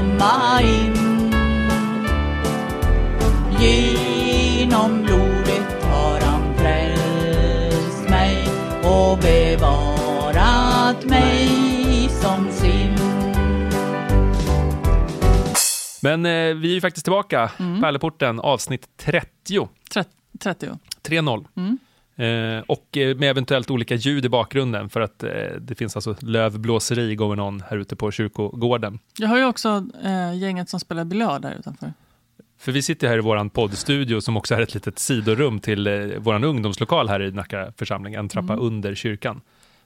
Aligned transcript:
komma 0.00 0.62
in. 0.62 0.94
Genom 3.60 5.02
blodet 5.02 5.82
har 5.84 6.20
han 6.20 6.54
frälst 6.56 8.08
mig 8.10 8.48
och 8.84 9.18
bevarat 9.18 11.04
mig 11.04 11.48
som 12.10 12.48
sin. 12.52 12.94
Men 16.02 16.26
eh, 16.26 16.54
vi 16.54 16.70
är 16.70 16.74
ju 16.74 16.80
faktiskt 16.80 17.04
tillbaka, 17.04 17.50
Mm. 17.58 17.80
Pärleporten, 17.80 18.40
avsnitt 18.40 18.86
30. 18.96 19.68
Tre- 19.94 20.04
30. 20.42 20.66
3-0. 21.08 21.44
Mm. 21.56 21.78
Eh, 22.20 22.62
och 22.66 22.96
eh, 22.96 23.16
med 23.16 23.30
eventuellt 23.30 23.70
olika 23.70 23.94
ljud 23.94 24.24
i 24.24 24.28
bakgrunden 24.28 24.88
för 24.88 25.00
att 25.00 25.22
eh, 25.22 25.30
det 25.60 25.74
finns 25.74 25.96
alltså 25.96 26.16
lövblåseri 26.20 27.14
going 27.14 27.40
on 27.40 27.62
här 27.70 27.76
ute 27.76 27.96
på 27.96 28.10
kyrkogården. 28.10 28.98
Jag 29.18 29.28
har 29.28 29.38
ju 29.38 29.44
också 29.44 29.86
eh, 30.04 30.38
gänget 30.38 30.68
som 30.68 30.80
spelar 30.80 31.04
biljard 31.04 31.42
där 31.42 31.54
utanför. 31.58 31.92
För 32.58 32.72
vi 32.72 32.82
sitter 32.82 33.08
här 33.08 33.18
i 33.18 33.20
vår 33.20 33.48
poddstudio 33.48 34.20
som 34.20 34.36
också 34.36 34.54
är 34.54 34.60
ett 34.60 34.74
litet 34.74 34.98
sidorum 34.98 35.60
till 35.60 35.86
eh, 35.86 35.92
vår 36.18 36.44
ungdomslokal 36.44 37.08
här 37.08 37.22
i 37.22 37.32
Nacka 37.32 37.72
församling, 37.76 38.14
en 38.14 38.28
trappa 38.28 38.52
Mm. 38.52 38.64
under 38.66 38.94
kyrkan. 38.94 39.40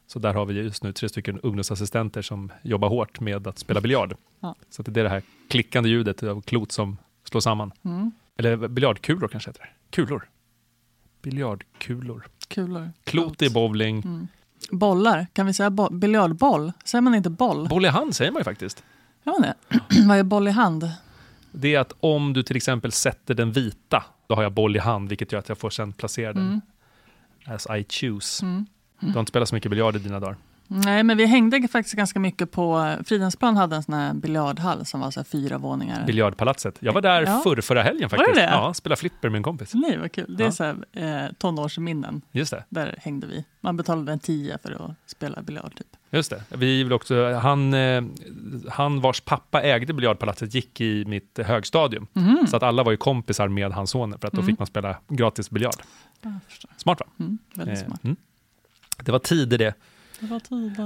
Så 0.07 0.19
där 0.19 0.35
har 0.35 0.47
vi 0.47 0.55
just 0.55 0.83
nu 0.83 0.93
tre 0.93 1.09
stycken 1.09 1.41
ungdomsassistenter 1.43 2.23
som 2.23 2.53
jobbar 2.63 2.89
hårt 2.89 3.21
med 3.21 3.47
att 3.47 3.59
spela 3.59 3.81
biljard. 3.81 4.17
Ja. 4.41 4.55
Så 4.71 4.83
det 4.83 5.01
är 5.01 5.05
det 5.05 5.11
här 5.11 5.23
klickande 5.49 5.89
ljudet 5.91 6.23
av 6.23 6.41
klot 6.43 6.73
som 6.73 6.97
slår 7.25 7.41
samman. 7.41 7.73
Mm. 7.85 8.13
Eller 8.39 8.57
biljardkulor 8.69 9.29
kanske 9.29 9.51
heter 9.51 9.61
det. 9.63 9.97
Kulor. 9.97 10.29
Biljardkulor. 11.25 12.27
Kulor. 12.49 12.91
Klot 13.05 13.43
i 13.43 13.51
bowling. 13.51 13.97
Mm. 14.05 14.29
Bollar, 14.71 15.27
kan 15.33 15.47
vi 15.47 15.55
säga 15.55 15.71
bo- 15.71 15.91
biljardboll? 15.91 16.73
Säger 16.85 17.03
man 17.03 17.15
inte 17.15 17.31
boll? 17.31 17.69
Boll 17.69 17.85
i 17.85 17.89
hand 17.89 18.17
säger 18.17 18.33
man 18.33 18.41
ju 18.41 18.45
faktiskt. 18.45 18.83
Ja, 19.23 19.39
det. 19.43 19.55
Vad 20.09 20.19
är 20.19 20.23
boll 20.23 20.49
i 20.49 20.51
hand? 20.51 20.91
Det 21.53 21.75
är 21.75 21.79
att 21.81 21.93
om 22.01 22.33
du 22.33 22.43
till 22.43 22.57
exempel 22.57 22.93
sätter 22.93 23.35
den 23.35 23.53
vita, 23.53 24.05
då 24.27 24.35
har 24.35 24.43
jag 24.43 24.53
boll 24.53 24.77
i 24.77 24.79
hand, 24.79 25.09
vilket 25.09 25.33
gör 25.33 25.39
att 25.39 25.49
jag 25.49 25.59
får 25.59 25.71
sen 25.71 25.93
placera 25.93 26.33
den 26.33 26.43
Mm. 27.47 27.55
as 27.55 27.67
I 27.79 27.85
choose. 27.89 28.45
Mm. 28.47 28.67
Du 29.01 29.13
har 29.13 29.21
inte 29.21 29.31
spelat 29.31 29.49
så 29.49 29.55
mycket 29.55 29.71
biljard 29.71 29.97
i 29.97 29.99
dina 29.99 30.21
dagar. 30.21 30.37
Nej, 30.67 31.03
men 31.03 31.17
vi 31.17 31.27
hängde 31.27 31.69
faktiskt 31.69 31.97
ganska 31.97 32.21
mycket 32.21 32.51
på... 32.51 32.97
Fridhemsplan 33.05 33.57
hade 33.57 33.77
en 33.77 33.83
sån 33.83 33.95
här 33.95 34.15
biljardhall 34.15 34.87
som 34.87 35.01
var 35.01 35.11
så 35.11 35.21
här 35.21 35.25
fyra 35.25 35.59
våningar. 35.59 36.07
Biljardpalatset. 36.07 36.77
Jag 36.81 36.93
var 36.93 37.01
där 37.01 37.23
Ja. 37.23 37.41
förr, 37.45 37.61
förra 37.61 37.83
helgen 37.83 38.09
Var 38.09 38.19
faktiskt. 38.19 38.35
det 38.37 38.43
det? 38.47 38.51
Ja, 38.51 38.75
spelade 38.75 39.01
flipper 39.01 39.29
med 39.29 39.37
en 39.37 39.43
kompis. 39.43 39.75
Nej, 39.75 39.99
vad 39.99 40.13
kul. 40.13 40.37
Det 40.37 40.43
är 40.43 40.47
Ja. 40.47 40.53
så 40.53 40.65
här, 40.65 40.77
eh, 41.27 41.33
tonårsminnen. 41.39 42.23
Just 42.33 42.51
det. 42.51 42.65
Där 42.69 42.95
hängde 42.99 43.27
vi. 43.27 43.45
Man 43.61 43.77
betalade 43.77 44.13
en 44.13 44.19
tia 44.19 44.59
för 44.59 44.73
att 44.85 45.11
spela 45.11 45.43
biljard. 45.43 45.77
Typ. 45.77 45.87
Just 46.11 46.31
det. 46.31 46.43
Vi 46.57 46.83
vill 46.85 46.93
också, 46.93 47.33
han, 47.35 47.75
eh, 47.75 48.03
han 48.71 49.01
vars 49.01 49.21
pappa 49.21 49.63
ägde 49.63 49.93
biljardpalatset 49.93 50.55
gick 50.55 50.81
i 50.81 51.05
mitt 51.05 51.39
högstadium. 51.45 52.07
Mhm. 52.13 52.47
Så 52.51 52.57
att 52.57 52.63
alla 52.63 52.83
var 52.83 52.91
ju 52.91 52.97
kompisar 52.97 53.49
med 53.49 53.73
hans 53.73 53.91
son 53.91 54.19
för 54.21 54.29
att 54.29 54.33
då 54.35 54.41
Mm. 54.41 54.47
fick 54.53 54.59
man 54.59 54.67
spela 54.67 54.97
gratis 55.09 55.51
biljard. 55.51 55.77
Smart 56.77 57.01
va? 57.01 57.07
Mm, 57.21 57.39
väldigt 57.55 57.79
Eh, 57.79 57.87
smart. 57.87 58.05
mm. 58.05 58.17
Det 59.05 59.13
var 59.13 59.19
tider 59.19 59.59
det. 59.59 59.75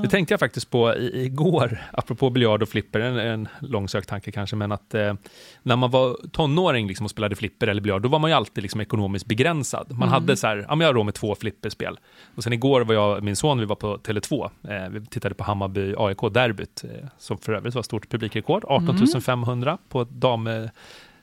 Det 0.03 0.09
tänkte 0.09 0.33
jag 0.33 0.41
faktiskt 0.41 0.71
på 0.71 0.95
i, 0.95 1.25
igår, 1.25 1.79
apropå 1.93 2.31
biljard 2.31 2.63
och 2.63 2.69
flipper, 2.69 3.01
en, 3.01 3.17
en 3.19 3.49
långsökt 3.61 4.09
tanke 4.09 4.33
kanske, 4.33 4.57
men 4.57 4.73
att 4.73 4.95
eh, 4.95 5.15
när 5.63 5.77
man 5.77 5.91
var 5.91 6.17
tonåring 6.33 6.89
liksom 6.89 7.05
och 7.05 7.11
spelade 7.11 7.37
flipper 7.37 7.67
eller 7.67 7.81
biljard, 7.83 8.03
då 8.03 8.09
var 8.09 8.19
man 8.19 8.31
ju 8.31 8.37
alltid 8.37 8.63
liksom 8.63 8.81
ekonomiskt 8.81 9.27
begränsad. 9.27 9.87
Man 9.91 9.97
Mm. 10.09 10.09
hade 10.13 10.37
så 10.37 10.47
här, 10.47 10.57
ja 10.69 10.75
men 10.75 10.81
jag 10.81 10.89
har 10.89 10.95
råd 10.95 11.05
med 11.05 11.15
två 11.15 11.35
flipperspel. 11.35 11.99
Och 12.35 12.45
sen 12.45 12.53
igår 12.53 12.81
var 12.81 12.95
jag 12.95 13.23
min 13.23 13.37
son, 13.37 13.59
vi 13.61 13.65
var 13.67 13.77
på 13.77 13.97
Tele2, 13.99 14.51
eh, 14.69 14.89
vi 14.91 15.07
tittade 15.07 15.35
på 15.35 15.45
Hammarby 15.45 15.95
AIK-derbyt, 15.99 16.85
eh, 16.85 17.09
som 17.19 17.39
för 17.39 17.53
övrigt 17.53 17.75
var 17.75 17.83
stort 17.83 18.09
publikrekord, 18.11 18.65
18 18.69 19.21
500 19.21 19.79
på 19.89 20.05
dam, 20.05 20.47
eh, 20.47 20.65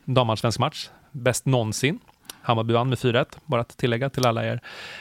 damallsvensk 0.06 0.60
match, 0.60 0.90
bäst 1.12 1.46
någonsin. 1.46 2.00
Hammarby 2.46 2.74
vann 2.74 2.90
med 2.90 2.98
4-1, 2.98 3.26
bara 3.46 3.62
att 3.62 3.78
tillägga 3.78 4.10
till 4.10 4.26
alla 4.28 4.46
er 4.46 4.60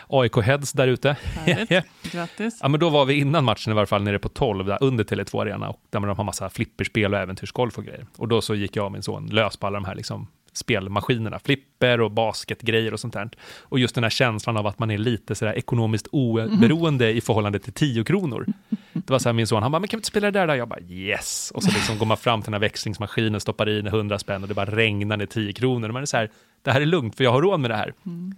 AIK-heads 0.08 0.76
där 0.76 0.88
ute. 0.88 1.16
Grattis. 2.12 2.58
Ja, 2.62 2.68
men 2.68 2.80
då 2.80 2.88
var 2.88 3.04
vi 3.04 3.14
innan 3.14 3.44
matchen 3.44 3.72
i 3.72 3.74
varje 3.74 3.86
fall 3.86 4.02
nere 4.02 4.18
på 4.18 4.28
12, 4.28 4.66
där 4.66 4.78
under 4.80 5.04
Tele2 5.04 5.42
Arena, 5.42 5.68
och 5.68 5.80
där 5.90 6.00
man 6.00 6.16
har 6.16 6.24
massa 6.24 6.50
flipperspel 6.50 7.14
och 7.14 7.20
äventyrsgolf 7.20 7.78
och 7.78 7.84
grejer. 7.84 8.06
Och 8.16 8.28
då 8.28 8.40
så 8.40 8.54
gick 8.54 8.76
jag 8.76 8.86
och 8.86 8.92
min 8.92 9.02
son 9.02 9.26
lös 9.26 9.56
på 9.56 9.66
alla 9.66 9.80
de 9.80 9.84
här 9.84 9.94
liksom 9.94 10.26
spelmaskinerna, 10.56 11.38
flipper 11.38 12.00
och 12.00 12.10
basketgrejer 12.10 12.92
och 12.92 13.00
sånt 13.00 13.14
där. 13.14 13.30
Och 13.60 13.78
just 13.78 13.94
den 13.94 14.04
här 14.04 14.10
känslan 14.10 14.56
av 14.56 14.66
att 14.66 14.78
man 14.78 14.90
är 14.90 14.98
lite 14.98 15.34
sådär 15.34 15.52
ekonomiskt 15.52 16.06
oberoende 16.06 17.10
i 17.10 17.20
förhållande 17.20 17.58
till 17.58 17.72
10 17.72 18.04
kronor. 18.04 18.46
Det 18.92 19.10
var 19.10 19.18
så 19.18 19.28
här 19.28 19.34
min 19.34 19.46
son, 19.46 19.62
han 19.62 19.72
bara, 19.72 19.78
men 19.78 19.88
kan 19.88 19.96
vi 19.96 19.98
inte 19.98 20.08
spela 20.08 20.30
det 20.30 20.38
där 20.38 20.46
då? 20.46 20.56
Jag 20.56 20.68
bara, 20.68 20.80
yes! 20.80 21.52
Och 21.54 21.62
så 21.62 21.70
liksom 21.70 21.98
går 21.98 22.06
man 22.06 22.16
fram 22.16 22.42
till 22.42 22.46
den 22.46 22.54
här 22.54 22.68
växlingsmaskinen, 22.68 23.40
stoppar 23.40 23.78
in 23.78 23.86
100 23.86 24.18
spänn 24.18 24.42
och 24.42 24.48
det 24.48 24.54
bara 24.54 24.70
regnar 24.70 25.16
ner 25.16 25.26
10 25.26 25.52
kronor. 25.52 25.88
Man 25.88 26.02
är 26.02 26.06
så 26.06 26.16
här, 26.16 26.30
det 26.64 26.72
här 26.72 26.80
är 26.80 26.86
lugnt 26.86 27.16
för 27.16 27.24
jag 27.24 27.32
har 27.32 27.42
råd 27.42 27.60
med 27.60 27.70
det 27.70 27.76
här. 27.76 27.94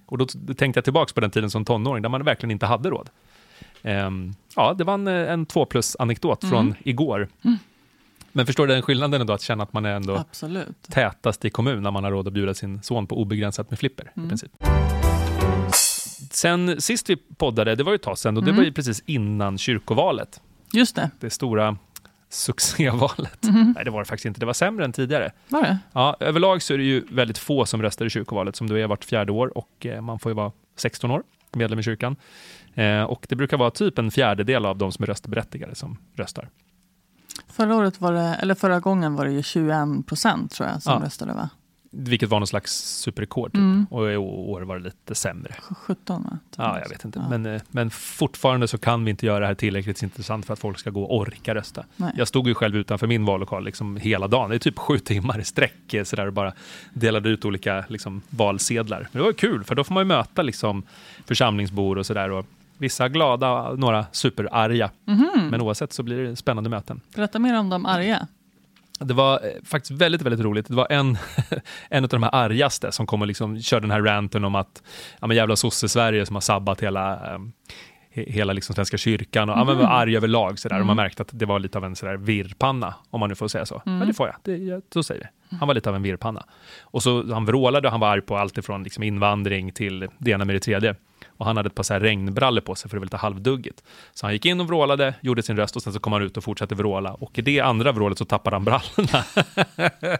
Och 0.06 0.18
då, 0.18 0.26
tänkte 0.56 0.78
jag 0.78 0.84
tillbaka 0.84 1.12
på 1.14 1.20
den 1.20 1.30
tiden 1.30 1.50
som 1.50 1.64
tonåring, 1.64 2.02
där 2.02 2.08
man 2.08 2.24
verkligen 2.24 2.50
inte 2.50 2.66
hade 2.66 2.90
råd. 2.90 3.10
Ehm, 3.82 4.34
ja, 4.56 4.74
det 4.74 4.84
var 4.84 4.94
en, 4.94 5.06
en 5.06 5.46
två 5.46 5.66
plus-anekdot 5.66 6.44
från 6.44 6.74
igår. 6.82 7.28
Men 8.32 8.46
förstår 8.46 8.66
du 8.66 8.72
den 8.72 8.82
skillnaden 8.82 9.20
ändå, 9.20 9.32
att 9.32 9.42
känna 9.42 9.62
att 9.62 9.72
man 9.72 9.84
är 9.84 9.94
ändå 9.94 10.16
Absolut. 10.16 10.82
tätast 10.82 11.44
i 11.44 11.50
kommun 11.50 11.82
när 11.82 11.90
man 11.90 12.04
har 12.04 12.10
råd 12.10 12.26
att 12.26 12.32
bjuda 12.32 12.54
sin 12.54 12.82
son 12.82 13.06
på 13.06 13.20
obegränsat 13.20 13.70
med 13.70 13.78
flipper. 13.78 14.12
I 14.14 14.28
princip. 14.28 14.52
Sen 16.30 16.80
sist 16.80 17.10
vi 17.10 17.16
poddade, 17.16 17.74
det 17.74 17.82
var 17.82 17.92
ju 17.92 17.96
ett 17.96 18.02
tag 18.02 18.18
sedan 18.18 18.36
och 18.36 18.44
det 18.44 18.52
var 18.52 18.62
ju 18.62 18.72
precis 18.72 19.02
innan 19.06 19.58
kyrkovalet. 19.58 20.40
Just 20.72 20.96
det. 20.96 21.10
Det 21.20 21.30
stora 21.30 21.76
succévalet. 22.28 23.38
Nej, 23.74 23.84
det 23.84 23.90
var 23.90 23.98
det 23.98 24.04
faktiskt 24.04 24.26
inte. 24.26 24.40
Det 24.40 24.46
var 24.46 24.52
sämre 24.52 24.84
än 24.84 24.92
tidigare. 24.92 25.32
Var 25.48 25.62
det? 25.62 25.78
Ja, 25.92 26.16
överlag 26.20 26.62
så 26.62 26.74
är 26.74 26.78
det 26.78 26.84
ju 26.84 27.04
väldigt 27.10 27.38
få 27.38 27.66
som 27.66 27.82
röstar 27.82 28.06
i 28.06 28.10
kyrkovalet, 28.10 28.56
som 28.56 28.68
då 28.68 28.78
är 28.78 28.86
vart 28.86 29.04
fjärde 29.04 29.32
år 29.32 29.58
och 29.58 29.86
eh, 29.86 30.00
man 30.00 30.18
får 30.18 30.30
ju 30.30 30.36
vara 30.36 30.52
16 30.76 31.10
år, 31.10 31.22
medlem 31.52 31.78
i 31.78 31.82
kyrkan. 31.82 32.16
Eh, 32.74 33.02
och 33.02 33.26
det 33.28 33.36
brukar 33.36 33.56
vara 33.56 33.70
typ 33.70 33.98
en 33.98 34.10
fjärdedel 34.10 34.66
av 34.66 34.78
de 34.78 34.92
som 34.92 35.02
är 35.02 35.06
röstberättigade 35.06 35.74
som 35.74 35.98
röstar. 36.14 36.48
Förra 37.48 37.76
året 37.76 38.00
var 38.00 38.12
det, 38.12 38.20
eller 38.42 38.54
förra 38.54 38.80
gången 38.80 39.14
var 39.14 39.24
det 39.24 39.32
ju 39.32 39.42
21 39.42 40.06
procent 40.06 40.52
tror 40.52 40.68
jag 40.68 40.82
som 40.82 40.92
Ja. 40.92 41.06
röstade 41.06 41.32
va? 41.34 41.50
Vilket 41.98 42.28
var 42.28 42.40
någon 42.40 42.46
slags 42.46 42.72
superrekord. 42.72 43.52
Typ. 43.52 43.58
Mm. 43.58 43.86
Och 43.90 44.12
i 44.12 44.16
år 44.16 44.60
var 44.60 44.78
det 44.78 44.84
lite 44.84 45.14
sämre. 45.14 45.54
17 45.60 46.22
va? 46.22 46.38
Ja, 46.56 46.80
jag 46.80 46.88
vet 46.88 47.04
inte. 47.04 47.18
Ja. 47.18 47.28
Men, 47.28 47.46
eh, 47.54 47.62
men 47.70 47.90
fortfarande 47.90 48.68
så 48.68 48.78
kan 48.78 49.04
vi 49.04 49.10
inte 49.10 49.26
göra 49.26 49.40
det 49.40 49.46
här 49.46 49.54
tillräckligt 49.54 50.02
intressant 50.02 50.46
för 50.46 50.52
att 50.52 50.58
folk 50.58 50.78
ska 50.78 50.90
gå 50.90 51.02
och 51.02 51.16
orka 51.16 51.54
rösta. 51.54 51.84
Nej. 51.96 52.12
Jag 52.16 52.28
stod 52.28 52.48
ju 52.48 52.54
själv 52.54 52.76
utanför 52.76 53.06
min 53.06 53.24
vallokal 53.24 53.64
liksom 53.64 53.96
hela 53.96 54.28
dagen. 54.28 54.50
Det 54.50 54.56
är 54.56 54.58
typ 54.58 54.78
sju 54.78 54.98
timmar 54.98 55.40
i 55.40 55.44
sträck 55.44 55.94
eh, 55.94 56.04
sådär, 56.04 56.26
och 56.26 56.32
bara 56.32 56.52
delade 56.92 57.28
ut 57.28 57.44
olika 57.44 57.84
liksom, 57.88 58.22
valsedlar. 58.30 59.08
Men 59.12 59.20
det 59.20 59.26
var 59.26 59.32
kul, 59.32 59.64
för 59.64 59.74
då 59.74 59.84
får 59.84 59.94
man 59.94 60.00
ju 60.00 60.08
möta 60.08 60.42
liksom, 60.42 60.82
församlingsbor 61.26 61.98
och 61.98 62.06
sådär. 62.06 62.44
Vissa 62.78 63.08
glada, 63.08 63.74
några 63.74 64.06
superarga. 64.12 64.90
Mhm. 65.04 65.48
Men 65.50 65.60
oavsett 65.60 65.92
så 65.92 66.02
blir 66.02 66.18
det 66.18 66.36
spännande 66.36 66.70
möten. 66.70 67.00
Berätta 67.14 67.38
mer 67.38 67.58
om 67.58 67.70
de 67.70 67.86
arga. 67.86 68.26
Det 68.98 69.14
var 69.14 69.32
eh, 69.34 69.50
faktiskt 69.64 69.90
väldigt, 70.00 70.22
väldigt 70.22 70.40
roligt. 70.40 70.68
Det 70.68 70.74
var 70.74 70.86
en, 70.90 71.18
en 71.90 72.04
av 72.04 72.08
de 72.08 72.22
här 72.22 72.34
argaste 72.34 72.92
som 72.92 73.06
kom 73.06 73.20
och 73.20 73.26
liksom 73.28 73.60
körde 73.60 73.82
den 73.84 73.90
här 73.90 74.02
ranten 74.02 74.44
om 74.44 74.54
att 74.54 74.82
ja, 75.20 75.26
men 75.26 75.36
jävla 75.36 75.56
sosse-Sverige 75.56 76.26
som 76.26 76.36
har 76.36 76.40
sabbat 76.40 76.80
hela, 76.82 77.12
eh, 77.14 77.38
he- 78.14 78.30
hela 78.32 78.52
liksom 78.52 78.74
Svenska 78.74 78.96
kyrkan 78.96 79.50
och 79.50 79.58
ja, 79.58 79.64
men 79.64 79.78
var 79.78 79.84
arg 79.84 80.16
överlag. 80.16 80.58
Sådär. 80.58 80.80
Och 80.80 80.86
man 80.86 80.96
märkte 80.96 81.22
att 81.22 81.28
det 81.32 81.46
var 81.46 81.58
lite 81.58 81.78
av 81.78 81.84
en 81.84 81.96
sådär 81.96 82.16
virrpanna, 82.16 82.94
om 83.10 83.20
man 83.20 83.28
nu 83.28 83.34
får 83.34 83.48
säga 83.48 83.66
så. 83.66 83.82
Men 83.84 84.08
det 84.08 84.14
får 84.14 84.26
jag, 84.26 84.36
det, 84.42 84.56
ja, 84.56 84.80
så 84.92 85.02
säger 85.02 85.20
vi. 85.20 85.56
Han 85.56 85.68
var 85.68 85.74
lite 85.74 85.88
av 85.88 85.96
en 85.96 86.02
virrpanna. 86.02 86.44
Och 86.80 87.02
så 87.02 87.32
han 87.34 87.44
vrålade 87.44 87.88
och 87.88 87.92
han 87.92 88.00
var 88.00 88.08
arg 88.08 88.20
på 88.20 88.36
allt 88.36 88.58
ifrån 88.58 88.82
liksom 88.82 89.02
invandring 89.02 89.72
till 89.72 90.08
det 90.18 90.30
ena 90.30 90.44
med 90.44 90.54
det 90.56 90.60
tredje. 90.60 90.94
Och 91.36 91.46
han 91.46 91.56
hade 91.56 91.66
ett 91.66 91.74
par 91.74 91.82
så 91.82 91.92
här 91.92 92.00
regnbrallor 92.00 92.60
på 92.60 92.74
sig 92.74 92.90
för 92.90 92.96
det 92.96 93.00
var 93.00 93.06
lite 93.06 93.16
halvduggigt. 93.16 93.82
Så 94.14 94.26
han 94.26 94.32
gick 94.32 94.46
in 94.46 94.60
och 94.60 94.66
vrålade, 94.66 95.14
gjorde 95.20 95.42
sin 95.42 95.56
röst 95.56 95.76
och 95.76 95.82
sen 95.82 95.92
så 95.92 96.00
kom 96.00 96.12
han 96.12 96.22
ut 96.22 96.36
och 96.36 96.44
fortsatte 96.44 96.74
vråla. 96.74 97.14
Och 97.14 97.38
i 97.38 97.42
det 97.42 97.60
andra 97.60 97.92
vrålet 97.92 98.18
så 98.18 98.24
tappade 98.24 98.56
han 98.56 98.64
brallorna. 98.64 99.24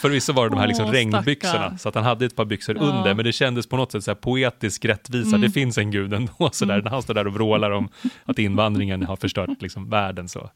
Förvisso 0.00 0.32
var 0.32 0.44
det 0.44 0.50
de 0.50 0.58
här 0.60 0.66
liksom 0.66 0.84
Åh, 0.86 0.90
regnbyxorna, 0.92 1.52
stackarn. 1.52 1.78
så 1.78 1.88
att 1.88 1.94
han 1.94 2.04
hade 2.04 2.26
ett 2.26 2.36
par 2.36 2.44
byxor 2.44 2.76
Ja. 2.76 2.82
under, 2.82 3.14
men 3.14 3.24
det 3.24 3.32
kändes 3.32 3.66
på 3.66 3.76
något 3.76 3.92
sätt 3.92 4.04
så 4.04 4.10
här 4.10 4.16
poetisk 4.16 4.84
rättvisa. 4.84 5.38
Det 5.38 5.50
finns 5.50 5.78
en 5.78 5.90
gud 5.90 6.12
ändå, 6.14 6.32
så 6.52 6.64
där. 6.64 6.82
när 6.82 6.90
han 6.90 7.02
står 7.02 7.14
där 7.14 7.26
och 7.26 7.34
vrålar 7.34 7.70
om 7.70 7.88
att 8.24 8.38
invandringen 8.38 9.02
har 9.02 9.16
förstört 9.16 9.62
liksom, 9.62 9.90
världen, 9.90 10.28
så 10.28 10.50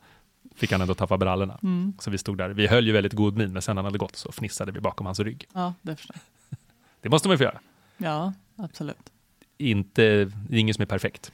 fick 0.57 0.73
han 0.73 0.81
ändå 0.81 0.95
tappa 0.95 1.19
brallorna. 1.19 1.59
Så 1.99 2.11
vi 2.11 2.19
stod 2.19 2.39
där, 2.39 2.49
vi 2.49 2.67
höll 2.67 2.87
ju 2.87 2.93
väldigt 2.93 3.13
god 3.13 3.37
min, 3.37 3.53
men 3.53 3.63
sen 3.63 3.75
när 3.77 3.83
han 3.83 3.85
hade 3.85 3.99
gått 3.99 4.17
så 4.17 4.33
fnissade 4.33 4.73
vi 4.73 4.81
bakom 4.81 5.07
hans 5.07 5.21
rygg. 5.21 5.45
Ja, 5.55 5.75
det 5.83 5.97
förstår. 5.97 6.17
Det 7.01 7.09
måste 7.09 7.29
man 7.29 7.33
ju 7.35 7.39
få 7.39 7.45
göra. 7.45 7.59
Ja, 7.97 8.33
absolut. 8.57 9.13
Inte, 9.59 10.03
det 10.25 10.57
är 10.57 10.59
ingen 10.59 10.75
som 10.75 10.83
är 10.83 10.87
perfekt. 10.87 11.33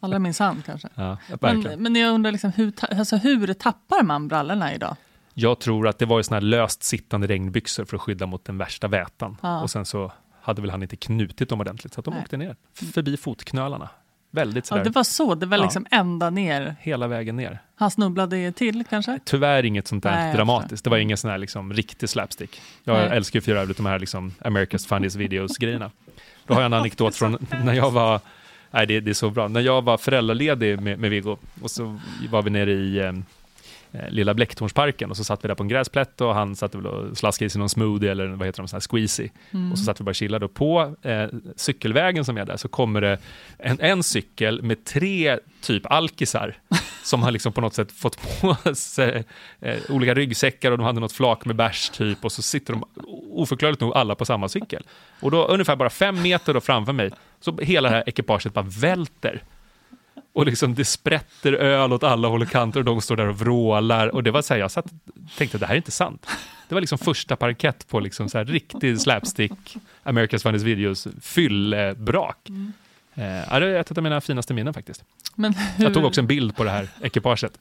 Alla 0.00 0.18
minns 0.18 0.38
han 0.38 0.62
kanske. 0.66 0.88
Ja. 0.94 1.18
Men, 1.40 1.60
men 1.82 1.96
jag 1.96 2.14
undrar 2.14 2.32
liksom, 2.32 2.52
hur, 2.52 2.72
alltså, 2.90 3.16
hur 3.16 3.54
tappar 3.54 4.02
man 4.02 4.28
brallorna 4.28 4.74
idag? 4.74 4.96
Jag 5.34 5.60
tror 5.60 5.88
att 5.88 5.98
det 5.98 6.06
var 6.06 6.18
ju 6.18 6.22
såna 6.22 6.36
här 6.36 6.40
löst 6.40 6.82
sittande 6.82 7.26
regnbyxor 7.26 7.84
för 7.84 7.96
att 7.96 8.02
skydda 8.02 8.26
mot 8.26 8.44
den 8.44 8.58
värsta 8.58 8.88
vätan. 8.88 9.36
Ja. 9.42 9.62
Och 9.62 9.70
sen 9.70 9.86
så 9.86 10.12
hade 10.40 10.62
väl 10.62 10.70
han 10.70 10.82
inte 10.82 10.96
knutit 10.96 11.48
dem 11.48 11.60
ordentligt, 11.60 11.94
så 11.94 12.00
att 12.00 12.04
de 12.04 12.14
Nej. 12.14 12.22
åkte 12.22 12.36
ner 12.36 12.56
förbi 12.92 13.16
fotknölarna. 13.16 13.88
Väldigt 14.30 14.64
Ja, 14.64 14.68
sådär, 14.68 14.84
det 14.84 14.90
var 14.90 15.04
så, 15.04 15.34
det 15.34 15.46
var 15.46 15.56
Ja. 15.58 15.62
liksom 15.62 15.86
ända 15.90 16.30
ner. 16.30 16.76
hela 16.80 17.06
vägen 17.08 17.36
ner. 17.36 17.58
Han 17.74 17.90
snubblade 17.90 18.52
till 18.52 18.84
kanske? 18.90 19.18
Tyvärr 19.24 19.64
inget 19.64 19.88
sånt 19.88 20.02
där 20.02 20.10
Nej, 20.10 20.34
dramatiskt. 20.34 20.84
Det 20.84 20.90
var 20.90 20.98
ingen 20.98 21.16
sån 21.16 21.30
här 21.30 21.38
liksom 21.38 21.72
riktig 21.72 22.08
slapstick. 22.08 22.60
Jag 22.84 22.94
Nej. 22.96 23.16
älskar 23.16 23.36
ju 23.36 23.40
för 23.40 23.52
övrigt 23.56 23.76
de 23.76 23.86
här 23.86 23.98
liksom 23.98 24.34
America's 24.40 24.88
Funniest 24.88 25.16
Videos-grejerna. 25.16 25.90
Då 26.46 26.54
har 26.54 26.60
jag 26.60 26.66
en 26.66 26.72
anekdot 26.72 27.16
från 27.16 27.38
när 27.64 27.74
jag 27.74 27.90
var, 27.90 28.20
nej 28.70 28.86
det, 28.86 29.00
det 29.00 29.10
är 29.10 29.14
så 29.14 29.30
bra, 29.30 29.48
när 29.48 29.60
jag 29.60 29.82
var 29.82 29.98
föräldraledig 29.98 30.80
med, 30.80 30.98
med 30.98 31.10
Viggo 31.10 31.36
och 31.62 31.70
så 31.70 32.00
var 32.30 32.42
vi 32.42 32.50
nere 32.50 32.72
i 32.72 32.98
eh, 32.98 33.12
lilla 34.08 34.34
Blecktornsparken 34.34 35.10
och 35.10 35.16
så 35.16 35.24
satt 35.24 35.44
vi 35.44 35.48
där 35.48 35.54
på 35.54 35.62
en 35.62 35.68
gräsplätt 35.68 36.20
och 36.20 36.34
han 36.34 36.56
satt 36.56 36.74
väl 36.74 36.86
och 36.86 37.18
slaskade 37.18 37.46
i 37.46 37.50
sig 37.50 37.58
någon 37.58 37.68
smoothie 37.68 38.10
eller 38.10 38.26
vad 38.26 38.48
heter 38.48 38.62
de, 38.62 38.68
sån 38.68 38.76
här 38.76 38.80
squeezy. 38.80 39.28
Mm. 39.50 39.72
Och 39.72 39.78
så 39.78 39.84
satt 39.84 40.00
vi 40.00 40.04
bara 40.04 40.10
och 40.10 40.14
chillade 40.14 40.44
och 40.44 40.54
på 40.54 40.96
eh, 41.02 41.28
cykelvägen 41.56 42.24
som 42.24 42.38
är 42.38 42.44
där 42.44 42.56
så 42.56 42.68
kommer 42.68 43.00
det 43.00 43.18
en, 43.58 43.80
en 43.80 44.02
cykel 44.02 44.62
med 44.62 44.84
tre 44.84 45.38
typ 45.60 45.86
alkisar 45.86 46.58
som 47.04 47.22
har 47.22 47.30
liksom 47.30 47.52
på 47.52 47.60
något 47.60 47.74
sätt 47.74 47.92
fått 47.92 48.40
på 48.40 48.74
sig 48.74 49.24
eh, 49.60 49.78
olika 49.88 50.14
ryggsäckar 50.14 50.70
och 50.70 50.78
de 50.78 50.84
hade 50.84 51.00
något 51.00 51.12
flak 51.12 51.44
med 51.44 51.56
bärs 51.56 51.90
typ 51.90 52.24
och 52.24 52.32
så 52.32 52.42
sitter 52.42 52.72
de 52.72 52.84
oförklarligt 53.30 53.80
nog 53.80 53.94
alla 53.94 54.14
på 54.14 54.24
samma 54.24 54.48
cykel. 54.48 54.82
Och 55.20 55.30
då 55.30 55.46
ungefär 55.46 55.76
bara 55.76 55.90
fem 55.90 56.22
meter 56.22 56.54
då 56.54 56.60
framför 56.60 56.92
mig 56.92 57.10
så 57.40 57.58
hela 57.58 57.88
det 57.88 57.94
här 57.94 58.04
ekipaget 58.06 58.54
bara 58.54 58.66
välter. 58.68 59.42
Och 60.32 60.46
liksom 60.46 60.74
det 60.74 60.84
sprätter 60.84 61.52
öl 61.52 61.92
åt 61.92 62.02
alla 62.02 62.28
håll 62.28 62.42
och 62.42 62.48
kanter 62.48 62.80
och 62.80 62.84
de 62.84 63.00
står 63.00 63.16
där 63.16 63.26
och 63.26 63.38
vrålar. 63.38 64.08
Och 64.08 64.22
det 64.22 64.30
var 64.30 64.42
så 64.42 64.54
här, 64.54 64.60
jag 64.60 64.70
satt 64.70 64.86
tänkte 65.36 65.58
det 65.58 65.66
här 65.66 65.74
är 65.74 65.76
inte 65.76 65.90
sant. 65.90 66.26
Det 66.68 66.74
var 66.74 66.80
liksom 66.80 66.98
första 66.98 67.36
parkett 67.36 67.88
på 67.88 68.00
liksom 68.00 68.28
så 68.28 68.38
här 68.38 68.44
riktig 68.44 69.00
slapstick, 69.00 69.76
America's 70.02 70.42
Funniest 70.42 70.66
Videos, 70.66 71.08
fyllebrak. 71.20 72.48
Mm. 72.48 72.72
Eh, 73.14 73.60
det 73.60 73.66
är 73.66 73.74
ett 73.74 73.98
av 73.98 74.02
mina 74.02 74.20
finaste 74.20 74.54
minnen 74.54 74.74
faktiskt. 74.74 75.04
Hur, 75.36 75.84
Jag 75.84 75.94
tog 75.94 76.04
också 76.04 76.20
en 76.20 76.26
bild 76.26 76.56
på 76.56 76.64
det 76.64 76.70
här 76.70 76.88
ekipaget. 77.02 77.58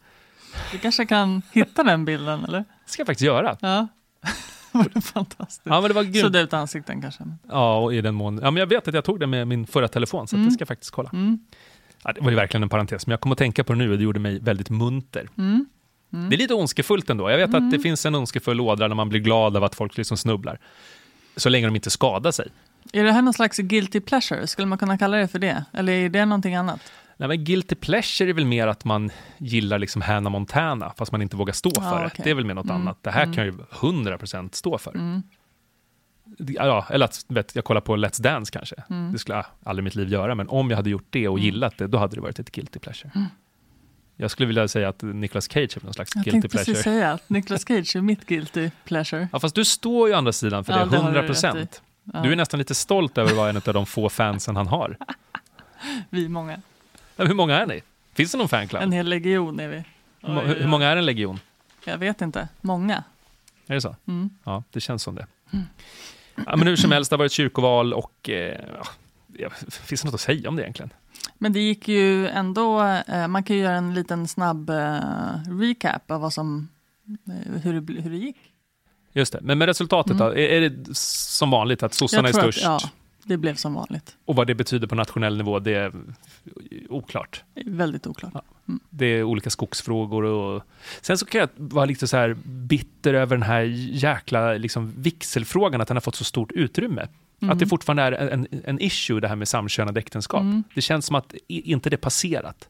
Du 0.71 0.77
kanske 0.77 1.05
kan 1.05 1.41
hitta 1.51 1.83
den 1.83 2.05
bilden, 2.05 2.43
eller? 2.45 2.59
Det 2.59 2.65
ska 2.91 2.99
jag 2.99 3.07
faktiskt 3.07 3.25
göra. 3.25 3.57
Ja. 3.61 3.87
Var 4.71 4.85
det 4.93 5.01
fantastiskt? 5.01 5.61
Ja, 5.63 5.81
men 5.81 5.87
det 5.89 5.93
var 5.93 6.03
grymt. 6.03 6.17
Sudda 6.17 6.39
ut 6.39 6.53
ansikten 6.53 7.01
kanske. 7.01 7.23
Ja, 7.49 7.77
och 7.77 7.93
i 7.93 8.01
den 8.01 8.15
mån. 8.15 8.39
Ja, 8.43 8.51
men 8.51 8.59
jag 8.59 8.67
vet 8.67 8.87
att 8.87 8.93
jag 8.93 9.03
tog 9.03 9.19
det 9.19 9.27
med 9.27 9.47
min 9.47 9.67
förra 9.67 9.87
telefon, 9.87 10.27
så 10.27 10.35
att 10.35 10.45
det 10.45 10.51
ska 10.51 10.61
jag 10.61 10.67
faktiskt 10.67 10.91
kolla. 10.91 11.09
Mm. 11.13 11.39
Ja, 12.03 12.11
det 12.13 12.21
var 12.21 12.29
ju 12.29 12.35
verkligen 12.35 12.63
en 12.63 12.69
parentes, 12.69 13.07
men 13.07 13.11
jag 13.11 13.21
kom 13.21 13.31
att 13.31 13.37
tänka 13.37 13.63
på 13.63 13.73
det 13.73 13.79
nu 13.79 13.91
och 13.91 13.97
det 13.97 14.03
gjorde 14.03 14.19
mig 14.19 14.39
väldigt 14.39 14.69
munter. 14.69 15.29
Mm. 15.37 15.65
Det 16.11 16.35
är 16.35 16.37
lite 16.37 16.53
ondskefullt 16.53 17.09
ändå. 17.09 17.29
Jag 17.31 17.37
vet 17.37 17.53
att 17.55 17.71
det 17.71 17.79
finns 17.79 18.05
en 18.05 18.15
ondskefull 18.15 18.61
ådra 18.61 18.87
när 18.87 18.95
man 18.95 19.09
blir 19.09 19.19
glad 19.19 19.57
av 19.57 19.63
att 19.63 19.75
folk 19.75 19.97
liksom 19.97 20.17
snubblar. 20.17 20.59
Så 21.35 21.49
länge 21.49 21.67
de 21.67 21.75
inte 21.75 21.89
skadar 21.89 22.31
sig. 22.31 22.47
Är 22.93 23.03
det 23.03 23.11
här 23.11 23.21
någon 23.21 23.33
slags 23.33 23.57
guilty 23.57 23.99
pleasure? 23.99 24.47
Skulle 24.47 24.67
man 24.67 24.77
kunna 24.77 24.97
kalla 24.97 25.17
det 25.17 25.27
för 25.27 25.39
det? 25.39 25.65
Eller 25.73 25.93
är 25.93 26.09
det 26.09 26.25
någonting 26.25 26.55
annat? 26.55 26.79
Nej, 27.17 27.27
men 27.27 27.43
guilty 27.43 27.75
pleasure 27.75 28.29
är 28.29 28.33
väl 28.33 28.45
mer 28.45 28.67
att 28.67 28.85
man 28.85 29.11
gillar 29.37 29.79
liksom 29.79 30.01
Hannah 30.01 30.31
Montana, 30.31 30.93
fast 30.97 31.11
man 31.11 31.21
inte 31.21 31.35
vågar 31.35 31.53
stå 31.53 31.71
Ja, 31.75 31.81
för 31.81 31.99
det. 31.99 32.05
okej. 32.07 32.21
Det 32.23 32.29
är 32.29 32.33
väl 32.35 32.45
mer 32.45 32.53
något 32.53 32.65
Mm. 32.65 32.75
annat. 32.81 32.97
Det 33.03 33.11
här 33.11 33.23
Mm. 33.23 33.35
kan 33.35 33.45
jag 33.45 33.53
ju 33.53 33.59
100% 33.71 34.55
stå 34.55 34.77
för. 34.77 35.21
Mm. 36.39 36.53
Ja, 36.57 36.85
eller 36.89 37.05
att 37.05 37.25
vet, 37.27 37.55
jag 37.55 37.63
kollar 37.65 37.81
på 37.81 37.95
Let's 37.95 38.21
Dance 38.21 38.51
kanske. 38.51 38.75
Mm. 38.89 39.11
Det 39.11 39.19
skulle 39.19 39.35
jag 39.37 39.45
aldrig 39.63 39.83
i 39.83 39.85
mitt 39.85 39.95
liv 39.95 40.09
göra, 40.09 40.35
men 40.35 40.49
om 40.49 40.69
jag 40.69 40.77
hade 40.77 40.89
gjort 40.89 41.07
det 41.09 41.27
och 41.27 41.37
Mm. 41.37 41.45
gillat 41.45 41.77
det, 41.77 41.87
då 41.87 41.97
hade 41.97 42.15
det 42.15 42.21
varit 42.21 42.39
ett 42.39 42.51
guilty 42.51 42.79
pleasure. 42.79 43.11
Mm. 43.15 43.27
Jag 44.15 44.31
skulle 44.31 44.47
vilja 44.47 44.67
säga 44.67 44.89
att 44.89 45.01
Nicolas 45.01 45.45
Cage 45.51 45.77
är 45.77 45.83
någon 45.83 45.93
slags 45.93 46.15
Jag 46.15 46.23
guilty 46.23 46.41
tänkte 46.41 46.57
precis 46.57 46.65
pleasure. 46.83 46.83
säga 46.83 47.11
att 47.11 47.29
Nicolas 47.29 47.67
Cage 47.67 47.95
är 47.95 48.01
mitt 48.01 48.25
guilty 48.25 48.69
pleasure. 48.85 49.27
Ja, 49.31 49.39
fast 49.39 49.55
du 49.55 49.65
står 49.65 50.07
ju 50.07 50.13
å 50.13 50.17
andra 50.17 50.31
sidan 50.33 50.63
för 50.63 50.73
Ja, 50.73 50.79
det, 50.79 50.85
det 50.85 50.97
har 50.97 51.03
du 51.03 51.07
100 51.07 51.19
rätt 51.21 51.25
i. 51.25 51.27
procent. 51.27 51.81
Ja, 52.13 52.21
Du 52.21 52.31
är 52.31 52.35
nästan 52.35 52.57
lite 52.57 52.75
stolt 52.75 53.17
över 53.17 53.31
att 53.31 53.37
vara 53.37 53.49
en 53.49 53.55
av 53.57 53.73
de 53.73 53.85
få 53.85 54.09
fansen 54.09 54.55
han 54.55 54.67
har. 54.67 54.97
Vi 56.09 56.25
är 56.25 56.29
många. 56.29 56.61
Ja, 57.15 57.25
Hur 57.25 57.33
många 57.33 57.57
är 57.59 57.65
ni? 57.65 57.81
Finns 58.13 58.31
det 58.31 58.37
någon 58.37 58.49
fanclub? 58.49 58.81
En 58.81 58.91
hel 58.91 59.07
legion 59.09 59.59
är 59.59 59.67
vi. 59.67 59.75
Hur, 60.21 60.39
Oj, 60.39 60.45
hur 60.47 60.55
oj. 60.61 60.67
många 60.67 60.87
är 60.87 60.97
en 60.97 61.05
legion? 61.05 61.39
Jag 61.85 61.97
vet 61.97 62.21
inte. 62.21 62.47
Många. 62.61 63.03
Är 63.67 63.73
det 63.75 63.81
så? 63.81 63.95
Mm. 64.07 64.29
Ja, 64.43 64.63
det 64.71 64.79
känns 64.81 65.03
som 65.03 65.15
det. 65.15 65.27
Ja, 66.45 66.55
men 66.55 66.67
hur 66.67 66.75
som 66.75 66.91
helst, 66.91 67.09
det 67.09 67.13
har 67.13 67.19
varit 67.19 67.31
kyrkoval 67.31 67.93
och 67.93 68.29
eh, 68.29 68.59
ja, 69.37 69.49
finns 69.69 70.01
det 70.01 70.05
något 70.07 70.13
att 70.15 70.21
säga 70.21 70.49
om 70.49 70.55
det 70.55 70.61
egentligen? 70.61 70.89
Men 71.37 71.53
det 71.53 71.59
gick 71.59 71.87
ju 71.87 72.27
ändå, 72.27 72.81
eh, 73.07 73.27
man 73.27 73.43
kan 73.43 73.55
ju 73.55 73.61
göra 73.61 73.75
en 73.75 73.93
liten 73.93 74.27
snabb 74.27 74.69
eh, 74.69 74.99
recap 75.59 76.11
av 76.11 76.21
vad 76.21 76.33
som, 76.33 76.67
hur, 77.63 77.81
det, 77.81 78.01
hur 78.01 78.09
det 78.09 78.17
gick. 78.17 78.37
Just 79.13 79.33
det, 79.33 79.39
men 79.41 79.57
med 79.57 79.65
resultatet 79.65 80.17
då? 80.17 80.23
Är, 80.25 80.37
är 80.37 80.69
det 80.69 80.97
som 80.97 81.51
vanligt 81.51 81.83
att 81.83 81.93
sossarna 81.93 82.29
är 82.29 82.33
Mm. 82.33 82.41
störst? 82.51 82.65
Att, 82.65 82.83
ja, 82.83 82.89
det 83.29 83.37
blev 83.37 83.55
som 83.55 83.73
vanligt. 83.73 84.17
Och 84.25 84.35
vad 84.35 84.47
det 84.47 84.55
betyder 84.55 84.87
på 84.87 84.95
nationell 84.95 85.37
nivå, 85.37 85.59
det 85.59 85.75
är 85.75 85.91
oklart. 86.89 87.43
Väldigt 87.65 88.07
oklart. 88.07 88.31
Ja. 88.33 88.43
Det 88.89 89.05
är 89.05 89.23
olika 89.23 89.49
skogsfrågor 89.49 90.23
och... 90.23 90.63
Sen 91.01 91.17
så 91.17 91.25
kan 91.25 91.41
jag 91.41 91.49
vara 91.55 91.85
lite 91.85 92.07
så 92.07 92.17
här 92.17 92.33
bitter 92.45 93.13
över 93.13 93.35
den 93.35 93.43
här 93.43 93.61
jäkla 93.91 94.53
liksom, 94.53 94.93
vigselfrågan, 94.97 95.81
att 95.81 95.87
den 95.87 95.97
har 95.97 96.01
fått 96.01 96.15
så 96.15 96.23
stort 96.23 96.51
utrymme. 96.51 97.07
Mm. 97.41 97.53
Att 97.53 97.59
det 97.59 97.67
fortfarande 97.67 98.03
är 98.03 98.11
en, 98.11 98.47
en 98.63 98.81
issue, 98.81 99.19
det 99.19 99.27
här 99.27 99.35
med 99.35 99.47
samkönade 99.47 99.99
äktenskap. 99.99 100.41
Mm. 100.41 100.63
Det 100.75 100.81
känns 100.81 101.05
som 101.05 101.15
att 101.15 101.33
inte 101.47 101.89
det 101.89 101.97
passerat. 101.97 102.69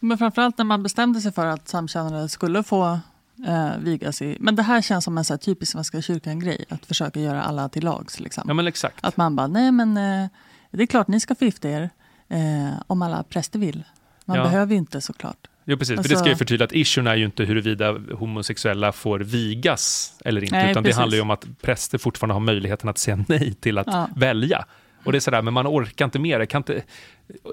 Men 0.00 0.18
framförallt 0.18 0.58
när 0.58 0.64
man 0.64 0.82
bestämde 0.82 1.20
sig 1.20 1.32
för 1.32 1.46
att 1.46 1.68
samkönade 1.68 2.28
skulle 2.28 2.62
få 2.62 3.00
eh, 3.46 3.70
vigas 3.78 4.22
i... 4.22 4.36
Men 4.40 4.56
det 4.56 4.62
här 4.62 4.82
känns 4.82 5.04
som 5.04 5.18
en 5.18 5.24
så 5.24 5.32
här 5.32 5.38
typisk 5.38 5.72
Svenska 5.72 6.02
kyrkan-grej, 6.02 6.64
att 6.68 6.86
försöka 6.86 7.20
göra 7.20 7.42
alla 7.42 7.68
till 7.68 7.84
lags. 7.84 8.20
Liksom. 8.20 8.44
Ja, 8.46 8.54
men 8.54 8.66
exakt. 8.66 8.96
Att 9.00 9.16
man 9.16 9.36
bara, 9.36 9.46
nej 9.46 9.72
men 9.72 9.96
eh, 9.96 10.28
det 10.70 10.82
är 10.82 10.86
klart 10.86 11.08
ni 11.08 11.20
ska 11.20 11.34
få 11.34 11.44
gifta 11.44 11.68
er 11.70 11.90
eh, 12.28 12.70
om 12.86 13.02
alla 13.02 13.22
präster 13.22 13.58
vill. 13.58 13.84
Man 14.24 14.36
Ja. 14.36 14.42
behöver 14.44 14.72
ju 14.72 14.78
inte 14.78 15.00
såklart. 15.00 15.36
Jo, 15.64 15.76
precis. 15.76 15.94
för 15.94 15.98
Alltså- 15.98 16.12
det 16.14 16.18
ska 16.18 16.28
ju 16.28 16.36
förtydliga 16.36 16.64
att 16.64 16.72
issuen 16.72 17.06
är 17.06 17.14
ju 17.16 17.24
inte 17.24 17.44
huruvida 17.44 17.92
homosexuella 18.14 18.92
får 18.92 19.18
vigas 19.20 20.14
eller 20.24 20.42
inte, 20.44 20.56
Nej, 20.56 20.70
utan 20.70 20.82
precis. 20.82 20.96
det 20.96 21.00
handlar 21.00 21.16
ju 21.16 21.22
om 21.22 21.30
att 21.30 21.44
präster 21.62 21.98
fortfarande 21.98 22.34
har 22.34 22.40
möjligheten 22.40 22.88
att 22.88 22.98
säga 22.98 23.24
nej 23.28 23.54
till 23.54 23.78
att 23.78 23.86
Ja. 23.86 24.08
välja. 24.16 24.64
Och 25.04 25.12
det 25.12 25.18
är 25.18 25.20
sådär, 25.20 25.42
men 25.42 25.54
man 25.54 25.66
orkar 25.66 26.04
inte 26.04 26.18
mer. 26.18 26.44
Kan 26.46 26.58
inte, 26.58 26.82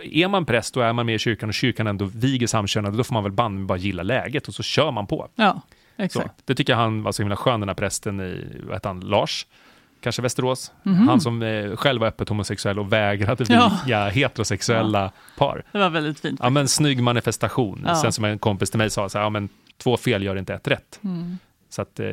är 0.03 0.27
man 0.27 0.45
präst 0.45 0.77
och 0.77 0.85
är 0.85 0.93
man 0.93 1.05
med 1.05 1.15
i 1.15 1.19
kyrkan 1.19 1.49
och 1.49 1.55
kyrkan 1.55 1.87
ändå 1.87 2.05
viger 2.05 2.47
samkönade, 2.47 2.97
då 2.97 3.03
får 3.03 3.13
man 3.13 3.23
väl 3.23 3.31
banne 3.31 3.65
bara 3.65 3.77
gilla 3.77 4.03
läget 4.03 4.47
och 4.47 4.53
så 4.55 4.63
kör 4.63 4.91
man 4.91 5.07
på. 5.07 5.27
Ja, 5.35 5.61
Så, 5.97 6.03
exakt. 6.03 6.33
det 6.45 6.55
tycker 6.55 6.73
jag 6.73 6.77
han 6.77 7.03
var 7.03 7.11
så 7.11 7.21
himla 7.21 7.35
skön, 7.35 7.59
den 7.59 7.69
här 7.69 7.73
prästen 7.75 8.19
i, 8.19 8.61
vad 8.63 8.85
han, 8.85 8.99
Lars? 8.99 9.45
Kanske 10.01 10.21
Västerås? 10.21 10.71
Mhm. 10.83 11.07
Han 11.07 11.21
som 11.21 11.41
eh, 11.41 11.75
själv 11.75 12.01
var 12.01 12.07
öppet 12.07 12.29
homosexuell 12.29 12.79
och 12.79 12.93
vägrade 12.93 13.45
Ja. 13.49 13.79
viga 13.85 14.09
heterosexuella 14.09 15.11
par. 15.37 15.63
Det 15.71 15.77
var 15.79 15.89
väldigt 15.89 16.19
fint. 16.19 16.39
Ja, 16.43 16.49
men 16.49 16.67
snygg 16.67 17.03
manifestation. 17.03 17.83
Ja. 17.87 17.95
Sen 17.95 18.11
som 18.11 18.25
en 18.25 18.39
kompis 18.39 18.69
till 18.69 18.77
mig 18.77 18.89
sa, 18.89 19.09
så 19.09 19.17
här, 19.17 19.25
ja, 19.25 19.29
men 19.29 19.49
två 19.77 19.97
fel 19.97 20.23
gör 20.23 20.35
inte 20.35 20.53
ett 20.53 20.67
rätt. 20.67 20.99
Mm. 21.03 21.37
Så 21.69 21.81
att, 21.81 21.99
eh, 21.99 22.07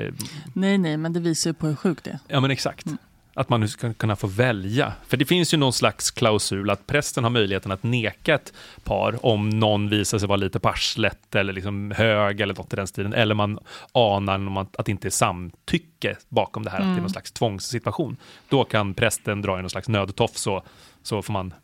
Nej, 0.53 0.79
nej, 0.79 0.97
men 0.97 1.13
det 1.13 1.21
visar 1.21 1.51
ju 1.51 1.55
på 1.55 1.67
hur 1.67 1.75
sjukt 1.77 2.05
det 2.05 2.11
är. 2.11 2.19
ja 2.29 2.41
men 2.41 2.51
exakt. 2.51 2.87
Mm. 2.87 2.99
Att 3.35 3.49
man 3.49 3.61
nu 3.61 3.69
ska 3.69 3.93
kunna 3.93 4.17
få 4.17 4.27
välja. 4.27 4.93
För 5.07 5.17
det 5.17 5.25
finns 5.25 5.55
ju 5.55 5.59
någon 5.59 5.73
slags 5.73 6.11
klausul 6.11 6.71
att 6.71 6.87
prästen 6.87 7.25
har 7.25 7.31
möjligheten 7.31 7.73
att 7.73 7.83
neka 7.83 8.35
ett 8.35 8.53
par 8.85 9.27
om 9.27 9.51
någon 9.51 9.89
visar 9.89 10.19
sig 10.19 10.29
vara 10.29 10.37
lite 10.37 10.61
parslet 10.61 11.35
eller 11.35 11.53
liksom 11.53 11.91
hög 11.97 12.41
eller 12.41 12.55
något 12.55 12.73
i 12.73 12.77
den 12.77 12.87
stilen. 12.87 13.13
Eller 13.13 13.35
man 13.35 13.59
anar 13.93 14.67
att, 14.79 14.87
det 14.87 14.93
inte 14.93 15.09
är 15.09 15.11
samtycke 15.11 16.17
bakom 16.29 16.63
det 16.65 16.71
här, 16.71 16.79
att 16.79 16.83
det 16.83 16.89
är 16.89 16.91
Mm. 16.91 17.03
någon 17.03 17.11
slags 17.11 17.33
tvångssituation. 17.33 18.17
Då 18.49 18.65
kan 18.65 18.95
prästen 18.95 19.43
dra 19.43 19.59
i 19.59 19.61
någon 19.63 19.71
slags 19.71 19.89
nödtofs 19.89 20.41
så, 20.41 20.63
så 21.03 21.23
får 21.23 21.33
man 21.33 21.55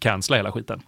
cancella 0.00 0.36
hela 0.36 0.52
skiten. 0.52 0.82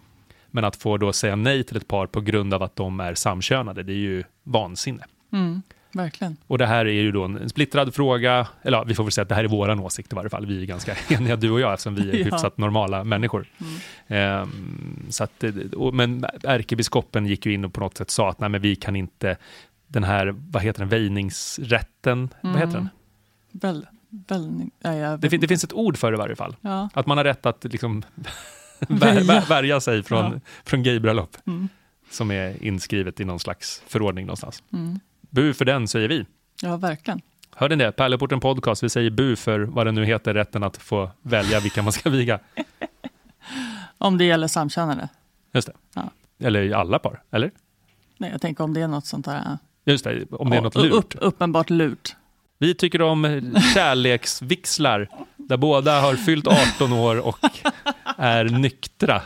Men 0.51 0.63
att 0.63 0.75
få 0.75 0.97
då 0.97 1.13
säga 1.13 1.35
nej 1.35 1.63
till 1.63 1.77
ett 1.77 1.87
par 1.87 2.07
på 2.07 2.21
grund 2.21 2.53
av 2.53 2.63
att 2.63 2.75
de 2.75 2.99
är 2.99 3.13
samkönade, 3.13 3.83
det 3.83 3.93
är 3.93 3.95
ju 3.95 4.23
vansinne. 4.43 5.03
Mm, 5.31 5.61
verkligen. 5.91 6.37
Och 6.47 6.57
det 6.57 6.65
här 6.65 6.85
är 6.85 6.91
ju 7.01 7.11
då 7.11 7.23
en 7.23 7.49
splittrad 7.49 7.93
fråga, 7.95 8.47
eller 8.61 8.77
ja, 8.77 8.83
vi 8.83 8.95
får 8.95 9.03
väl 9.03 9.11
säga 9.11 9.23
att 9.23 9.29
det 9.29 9.35
här 9.35 9.43
är 9.43 9.47
våran 9.47 9.79
åsikt 9.79 10.13
i 10.13 10.15
varje 10.15 10.29
fall. 10.29 10.45
Vi 10.45 10.61
är 10.61 10.65
ganska 10.65 10.95
eniga, 11.09 11.35
du 11.35 11.51
och 11.51 11.59
jag, 11.59 11.73
eftersom 11.73 11.95
vi 11.95 12.09
är 12.09 12.13
Ja. 12.17 12.23
hyfsat 12.25 12.57
normala 12.57 13.03
människor. 13.03 13.47
Mm. 13.57 13.73
Ehm, 14.07 15.05
så 15.09 15.23
att, 15.23 15.31
det- 15.39 15.73
och, 15.73 15.93
men 15.93 16.25
ärkebiskopen 16.43 17.25
gick 17.25 17.45
ju 17.45 17.53
in 17.53 17.65
och 17.65 17.73
på 17.73 17.79
något 17.79 17.97
sätt 17.97 18.09
sa 18.09 18.29
att 18.29 18.39
nej, 18.39 18.49
men 18.49 18.61
vi 18.61 18.75
kan 18.75 18.95
inte, 18.95 19.37
den 19.87 20.03
här, 20.03 20.35
vad 20.51 20.63
heter 20.63 20.79
den, 20.79 20.89
väjningsrätten, 20.89 22.29
vad 22.41 22.53
heter 22.55 22.63
Mm. 22.63 22.73
den? 22.73 22.89
Väl, 23.51 23.85
väl, 24.27 24.61
ja, 24.81 24.93
jag 24.95 25.19
Det, 25.19 25.29
fin- 25.29 25.41
det 25.41 25.47
finns 25.47 25.63
ett 25.63 25.73
ord 25.73 25.97
för 25.97 26.11
det 26.11 26.15
i 26.15 26.19
varje 26.19 26.35
fall. 26.35 26.55
Ja. 26.61 26.89
Att 26.93 27.05
man 27.05 27.17
har 27.17 27.23
rätt 27.25 27.45
att 27.45 27.63
liksom 27.63 28.03
vär, 28.79 29.13
Väja. 29.13 29.23
vär, 29.23 29.45
värja 29.49 29.79
sig 29.79 30.03
från, 30.03 30.31
Ja. 30.33 30.39
från 30.65 30.83
gaybröllop, 30.83 31.37
Mm. 31.47 31.69
som 32.11 32.31
är 32.31 32.63
inskrivet 32.63 33.19
i 33.19 33.25
någon 33.25 33.39
slags 33.39 33.83
förordning 33.87 34.25
någonstans. 34.25 34.63
Mm. 34.73 34.99
Bu 35.37 35.53
för 35.53 35.65
den, 35.65 35.87
säger 35.87 36.07
vi. 36.07 36.25
ja, 36.61 36.77
verkligen. 36.77 37.21
Hörde 37.55 37.75
ni 37.75 37.83
det? 37.83 37.91
Pärleporten 37.91 38.39
Podcast, 38.39 38.83
vi 38.83 38.89
säger 38.89 39.09
bu 39.09 39.35
för 39.35 39.59
vad 39.59 39.87
det 39.87 39.91
nu 39.91 40.05
heter, 40.05 40.33
rätten 40.33 40.63
att 40.63 40.77
få 40.77 41.11
välja 41.21 41.59
vilka 41.59 41.81
man 41.81 41.93
ska 41.93 42.09
viga. 42.09 42.39
Om 43.97 44.17
det 44.17 44.25
gäller 44.25 44.47
samkönade. 44.47 45.09
Just 45.53 45.67
det. 45.67 45.73
Ja. 45.93 46.09
Eller 46.39 46.61
i 46.61 46.73
alla 46.73 46.99
par, 46.99 47.21
eller? 47.31 47.51
Nej, 48.17 48.31
jag 48.31 48.41
tänker 48.41 48.63
om 48.63 48.73
det 48.73 48.81
är 48.81 48.87
något 48.87 49.05
sånt 49.05 49.25
där. 49.25 49.57
Just 49.85 50.03
det, 50.03 50.25
om 50.31 50.49
det 50.49 50.57
är 50.57 50.61
något 50.61 50.75
lurt. 50.75 50.93
Upp, 50.93 51.15
uppenbart 51.21 51.69
lurt. 51.69 52.15
Vi 52.57 52.75
tycker 52.75 53.01
om 53.01 53.51
kärleksvixlar 53.73 55.09
där 55.35 55.57
båda 55.57 56.01
har 56.01 56.15
fyllt 56.15 56.47
18 56.47 56.93
år 56.93 57.27
och 57.27 57.39
är 58.17 58.45
nyktra. 58.45 59.21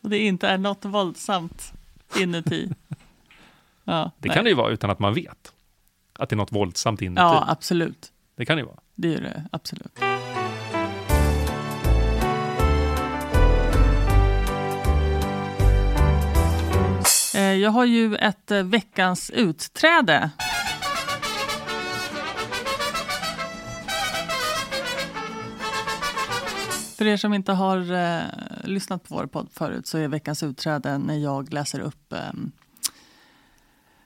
och 0.00 0.10
det 0.10 0.18
inte 0.18 0.48
är 0.48 0.58
något 0.58 0.84
våldsamt 0.84 1.72
inuti. 2.16 2.68
Ja, 3.84 4.10
Det 4.18 4.28
nej. 4.28 4.34
kan 4.34 4.44
det 4.44 4.50
ju 4.50 4.56
vara 4.56 4.70
utan 4.72 4.90
att 4.90 4.98
man 4.98 5.14
vet 5.14 5.52
att 6.18 6.28
det 6.28 6.34
är 6.34 6.36
något 6.36 6.52
våldsamt 6.52 7.02
inuti. 7.02 7.20
Ja, 7.20 7.44
absolut. 7.48 8.12
Det 8.36 8.44
kan 8.44 8.56
det 8.56 8.60
ju 8.60 8.66
vara. 8.66 8.80
Det 8.94 9.14
är 9.14 9.20
det 9.20 9.48
absolut. 9.52 9.98
Eh, 17.34 17.42
Jag 17.52 17.70
har 17.70 17.84
ju 17.84 18.16
ett 18.16 18.50
eh, 18.50 18.62
veckans 18.62 19.30
utträde. 19.30 20.30
För 26.96 27.06
er 27.06 27.16
som 27.16 27.34
inte 27.34 27.52
har 27.52 27.92
eh, 27.92 28.20
lyssnat 28.64 29.08
på 29.08 29.14
vår 29.14 29.26
podd 29.26 29.48
förut 29.52 29.86
så 29.86 29.98
är 29.98 30.08
veckans 30.08 30.42
utträde 30.42 30.98
när 30.98 31.14
jag 31.18 31.52
läser 31.52 31.80
upp 31.80 32.12
eh, 32.12 32.18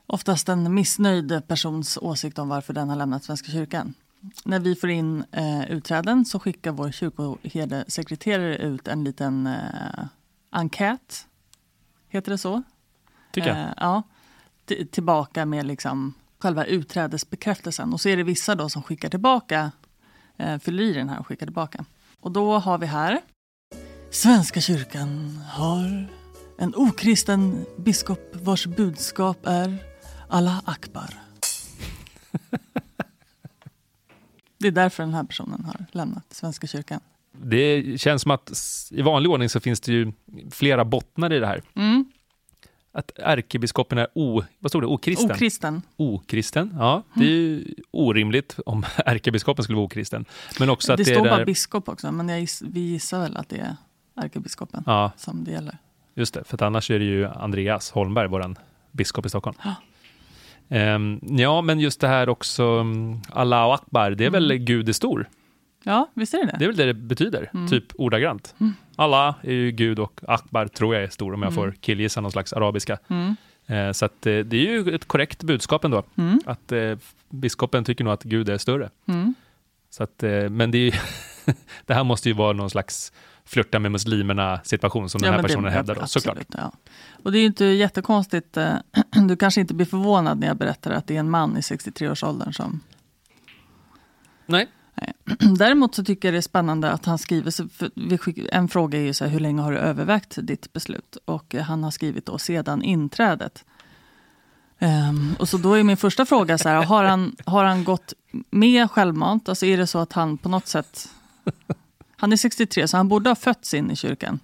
oftast 0.07 0.49
en 0.49 0.75
missnöjd 0.75 1.43
persons 1.49 1.99
åsikt 2.03 2.39
om 2.39 2.49
varför 2.49 2.73
den 2.73 2.89
har 2.89 2.97
lämnat 2.97 3.25
Svenska 3.25 3.53
kyrkan. 3.53 3.95
När 4.45 4.61
vi 4.61 4.75
får 4.77 4.91
in 4.91 5.25
eh, 5.33 5.71
utträden 5.71 6.25
så 6.25 6.39
skickar 6.39 6.73
vår 6.73 6.91
kyrkoherdesekreterare 6.91 8.57
ut 8.57 8.89
en 8.89 9.05
liten 9.05 9.47
eh, 9.47 10.05
enkät. 10.51 11.27
Heter 12.09 12.31
det 12.33 12.39
så? 12.39 12.63
Tycker 13.33 13.49
jag. 13.49 13.59
Eh, 13.59 13.73
ja, 13.77 14.03
t- 14.69 14.87
tillbaka 14.87 15.47
med 15.47 15.67
liksom 15.67 16.15
själva 16.39 16.65
utträdesbekräftelsen. 16.65 17.93
Och 17.93 18.01
så 18.01 18.09
är 18.09 18.17
det 18.17 18.23
vissa 18.23 18.55
då 18.55 18.69
som 18.69 18.83
skickar 18.83 19.09
tillbaka, 19.09 19.73
eh, 20.37 20.59
fyller 20.59 20.83
i 20.83 20.93
den 20.93 21.09
här 21.09 21.19
och 21.19 21.27
skickar 21.27 21.47
tillbaka. 21.47 21.85
Och 22.21 22.33
då 22.33 22.59
har 22.59 22.79
vi 22.79 22.87
här. 22.87 23.21
Svenska 24.11 24.61
kyrkan 24.61 25.41
har 25.53 26.09
en 26.59 26.75
okristen 26.75 27.67
biskop 27.79 28.31
vars 28.33 28.67
budskap 28.67 29.47
är 29.47 29.79
Allah 30.29 30.63
akbar. 30.65 31.09
Det 34.59 34.67
är 34.69 34.73
därför 34.73 35.03
den 35.03 35.15
här 35.15 35.25
personen 35.25 35.65
har 35.65 35.85
lämnat 35.93 36.25
Svenska 36.31 36.67
kyrkan. 36.67 37.01
Det 37.33 38.01
känns 38.01 38.23
som 38.23 38.31
att 38.31 38.53
i 38.91 39.03
vanlig 39.03 39.31
ordning 39.31 39.49
så 39.49 39.61
finns 39.61 39.81
det 39.81 39.93
ju 39.93 40.13
flera 40.51 40.85
bottnar 40.85 41.33
i 41.33 41.39
det 41.39 41.47
här. 41.47 41.63
Mm. 41.75 42.05
Att 42.93 43.19
ärkebiskopen 43.19 43.99
är 43.99 44.09
o, 44.15 44.43
vad 44.59 44.71
stod 44.71 44.83
det, 44.83 44.87
okristen. 44.87 45.31
Okristen. 45.31 45.83
okristen. 45.97 46.75
Ja, 46.79 47.03
det 47.15 47.25
är 47.25 47.31
ju 47.31 47.75
orimligt 47.91 48.59
om 48.67 48.85
ärkebiskopen 48.97 49.63
skulle 49.65 49.77
vara 49.77 49.87
okristen. 49.87 50.25
Men 50.61 50.71
också 50.71 50.93
att 50.93 50.97
Det 50.97 51.05
det, 51.05 51.15
står 51.15 51.25
bara 51.25 51.37
där, 51.39 51.45
biskop 51.45 51.89
också, 51.89 52.13
men 52.13 52.29
jag 52.29 52.41
giss, 52.41 52.63
vi 52.63 52.81
gissar 52.81 53.21
väl 53.21 53.37
att 53.37 53.49
det 53.49 53.57
är 53.59 53.77
ärkebiskopen 54.17 54.83
Ja, 54.87 55.13
som 55.17 55.45
det 55.45 55.51
gäller. 55.51 55.79
just 56.15 56.35
det. 56.35 56.45
För 56.45 56.63
annars 56.63 56.91
är 56.91 56.99
det 56.99 57.05
ju 57.05 57.27
Andreas 57.27 57.91
Holmberg, 57.91 58.29
vår 58.29 58.57
biskop 58.93 59.27
i 59.27 59.29
Stockholm. 59.29 59.57
Ja. 59.65 59.75
Ehm, 60.69 61.21
ja, 61.23 61.61
men 61.63 61.81
just 61.81 62.01
det 62.01 62.09
här 62.09 62.29
också, 62.29 62.65
um, 62.65 63.21
Allahu 63.31 63.73
Akbar, 63.73 64.11
det 64.11 64.25
är 64.25 64.31
väl 64.31 64.51
Mm. 64.51 64.65
Gud 64.65 64.89
är 64.89 64.93
stor? 64.93 65.29
Ja, 65.85 66.11
visst 66.15 66.35
är 66.35 66.39
det 66.39 66.47
det? 66.47 66.57
Det 66.59 66.65
är 66.65 66.69
väl 66.69 66.77
det 66.77 66.85
det 66.87 66.95
betyder, 66.95 67.51
Mm. 67.55 67.69
typ 67.69 67.85
ordagrant. 67.95 68.55
Mm. 68.61 68.73
Allah 68.97 69.35
är 69.43 69.53
ju 69.53 69.71
Gud 69.71 69.99
och 69.99 70.21
Akbar 70.29 70.67
tror 70.69 70.95
jag 70.95 71.05
är 71.05 71.09
stor, 71.09 71.35
om 71.35 71.43
jag 71.43 71.53
Mm. 71.53 71.65
får 71.65 71.75
killgissa 71.81 72.21
någon 72.21 72.33
slags 72.33 72.53
arabiska. 72.53 72.99
Mm. 73.09 73.37
Eh, 73.67 73.93
så 73.93 74.05
att, 74.05 74.27
eh, 74.27 74.39
det 74.39 74.57
är 74.57 74.71
ju 74.73 74.95
ett 74.95 75.05
korrekt 75.09 75.43
budskap 75.43 75.85
ändå, 75.85 76.03
Mm. 76.19 76.41
att 76.47 76.73
eh, 76.73 76.97
biskopen 77.31 77.85
tycker 77.85 78.05
nog 78.05 78.13
att 78.13 78.23
Gud 78.23 78.49
är 78.49 78.59
större. 78.59 78.91
Mm. 79.09 79.35
Så 79.91 80.03
att, 80.03 80.23
eh, 80.23 80.49
men 80.49 80.71
det, 80.71 80.79
är 80.79 81.01
det 81.87 81.95
här 81.95 82.05
måste 82.05 82.29
ju 82.29 82.35
vara 82.35 82.53
någon 82.53 82.71
slags 82.71 83.13
flörta 83.47 83.79
med 83.79 83.93
muslimerna 83.93 84.61
situation 84.65 85.09
som 85.11 85.23
den 85.23 85.33
här 85.33 85.43
det- 85.43 85.49
personen 85.49 85.73
hävdar 85.73 85.95
då, 85.95 86.01
absolut, 86.01 86.25
såklart. 86.25 86.47
Ja. 86.49 86.73
Och 87.25 87.33
det 87.33 87.39
är 87.39 87.41
ju 87.41 87.47
inte 87.47 87.65
jättekonstigt. 87.65 88.57
eh, 88.57 88.75
Du 89.29 89.37
kanske 89.37 89.61
inte 89.61 89.75
blir 89.75 89.87
förvånad 89.87 90.39
när 90.39 90.47
jag 90.47 90.57
berättar 90.57 90.91
att 90.91 91.07
det 91.07 91.17
är 91.17 91.21
en 91.21 91.31
man 91.31 91.57
i 91.57 91.61
63-årsåldern 91.61 92.53
som... 92.53 92.81
Nej, 94.47 94.69
Däremot 95.59 95.95
så 95.95 96.05
tycker 96.05 96.29
jag 96.29 96.35
det 96.35 96.39
är 96.39 96.43
spännande 96.43 96.91
att 96.91 97.05
han 97.05 97.19
skriver, 97.19 97.53
en 98.55 98.69
fråga 98.69 98.99
är 98.99 99.03
ju 99.03 99.13
så 99.13 99.25
här, 99.25 99.33
hur 99.33 99.41
länge 99.41 99.63
har 99.63 99.73
du 99.73 99.79
övervägt 99.79 100.39
ditt 100.43 100.73
beslut? 100.73 101.17
Och 101.25 101.55
eh, 101.55 101.63
han 101.63 101.85
har 101.85 101.91
skrivit 101.91 102.27
då 102.27 102.39
sedan 102.39 102.83
inträdet. 102.83 103.65
Ehm, 104.79 105.35
och 105.39 105.49
så 105.49 105.57
då 105.59 105.75
är 105.75 105.83
min 105.83 105.97
första 105.97 106.27
fråga 106.27 106.59
så 106.59 106.69
här, 106.69 106.85
har 106.85 107.05
han, 107.05 107.37
har 107.45 107.65
han 107.65 107.85
gått 107.85 108.13
med 108.51 108.91
självmant? 108.91 109.49
Alltså 109.49 109.67
är 109.67 109.77
det 109.77 109.87
så 109.87 109.99
att 109.99 110.13
han 110.13 110.39
på 110.39 110.49
något 110.49 110.67
sätt... 110.67 111.09
Han 112.17 112.33
är 112.33 112.37
63 112.37 112.89
så 112.89 112.97
han 112.97 113.09
borde 113.09 113.31
ha 113.31 113.35
fötts 113.35 113.75
in 113.75 113.91
i 113.91 113.97
kyrkan. 113.97 114.39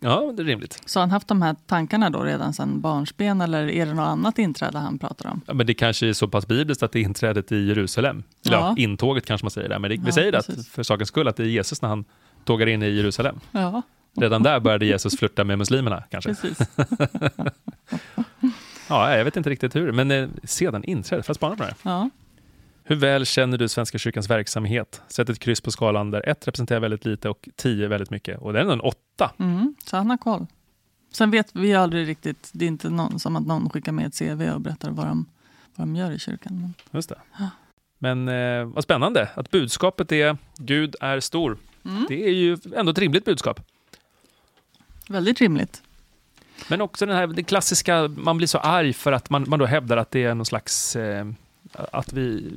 ja, 0.00 0.32
det 0.36 0.42
är 0.42 0.46
rimligt. 0.46 0.82
Så 0.86 0.98
har 0.98 1.02
han 1.02 1.10
haft 1.10 1.28
de 1.28 1.42
här 1.42 1.56
tankarna 1.66 2.10
då 2.10 2.22
redan 2.22 2.52
sedan 2.52 2.80
barnsben 2.80 3.40
eller 3.40 3.70
är 3.70 3.86
det 3.86 3.94
något 3.94 4.08
annat 4.08 4.38
inträde 4.38 4.78
han 4.78 4.98
pratar 4.98 5.30
om? 5.30 5.40
Ja, 5.46 5.54
men 5.54 5.66
det 5.66 5.74
kanske 5.74 6.08
är 6.08 6.12
så 6.12 6.28
pass 6.28 6.46
bibliskt 6.46 6.82
att 6.82 6.92
det 6.92 6.98
är 6.98 7.02
inträdet 7.02 7.52
i 7.52 7.66
Jerusalem. 7.66 8.22
Eller 8.46 8.56
ja. 8.56 8.74
Ja. 8.76 8.82
intåget 8.82 9.26
kanske 9.26 9.44
man 9.44 9.50
säger 9.50 9.68
där, 9.68 9.78
men 9.78 9.90
det, 9.90 9.96
vi 9.96 10.02
Ja, 10.06 10.12
säger 10.12 10.32
det 10.32 10.38
att, 10.38 10.66
för 10.70 10.82
sakens 10.82 11.08
skull 11.08 11.28
att 11.28 11.36
det 11.36 11.42
är 11.42 11.46
Jesus 11.46 11.82
när 11.82 11.88
han 11.88 12.04
tågar 12.44 12.66
in 12.66 12.82
i 12.82 12.90
Jerusalem. 12.90 13.40
Ja, 13.52 13.82
Redan 14.16 14.42
där 14.42 14.60
började 14.60 14.86
Jesus 14.86 15.18
flirta 15.18 15.44
med 15.44 15.58
muslimerna 15.58 16.02
kanske. 16.10 16.34
precis. 16.34 16.58
Ja, 18.88 19.16
jag 19.16 19.24
vet 19.24 19.36
inte 19.36 19.50
riktigt 19.50 19.76
hur, 19.76 19.92
men 19.92 20.10
eh, 20.10 20.28
sedan 20.44 20.84
inträdet, 20.84 21.26
för 21.26 21.32
att 21.32 21.36
spana 21.36 21.56
på 21.56 21.62
det 21.62 21.68
här. 21.68 21.76
Ja. 21.82 22.10
Hur 22.90 22.96
väl 22.96 23.26
känner 23.26 23.58
du 23.58 23.68
Svenska 23.68 23.98
kyrkans 23.98 24.30
verksamhet? 24.30 25.02
Sätt 25.08 25.28
ett 25.28 25.38
kryss 25.38 25.60
på 25.60 25.70
skalan 25.70 26.10
där 26.10 26.28
ett 26.28 26.48
representerar 26.48 26.80
väldigt 26.80 27.04
lite 27.04 27.28
och 27.28 27.48
tio 27.56 27.88
väldigt 27.88 28.10
mycket. 28.10 28.38
Och 28.40 28.52
det 28.52 28.58
är 28.58 28.60
ändå 28.62 28.72
en 28.72 28.80
åtta. 28.80 29.32
Mm, 29.38 29.74
så 29.84 29.96
han 29.96 30.10
har 30.10 30.16
koll. 30.16 30.46
Sen 31.12 31.30
vet 31.30 31.50
vi 31.52 31.74
aldrig 31.74 32.08
riktigt, 32.08 32.50
det 32.52 32.64
är 32.64 32.66
inte 32.66 32.90
någon, 32.90 33.20
som 33.20 33.36
att 33.36 33.46
någon 33.46 33.70
skickar 33.70 33.92
med 33.92 34.06
ett 34.06 34.18
CV 34.18 34.50
och 34.54 34.60
berättar 34.60 34.90
vad 34.90 35.06
de, 35.06 35.26
vad 35.74 35.86
de 35.86 35.96
gör 35.96 36.10
i 36.10 36.18
kyrkan. 36.18 36.60
Men, 36.60 36.74
Just 36.90 37.08
det. 37.08 37.18
Men 37.98 38.28
eh, 38.28 38.64
vad 38.64 38.84
spännande 38.84 39.28
att 39.34 39.50
budskapet 39.50 40.12
är 40.12 40.36
Gud 40.56 40.96
är 41.00 41.20
stor. 41.20 41.58
mm, 41.84 42.06
Det 42.08 42.24
är 42.24 42.32
ju 42.32 42.58
ändå 42.76 42.92
ett 42.92 42.98
rimligt 42.98 43.24
budskap. 43.24 43.60
väldigt 45.08 45.40
rimligt. 45.40 45.82
Men 46.68 46.80
också 46.80 47.06
den 47.06 47.16
här 47.16 47.26
det 47.26 47.42
klassiska, 47.42 48.08
man 48.08 48.36
blir 48.36 48.46
så 48.46 48.58
arg 48.58 48.92
för 48.92 49.12
att 49.12 49.30
man, 49.30 49.44
man 49.48 49.58
då 49.58 49.66
hävdar 49.66 49.96
att 49.96 50.10
det 50.10 50.24
är 50.24 50.34
någon 50.34 50.46
slags, 50.46 50.96
eh, 50.96 51.26
att 51.72 52.12
vi, 52.12 52.52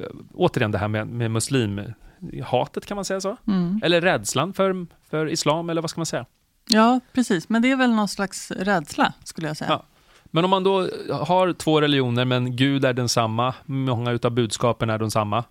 eh, 0.00 0.06
återigen 0.34 0.70
det 0.70 0.78
här 0.78 0.88
med, 0.88 1.06
med 1.08 1.30
muslimhatet 1.30 2.86
kan 2.86 2.94
man 2.94 3.04
säga 3.04 3.20
så? 3.20 3.36
Mm. 3.46 3.80
Eller 3.84 4.00
rädslan 4.00 4.52
för, 4.52 4.86
för 5.10 5.28
islam, 5.28 5.70
eller 5.70 5.80
vad 5.80 5.90
ska 5.90 5.98
man 6.00 6.06
säga? 6.06 6.26
Ja, 6.68 7.00
precis. 7.12 7.48
Men 7.48 7.62
det 7.62 7.70
är 7.70 7.76
väl 7.76 7.90
någon 7.94 8.08
slags 8.08 8.50
rädsla, 8.50 9.12
skulle 9.24 9.46
jag 9.46 9.56
säga. 9.56 9.70
Ja. 9.70 9.82
Men 10.24 10.44
om 10.44 10.50
man 10.50 10.64
då 10.64 10.88
har 11.12 11.52
två 11.52 11.80
religioner, 11.80 12.24
men 12.24 12.56
Gud 12.56 12.84
är 12.84 12.92
densamma, 12.92 13.54
många 13.64 14.10
utav 14.10 14.30
budskapen 14.30 14.90
är 14.90 14.98
densamma, 14.98 15.44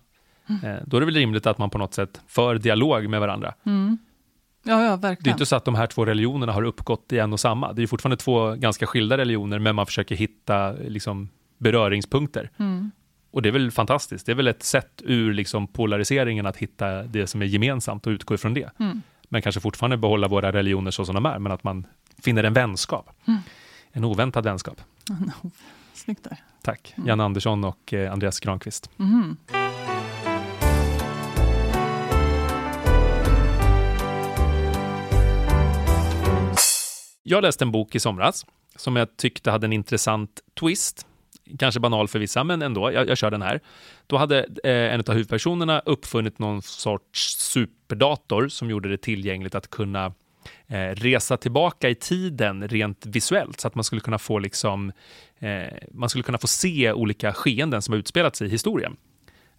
eh, 0.48 0.76
då 0.86 0.96
är 0.96 1.00
det 1.00 1.06
väl 1.06 1.14
rimligt 1.14 1.46
att 1.46 1.58
man 1.58 1.70
på 1.70 1.78
något 1.78 1.94
sätt 1.94 2.20
för 2.26 2.58
dialog 2.58 3.08
med 3.08 3.20
varandra. 3.20 3.54
Mm. 3.66 3.98
Ja, 4.62 4.82
ja, 4.82 4.88
Det 4.88 4.92
är 4.92 4.96
verkligen. 4.96 5.34
inte 5.34 5.46
så 5.46 5.56
att 5.56 5.64
de 5.64 5.74
här 5.74 5.86
två 5.86 6.04
religionerna 6.04 6.52
har 6.52 6.62
uppgått 6.62 7.12
i 7.12 7.18
en 7.18 7.32
och 7.32 7.40
samma. 7.40 7.72
Det 7.72 7.82
är 7.82 7.86
fortfarande 7.86 8.16
två 8.16 8.54
ganska 8.54 8.86
skilda 8.86 9.18
religioner, 9.18 9.58
men 9.58 9.74
man 9.74 9.86
försöker 9.86 10.14
hitta 10.14 10.72
liksom, 10.72 11.28
beröringspunkter. 11.58 12.50
Mm. 12.56 12.90
Och 13.36 13.42
det 13.42 13.48
är 13.48 13.52
väl 13.52 13.70
fantastiskt. 13.70 14.26
Det 14.26 14.32
är 14.32 14.36
väl 14.36 14.48
ett 14.48 14.62
sätt 14.62 15.02
ur 15.04 15.34
liksom, 15.34 15.66
polariseringen 15.66 16.46
att 16.46 16.56
hitta 16.56 17.02
det 17.02 17.26
som 17.26 17.42
är 17.42 17.46
gemensamt 17.46 18.06
och 18.06 18.10
utgå 18.10 18.34
ifrån 18.34 18.54
det. 18.54 18.70
Mm. 18.78 19.02
Men 19.28 19.42
kanske 19.42 19.60
fortfarande 19.60 19.96
behålla 19.96 20.28
våra 20.28 20.52
religioner 20.52 20.90
så 20.90 21.04
som 21.04 21.14
de 21.14 21.26
är, 21.26 21.38
men 21.38 21.52
att 21.52 21.64
man 21.64 21.86
finner 22.18 22.44
en 22.44 22.52
vänskap. 22.52 23.10
Mm. 23.26 23.40
En 23.92 24.04
oväntad 24.04 24.44
vänskap. 24.44 24.80
Snyggt 25.94 26.24
där. 26.24 26.36
Tack. 26.62 26.94
Mm. 26.96 27.08
Jan 27.08 27.20
Andersson 27.20 27.64
och 27.64 27.92
eh, 27.92 28.12
Andreas 28.12 28.40
Granqvist. 28.40 28.90
Mhm. 28.96 29.36
Jag 37.22 37.42
läste 37.42 37.64
en 37.64 37.72
bok 37.72 37.94
i 37.94 38.00
somras 38.00 38.46
som 38.76 38.96
jag 38.96 39.16
tyckte 39.16 39.50
hade 39.50 39.66
en 39.66 39.72
intressant 39.72 40.40
twist. 40.60 41.06
Kanske 41.58 41.80
banal 41.80 42.08
för 42.08 42.18
vissa, 42.18 42.44
men 42.44 42.62
ändå. 42.62 42.92
Jag, 42.92 43.08
jag 43.08 43.18
kör 43.18 43.30
den 43.30 43.42
här. 43.42 43.60
Då 44.06 44.16
hade 44.16 44.38
eh, 44.64 44.94
en 44.94 45.00
av 45.00 45.12
huvudpersonerna 45.12 45.82
uppfunnit 45.86 46.38
någon 46.38 46.62
sorts 46.62 47.36
superdator 47.38 48.48
som 48.48 48.70
gjorde 48.70 48.88
det 48.88 48.98
tillgängligt 48.98 49.54
att 49.54 49.70
kunna 49.70 50.12
eh, 50.66 50.78
resa 50.78 51.36
tillbaka 51.36 51.88
i 51.88 51.94
tiden 51.94 52.68
rent 52.68 53.06
visuellt 53.06 53.60
så 53.60 53.68
att 53.68 53.74
man 53.74 53.84
skulle 53.84 54.00
kunna 54.00 54.18
få 54.18 54.38
liksom, 54.38 54.92
eh, 55.38 55.72
man 55.92 56.08
skulle 56.08 56.22
kunna 56.22 56.38
få 56.38 56.46
se 56.46 56.92
olika 56.92 57.32
skeenden 57.32 57.82
som 57.82 57.92
har 57.92 57.98
utspelats 57.98 58.42
i 58.42 58.48
historien. 58.48 58.96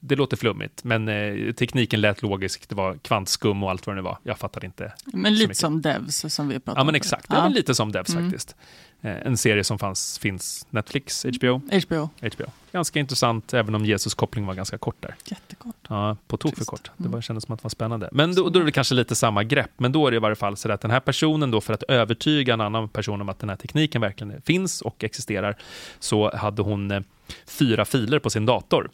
Det 0.07 0.15
låter 0.15 0.37
flummigt, 0.37 0.83
men 0.83 1.07
eh, 1.07 1.51
tekniken 1.53 2.01
lät 2.01 2.21
logisk. 2.21 2.69
Det 2.69 2.75
var 2.75 2.97
kvantskum 2.97 3.63
och 3.63 3.69
allt 3.71 3.87
vad 3.87 3.95
det 3.95 4.01
nu 4.01 4.03
var. 4.05 4.17
Jag 4.23 4.37
fattade 4.37 4.65
inte 4.65 4.93
Men 5.05 5.33
lite 5.33 5.47
mycket. 5.47 5.57
som 5.57 5.81
Devs 5.81 6.33
som 6.33 6.47
vi 6.47 6.59
pratade 6.59 6.77
Ja, 6.77 6.81
om. 6.81 6.85
men 6.87 6.93
förut. 6.93 7.01
exakt. 7.03 7.25
Ja. 7.29 7.43
men 7.43 7.53
lite 7.53 7.75
som 7.75 7.91
Devs 7.91 8.09
Mm. 8.09 8.23
faktiskt. 8.31 8.55
Eh, 9.01 9.11
en 9.27 9.37
serie 9.37 9.63
som 9.63 9.79
fanns, 9.79 10.19
finns 10.19 10.67
Netflix, 10.69 11.25
HBO, 11.25 11.61
HBO. 11.87 12.09
HBO. 12.21 12.45
Ganska 12.71 12.99
intressant, 12.99 13.53
även 13.53 13.75
om 13.75 13.85
Jesus 13.85 14.13
koppling 14.13 14.45
var 14.45 14.53
ganska 14.53 14.77
kort 14.77 14.95
där. 14.99 15.15
Jättekort. 15.25 15.75
Ja, 15.89 16.17
på 16.27 16.37
tok 16.37 16.57
för 16.57 16.65
kort. 16.65 16.91
Det 16.97 17.03
Mm. 17.03 17.11
var, 17.11 17.21
kändes 17.21 17.43
som 17.43 17.53
att 17.53 17.59
det 17.59 17.63
var 17.63 17.69
spännande. 17.69 18.09
Men 18.11 18.35
då, 18.35 18.49
då 18.49 18.59
är 18.59 18.63
det 18.63 18.71
kanske 18.71 18.95
lite 18.95 19.15
samma 19.15 19.43
grepp, 19.43 19.71
men 19.77 19.91
då 19.91 20.07
är 20.07 20.11
det 20.11 20.17
i 20.17 20.19
varje 20.19 20.35
fall 20.35 20.57
så 20.57 20.71
att 20.71 20.81
den 20.81 20.91
här 20.91 20.99
personen 20.99 21.51
då 21.51 21.61
för 21.61 21.73
att 21.73 21.83
övertyga 21.83 22.53
en 22.53 22.61
annan 22.61 22.89
person 22.89 23.21
om 23.21 23.29
att 23.29 23.39
den 23.39 23.49
här 23.49 23.55
tekniken 23.57 24.01
verkligen 24.01 24.41
finns 24.41 24.81
och 24.81 25.03
existerar, 25.03 25.55
så 25.99 26.35
hade 26.35 26.61
hon 26.61 26.91
eh, 26.91 27.01
fyra 27.47 27.85
filer 27.85 28.19
på 28.19 28.29
sin 28.29 28.45
dator. 28.45 28.89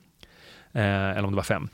Eh, 0.73 1.09
eller 1.09 1.23
om 1.23 1.31
det 1.31 1.35
var 1.35 1.43
fem. 1.43 1.69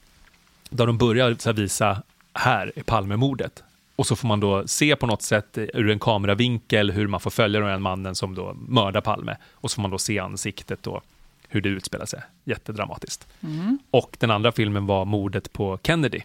Där 0.69 0.85
de 0.87 0.97
börjar 0.97 1.35
så 1.39 1.49
här 1.49 1.55
visa, 1.55 2.03
här 2.33 2.71
är 2.75 2.83
Palmemordet. 2.83 3.63
Och 3.95 4.07
så 4.07 4.15
får 4.15 4.27
man 4.27 4.39
då 4.39 4.67
se 4.67 4.95
på 4.95 5.07
något 5.07 5.21
sätt 5.21 5.57
ur 5.57 5.89
en 5.89 5.99
kameravinkel 5.99 6.91
hur 6.91 7.07
man 7.07 7.19
får 7.19 7.31
följa 7.31 7.59
den 7.59 7.81
mannen 7.81 8.15
som 8.15 8.35
då 8.35 8.53
mördar 8.53 9.01
Palme. 9.01 9.37
Och 9.51 9.71
så 9.71 9.75
får 9.75 9.81
man 9.81 9.91
då 9.91 9.97
se 9.97 10.19
ansiktet 10.19 10.87
och 10.87 11.03
hur 11.47 11.61
det 11.61 11.69
utspelar 11.69 12.05
sig. 12.05 12.21
Jättedramatiskt. 12.43 13.27
Mm. 13.41 13.79
Och 13.91 14.17
den 14.19 14.31
andra 14.31 14.51
filmen 14.51 14.85
var 14.85 15.05
mordet 15.05 15.53
på 15.53 15.79
Kennedy. 15.83 16.21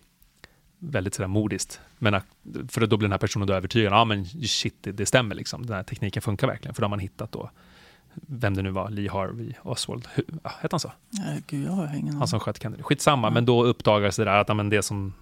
Väldigt 0.78 1.14
sådär 1.14 1.28
modiskt. 1.28 1.80
Men 1.98 2.20
för 2.68 2.86
då 2.86 2.96
blir 2.96 3.06
den 3.06 3.12
här 3.12 3.18
personen 3.18 3.48
då 3.48 3.54
övertygad. 3.54 3.92
Ja 3.92 4.04
men 4.04 4.26
shit, 4.26 4.74
det, 4.80 4.92
det 4.92 5.06
stämmer 5.06 5.34
liksom. 5.34 5.66
Den 5.66 5.76
här 5.76 5.82
tekniken 5.82 6.22
funkar 6.22 6.46
verkligen. 6.46 6.74
För 6.74 6.82
då 6.82 6.84
har 6.84 6.90
man 6.90 6.98
hittat 6.98 7.32
då, 7.32 7.50
vem 8.14 8.54
det 8.54 8.62
nu 8.62 8.70
var, 8.70 8.90
Lee 8.90 9.10
Harvey 9.10 9.52
Oswald. 9.62 10.08
Hette 10.44 10.68
han 10.70 10.80
så? 10.80 10.92
Ja, 11.10 11.22
gud, 11.46 11.66
jag 11.66 11.72
har 11.72 11.96
ingen 11.96 12.16
Han 12.16 12.28
som 12.28 12.40
sköt 12.40 12.62
Kennedy. 12.62 12.82
Skitsamma, 12.82 13.26
Ja. 13.26 13.30
men 13.30 13.44
då 13.44 13.64
uppdagades 13.64 14.16
det 14.16 14.24
där 14.24 14.36
att 14.36 14.48
ja, 14.48 14.54
men 14.54 14.68
det 14.70 14.82
som 14.82 15.12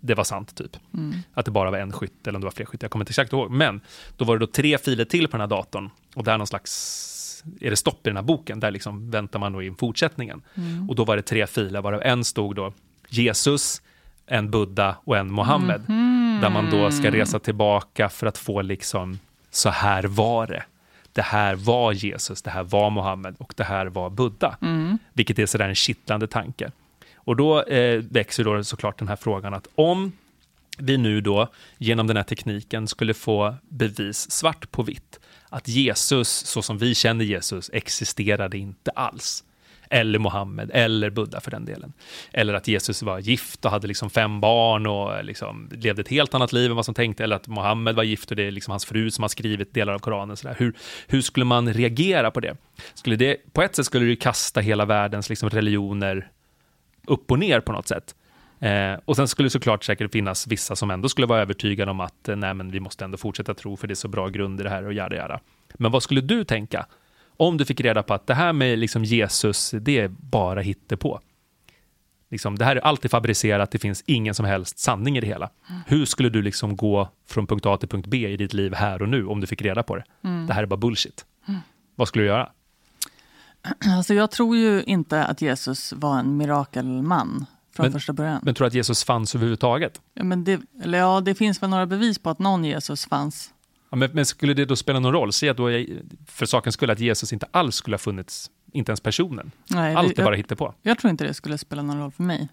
det 0.00 0.14
var 0.14 0.24
sant 0.24 0.54
typ. 0.56 0.76
Mm. 0.94 1.14
Att 1.34 1.44
det 1.44 1.50
bara 1.50 1.70
var 1.70 1.78
en 1.78 1.92
skytt 1.92 2.26
eller 2.26 2.36
om 2.36 2.40
det 2.40 2.44
var 2.46 2.52
fler 2.52 2.66
skyttar. 2.66 2.84
Jag 2.84 2.90
kommer 2.90 3.02
inte 3.02 3.10
exakt 3.10 3.32
ihåg. 3.32 3.50
Men 3.50 3.80
då 4.16 4.24
var 4.24 4.36
det 4.38 4.46
då 4.46 4.52
tre 4.52 4.78
filer 4.78 5.04
till 5.04 5.28
på 5.28 5.32
den 5.32 5.40
här 5.40 5.48
datorn. 5.48 5.90
Och 6.14 6.24
där 6.24 6.38
någon 6.38 6.46
slags, 6.46 7.44
är 7.60 7.70
det 7.70 7.76
stopp 7.76 8.06
i 8.06 8.10
den 8.10 8.16
här 8.16 8.22
boken? 8.24 8.60
Där 8.60 8.70
liksom 8.70 9.10
väntar 9.10 9.38
man 9.38 9.52
då 9.52 9.62
in 9.62 9.76
fortsättningen. 9.76 10.42
Mm. 10.54 10.88
Och 10.90 10.94
då 10.96 11.04
var 11.04 11.16
det 11.16 11.22
tre 11.22 11.46
filer, 11.46 11.80
varav 11.80 12.02
en 12.02 12.24
stod 12.24 12.56
då 12.56 12.72
Jesus, 13.08 13.82
en 14.26 14.50
Buddha 14.50 14.96
och 15.04 15.16
en 15.16 15.32
Mohammed. 15.32 15.82
Mm. 15.88 16.38
Där 16.42 16.50
man 16.50 16.70
då 16.70 16.90
ska 16.90 17.10
resa 17.10 17.38
tillbaka 17.38 18.08
för 18.08 18.26
att 18.26 18.38
få 18.38 18.62
liksom, 18.62 19.18
så 19.50 19.68
här 19.70 20.02
var 20.04 20.46
det. 20.46 20.64
Det 21.18 21.22
här 21.22 21.54
var 21.54 21.92
Jesus, 21.92 22.42
det 22.42 22.50
här 22.50 22.62
var 22.62 22.90
Mohammed 22.90 23.34
och 23.38 23.54
det 23.56 23.64
här 23.64 23.86
var 23.86 24.10
Buddha. 24.10 24.56
Mm. 24.62 24.98
Vilket 25.12 25.38
är 25.38 25.46
sådär 25.46 25.68
en 25.68 25.74
kittlande 25.74 26.26
tanke. 26.26 26.70
Och 27.14 27.36
då 27.36 27.62
eh, 27.62 28.02
växer 28.10 28.44
då 28.44 28.64
såklart 28.64 28.98
den 28.98 29.08
här 29.08 29.16
frågan 29.16 29.54
att 29.54 29.68
om 29.74 30.12
vi 30.78 30.98
nu 30.98 31.20
då 31.20 31.48
genom 31.78 32.06
den 32.06 32.16
här 32.16 32.24
tekniken 32.24 32.88
skulle 32.88 33.14
få 33.14 33.54
bevis 33.68 34.30
svart 34.30 34.70
på 34.70 34.82
vitt 34.82 35.20
att 35.48 35.68
Jesus, 35.68 36.28
så 36.28 36.62
som 36.62 36.78
vi 36.78 36.94
känner 36.94 37.24
Jesus, 37.24 37.70
existerade 37.72 38.58
inte 38.58 38.90
alls. 38.90 39.44
Eller 39.90 40.18
Mohammed, 40.18 40.70
eller 40.74 41.10
Buddha 41.10 41.40
för 41.40 41.50
den 41.50 41.64
delen. 41.64 41.92
Eller 42.32 42.54
att 42.54 42.68
Jesus 42.68 43.02
var 43.02 43.18
gift 43.18 43.64
och 43.64 43.70
hade 43.70 43.86
liksom 43.86 44.10
fem 44.10 44.40
barn 44.40 44.86
och 44.86 45.16
eh, 45.16 45.22
liksom 45.22 45.70
levde 45.72 46.00
ett 46.00 46.08
helt 46.08 46.34
annat 46.34 46.52
liv 46.52 46.70
än 46.70 46.76
vad 46.76 46.84
som 46.84 46.94
tänkte. 46.94 47.24
Eller 47.24 47.36
att 47.36 47.48
Mohammed 47.48 47.94
var 47.94 48.02
gift 48.02 48.30
och 48.30 48.36
det 48.36 48.42
är 48.42 48.50
liksom 48.50 48.70
hans 48.70 48.84
fru 48.84 49.10
som 49.10 49.22
har 49.22 49.28
skrivit 49.28 49.74
delar 49.74 49.92
av 49.92 49.98
Koranen. 49.98 50.36
Så 50.36 50.48
där. 50.48 50.56
Hur, 50.58 50.74
hur 51.06 51.20
skulle 51.20 51.44
man 51.44 51.72
reagera 51.72 52.30
på 52.30 52.40
det? 52.40 52.56
Skulle 52.94 53.16
det? 53.16 53.36
På 53.52 53.62
ett 53.62 53.76
sätt 53.76 53.86
skulle 53.86 54.06
det 54.06 54.16
kasta 54.16 54.60
hela 54.60 54.84
världens 54.84 55.28
liksom 55.28 55.50
religioner 55.50 56.30
upp 57.06 57.30
och 57.30 57.38
ner 57.38 57.60
på 57.60 57.72
något 57.72 57.88
sätt. 57.88 58.14
Eh, 58.60 58.94
och 59.04 59.16
sen 59.16 59.28
skulle 59.28 59.46
det 59.46 59.50
såklart 59.50 59.84
säkert 59.84 60.12
finnas 60.12 60.46
vissa 60.46 60.76
som 60.76 60.90
ändå 60.90 61.08
skulle 61.08 61.26
vara 61.26 61.40
övertygade 61.40 61.90
om 61.90 62.00
att 62.00 62.28
eh, 62.28 62.36
nej, 62.36 62.54
men 62.54 62.70
vi 62.70 62.80
måste 62.80 63.04
ändå 63.04 63.18
fortsätta 63.18 63.54
tro 63.54 63.76
för 63.76 63.86
det 63.86 63.92
är 63.92 63.96
så 63.96 64.08
bra 64.08 64.28
grund 64.28 64.60
i 64.60 64.62
det 64.62 64.70
här 64.70 64.86
och 64.86 64.92
jada 64.92 65.16
jada. 65.16 65.40
Men 65.74 65.92
vad 65.92 66.02
skulle 66.02 66.20
du 66.20 66.44
tänka 66.44 66.86
om 67.38 67.56
du 67.56 67.64
fick 67.64 67.80
reda 67.80 68.02
på 68.02 68.14
att 68.14 68.26
det 68.26 68.34
här 68.34 68.52
med 68.52 68.78
liksom 68.78 69.04
Jesus, 69.04 69.70
det 69.80 69.98
är 69.98 70.08
bara 70.08 70.60
hittepå? 70.60 71.20
Liksom, 72.30 72.58
det 72.58 72.64
här 72.64 72.76
är 72.76 72.80
alltid 72.80 73.10
fabricerat, 73.10 73.70
det 73.70 73.78
finns 73.78 74.02
ingen 74.06 74.34
som 74.34 74.44
helst 74.46 74.78
sanning 74.78 75.16
i 75.18 75.20
det 75.20 75.26
hela. 75.26 75.50
Hur 75.86 76.04
skulle 76.04 76.28
du 76.28 76.42
liksom 76.42 76.76
gå 76.76 77.08
från 77.26 77.46
punkt 77.46 77.66
A 77.66 77.76
till 77.76 77.88
punkt 77.88 78.06
B 78.06 78.28
i 78.28 78.36
ditt 78.36 78.52
liv 78.54 78.74
här 78.74 79.02
och 79.02 79.08
nu 79.08 79.26
om 79.26 79.40
du 79.40 79.46
fick 79.46 79.62
reda 79.62 79.82
på 79.82 79.96
det? 79.96 80.04
Det 80.48 80.52
här 80.52 80.62
är 80.62 80.66
bara 80.66 80.76
bullshit. 80.76 81.24
Vad 81.94 82.08
skulle 82.08 82.24
du 82.24 82.28
göra? 82.28 82.48
Alltså, 83.86 84.14
jag 84.14 84.30
tror 84.30 84.56
ju 84.56 84.82
inte 84.82 85.24
att 85.24 85.42
Jesus 85.42 85.92
var 85.96 86.18
en 86.18 86.36
mirakelman 86.36 87.46
från 87.76 87.84
Men- 87.84 87.92
första 87.92 88.12
början. 88.12 88.40
Men 88.42 88.54
tror 88.54 88.64
du 88.64 88.68
att 88.68 88.74
Jesus 88.74 89.04
fanns 89.04 89.34
överhuvudtaget? 89.34 90.00
ja, 90.14 90.24
men 90.24 90.44
det, 90.44 90.60
eller 90.82 90.98
ja, 90.98 91.20
det 91.20 91.34
finns 91.34 91.62
väl 91.62 91.70
några 91.70 91.86
bevis 91.86 92.18
på 92.18 92.30
att 92.30 92.38
någon 92.38 92.64
Jesus 92.64 93.06
fanns. 93.06 93.50
Ja, 93.90 93.96
men, 93.96 94.10
men 94.12 94.26
skulle 94.26 94.54
det 94.54 94.64
då 94.64 94.76
spela 94.76 95.00
någon 95.00 95.12
roll? 95.12 95.32
Säg 95.32 95.48
att 95.48 95.56
då, 95.56 95.68
för 96.26 96.46
sakens 96.46 96.74
skull, 96.74 96.90
att 96.90 97.00
Jesus 97.00 97.32
inte 97.32 97.46
alls 97.50 97.74
skulle 97.76 97.94
ha 97.94 97.98
funnits, 97.98 98.50
inte 98.72 98.90
ens 98.90 99.00
personen. 99.00 99.50
Nej, 99.66 99.94
Allt 99.94 100.16
det, 100.16 100.22
är 100.22 100.24
bara 100.24 100.34
jag, 100.34 100.38
hittepå. 100.38 100.74
jag 100.82 100.98
tror 100.98 101.10
inte 101.10 101.24
det 101.24 101.34
skulle 101.34 101.58
spela 101.58 101.82
någon 101.82 102.00
roll 102.00 102.10
för 102.10 102.22
mig. 102.22 102.48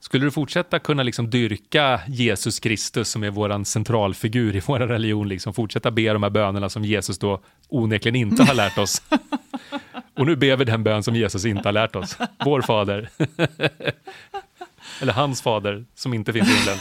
Skulle 0.00 0.24
du 0.24 0.30
fortsätta 0.30 0.78
kunna 0.78 1.02
liksom 1.02 1.30
dyrka 1.30 2.00
Jesus 2.08 2.60
Kristus 2.60 3.08
som 3.08 3.24
är 3.24 3.30
vår 3.30 3.64
centralfigur 3.64 4.56
i 4.56 4.60
vår 4.66 4.78
religion, 4.78 5.28
liksom 5.28 5.54
fortsätta 5.54 5.90
be 5.90 6.12
de 6.12 6.22
här 6.22 6.30
bönerna 6.30 6.68
som 6.68 6.84
Jesus 6.84 7.18
då 7.18 7.40
onekligen 7.68 8.16
inte 8.16 8.42
har 8.42 8.54
lärt 8.54 8.78
oss? 8.78 9.02
Och 10.14 10.26
nu 10.26 10.36
ber 10.36 10.56
vi 10.56 10.64
den 10.64 10.84
bön 10.84 11.02
som 11.02 11.16
Jesus 11.16 11.44
inte 11.44 11.68
har 11.68 11.72
lärt 11.72 11.96
oss. 11.96 12.18
Vår 12.44 12.62
fader. 12.62 13.08
Eller 15.00 15.12
hans 15.12 15.42
fader 15.42 15.84
som 15.94 16.14
inte 16.14 16.32
finns 16.32 16.48
i 16.48 16.52
himlen. 16.52 16.78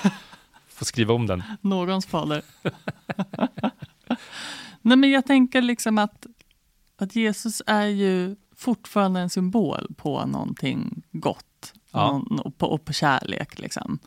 Får 0.76 0.86
skriva 0.86 1.14
om 1.14 1.28
den. 1.28 1.44
Någons 1.62 2.06
fader. 2.06 2.42
Nej, 4.82 4.98
men 4.98 5.12
jag 5.12 5.26
tänker 5.26 5.62
liksom 5.62 5.98
att, 5.98 6.26
att 6.98 7.16
Jesus 7.16 7.62
är 7.68 7.86
ju 7.86 8.36
fortfarande 8.56 9.20
en 9.20 9.30
symbol 9.30 9.88
på 9.98 10.26
någonting 10.26 11.04
gott 11.12 11.74
Ja. 11.92 12.12
någon, 12.12 12.40
och, 12.40 12.58
på, 12.58 12.68
och 12.68 12.86
på 12.86 12.94
kärlek. 12.94 13.60
Liksom. 13.60 14.00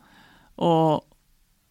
Och, 0.55 0.95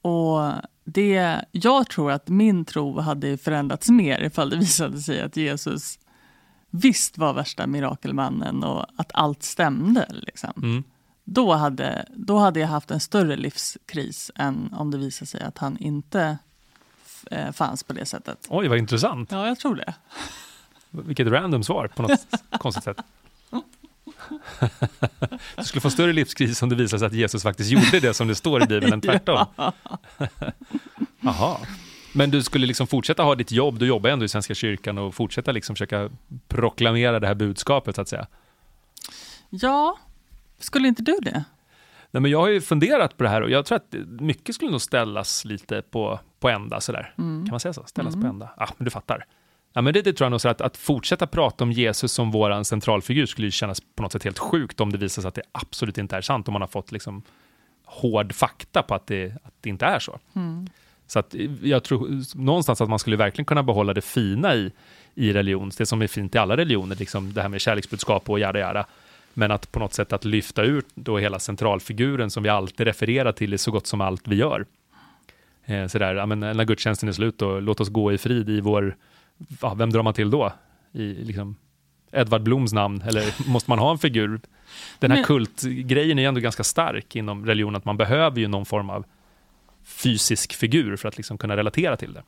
och 0.03 0.53
det, 0.85 1.45
jag 1.53 1.91
tror 1.91 2.13
att 2.13 2.29
min 2.29 2.65
tro 2.65 3.01
hade 3.01 3.39
förändrats 3.39 3.89
mer 3.89 4.23
ifall 4.23 4.51
det 4.51 4.57
visade 4.57 5.01
sig 5.01 5.23
att 5.23 5.37
Jesus 5.37 5.99
visst 6.71 7.19
var 7.19 7.33
värsta 7.33 7.67
mirakelmannen 7.67 8.65
och 8.65 8.87
att 8.97 9.11
allt 9.15 9.43
stämde. 9.43 10.07
Liksom. 10.11 10.53
Mm. 10.57 10.85
Då, 11.31 11.55
hade, 11.55 12.07
då 12.15 12.39
hade 12.39 12.61
jag 12.61 12.69
haft 12.69 12.91
en 12.91 13.01
större 13.01 13.37
livskris 13.37 14.31
än 14.35 14.75
om 14.75 14.91
det 14.91 14.99
visade 14.99 15.27
sig 15.27 15.43
att 15.43 15.59
han 15.59 15.77
inte 15.77 16.39
eh, 17.31 17.53
fanns 17.53 17.83
på 17.83 17.93
det 17.93 18.07
sättet. 18.07 18.47
Oj, 18.49 18.69
vad 18.69 18.79
intressant. 18.79 19.33
Ja, 19.33 19.47
jag 19.47 19.59
tror 19.59 19.77
det. 19.77 19.95
Vilket 20.91 21.27
random 21.27 21.65
svar 21.65 21.89
på 21.89 22.03
något 22.03 22.21
konstigt 22.59 22.85
sätt. 22.85 23.01
Du 25.57 25.65
skulle 25.65 25.81
få 25.81 25.91
större 25.91 26.13
livskris 26.13 26.63
om 26.63 26.69
det 26.69 26.75
visade 26.75 26.99
sig 26.99 27.07
att 27.07 27.13
Jesus 27.13 27.43
faktiskt 27.43 27.71
gjorde 27.71 28.01
det 28.01 28.15
som 28.15 28.29
det 28.29 28.35
står 28.35 28.63
i 28.63 28.67
Bibeln 28.67 28.93
än 28.93 29.01
tvärtom. 29.01 29.47
Jaha. 31.21 31.57
Men 32.13 32.31
du 32.31 32.43
skulle 32.43 32.67
liksom 32.67 32.87
fortsätta 32.87 33.23
ha 33.23 33.35
ditt 33.35 33.53
jobb, 33.53 33.79
du 33.79 33.87
jobbar 33.87 34.11
ändå 34.11 34.25
i 34.25 34.29
Svenska 34.29 34.55
kyrkan 34.55 34.99
och 34.99 35.15
fortsätta 35.15 35.53
liksom 35.53 35.77
försöka 35.77 36.11
proklamera 36.49 37.21
det 37.21 37.27
här 37.27 37.35
budskapet 37.35 37.95
så 37.95 38.01
att 38.01 38.09
säga. 38.09 38.27
Ja, 39.51 39.99
skulle 40.59 40.89
inte 40.89 41.03
du 41.03 41.17
det? 41.23 41.45
Nej, 42.11 42.21
men 42.21 42.31
jag 42.31 42.41
har 42.41 42.49
ju 42.49 42.61
funderat 42.61 43.17
på 43.17 43.25
det 43.25 43.31
här 43.31 43.43
och 43.43 43.51
jag 43.51 43.67
tror 43.67 43.77
att 43.77 43.95
mycket 44.21 44.55
skulle 44.55 44.71
nog 44.71 44.81
ställas 44.81 45.45
lite 45.45 45.83
på, 45.83 46.21
på 46.41 46.49
ända 46.49 46.81
sådär. 46.81 47.13
Kan 47.17 47.49
man 47.51 47.61
säga 47.61 47.73
så? 47.73 47.85
Ställas 47.87 48.15
på 48.15 48.27
ända? 48.27 48.51
Ja, 48.57 48.69
men 48.79 48.85
du 48.85 48.91
fattar. 48.91 49.27
Ja, 49.73 49.83
men 49.83 49.95
det, 49.95 50.03
det 50.03 50.13
tror 50.13 50.25
jag 50.25 50.31
nog 50.31 50.41
så 50.41 50.49
att, 50.49 50.61
att 50.61 50.77
fortsätta 50.77 51.27
prata 51.27 51.65
om 51.65 51.73
Jesus 51.73 52.13
som 52.13 52.31
våran 52.31 52.65
centralfigur 52.65 53.27
skulle 53.27 53.47
ju 53.47 53.51
kännas 53.51 53.81
på 53.95 54.03
något 54.03 54.13
sätt 54.13 54.25
helt 54.25 54.39
sjukt 54.39 54.81
om 54.81 54.93
det 54.93 54.99
visar 54.99 55.23
sig 55.23 55.29
att 55.29 55.35
det 55.35 55.43
absolut 55.53 55.99
inte 55.99 56.17
är 56.17 56.21
sant, 56.21 56.49
om 56.49 56.53
man 56.53 56.63
har 56.63 56.69
fått 56.69 56.93
liksom 56.93 57.23
hård 57.85 58.33
fakta 58.33 58.83
på 58.83 58.95
att 58.95 59.07
det, 59.07 59.33
att 59.45 59.55
det 59.61 59.71
inte 59.71 59.87
är 59.87 59.99
så. 59.99 60.19
Så 61.07 61.19
att 61.19 61.35
eh, 61.35 61.51
jag 61.63 61.85
tror 61.85 62.37
någonstans 62.39 62.81
att 62.81 62.89
man 62.89 62.99
skulle 62.99 63.17
verkligen 63.17 63.47
kunna 63.47 63.63
behålla 63.63 63.95
det 63.95 64.01
fina 64.01 64.55
i, 64.55 64.73
i 65.15 65.33
religion, 65.33 65.71
det 65.79 65.87
som 65.87 66.03
är 66.03 66.07
fint 66.07 66.35
i 66.35 66.39
alla 66.39 66.57
religioner, 66.57 66.97
liksom 66.97 67.33
det 67.33 67.43
här 67.43 67.49
med 67.49 67.61
kärleksbudskap 67.61 68.31
och 68.31 68.39
jada 68.39 68.59
jada. 68.59 68.87
Men 69.39 69.51
att 69.51 69.73
på 69.73 69.79
något 69.79 69.95
sätt 69.95 70.13
att 70.13 70.25
lyfta 70.25 70.63
ut 70.63 70.87
då 70.95 71.19
hela 71.19 71.39
centralfiguren 71.39 72.31
som 72.31 72.43
vi 72.43 72.49
alltid 72.49 72.87
refererar 72.87 73.33
till 73.33 73.55
i 73.55 73.59
så 73.59 73.71
gott 73.71 73.87
som 73.87 74.01
allt 74.01 74.29
vi 74.29 74.37
gör. 74.37 74.67
Eh, 75.65 75.87
sådär, 75.87 76.15
ja, 76.15 76.27
men 76.27 76.41
när 76.41 76.65
gudstjänsten 76.65 77.09
är 77.09 77.13
slut, 77.13 77.39
då, 77.39 77.61
låt 77.61 77.81
oss 77.81 77.89
gå 77.89 78.13
i 78.13 78.19
frid 78.19 78.49
i 78.49 78.61
vår, 78.61 78.97
ja, 79.63 79.75
vem 79.75 79.91
drar 79.91 80.03
man 80.03 80.15
till 80.15 80.31
då? 80.31 80.53
I 80.93 81.15
liksom 81.15 81.57
Edvard 82.13 82.43
Bloms 82.43 82.73
namn, 82.73 83.03
eller 83.07 83.35
måste 83.51 83.71
man 83.71 83.79
ha 83.79 83.91
en 83.91 83.99
figur? 83.99 84.41
Den 84.99 85.11
här 85.11 85.19
Men- 85.19 85.25
kultgrejen 85.25 86.19
är 86.19 86.29
ändå 86.29 86.41
ganska 86.41 86.65
stark 86.65 87.17
inom 87.17 87.47
religion, 87.47 87.77
att 87.77 87.85
man 87.85 87.97
behöver 87.97 88.41
ju 88.41 88.49
någon 88.49 88.67
form 88.67 88.91
av 88.91 89.05
fysisk 89.85 90.55
figur 90.55 90.97
för 90.97 91.09
att 91.09 91.17
liksom 91.17 91.39
kunna 91.39 91.57
relatera 91.57 91.97
till 91.97 92.13
det. 92.13 92.23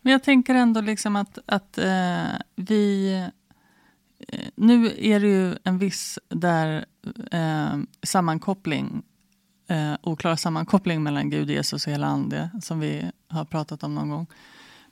Men 0.00 0.12
jag 0.12 0.22
tänker 0.22 0.54
ändå 0.54 0.80
liksom 0.80 1.16
att, 1.16 1.38
att 1.46 1.78
eh, 1.78 2.24
vi... 2.56 3.30
Eh, 4.28 4.48
nu 4.54 4.94
är 4.98 5.20
det 5.20 5.26
ju 5.26 5.56
en 5.64 5.78
viss 5.78 6.18
där 6.28 6.84
eh, 7.30 7.78
sammankoppling, 8.02 9.02
eh, 9.68 9.94
oklar 10.02 10.36
sammankoppling 10.36 11.02
mellan 11.02 11.30
Gud, 11.30 11.50
Jesus 11.50 11.86
och 11.86 11.92
hela 11.92 12.06
ande, 12.06 12.50
som 12.62 12.80
vi 12.80 13.10
har 13.28 13.44
pratat 13.44 13.82
om 13.82 13.94
någon 13.94 14.10
gång. 14.10 14.26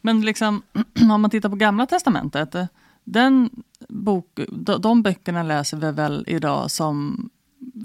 Men 0.00 0.20
liksom, 0.20 0.62
om 1.12 1.20
man 1.20 1.30
tittar 1.30 1.48
på 1.48 1.56
Gamla 1.56 1.86
Testamentet, 1.86 2.56
den 3.04 3.50
bok, 3.88 4.40
de, 4.48 4.80
de 4.80 5.02
böckerna 5.02 5.42
läser 5.42 5.76
vi 5.76 5.92
väl 5.92 6.24
idag 6.26 6.70
som 6.70 7.28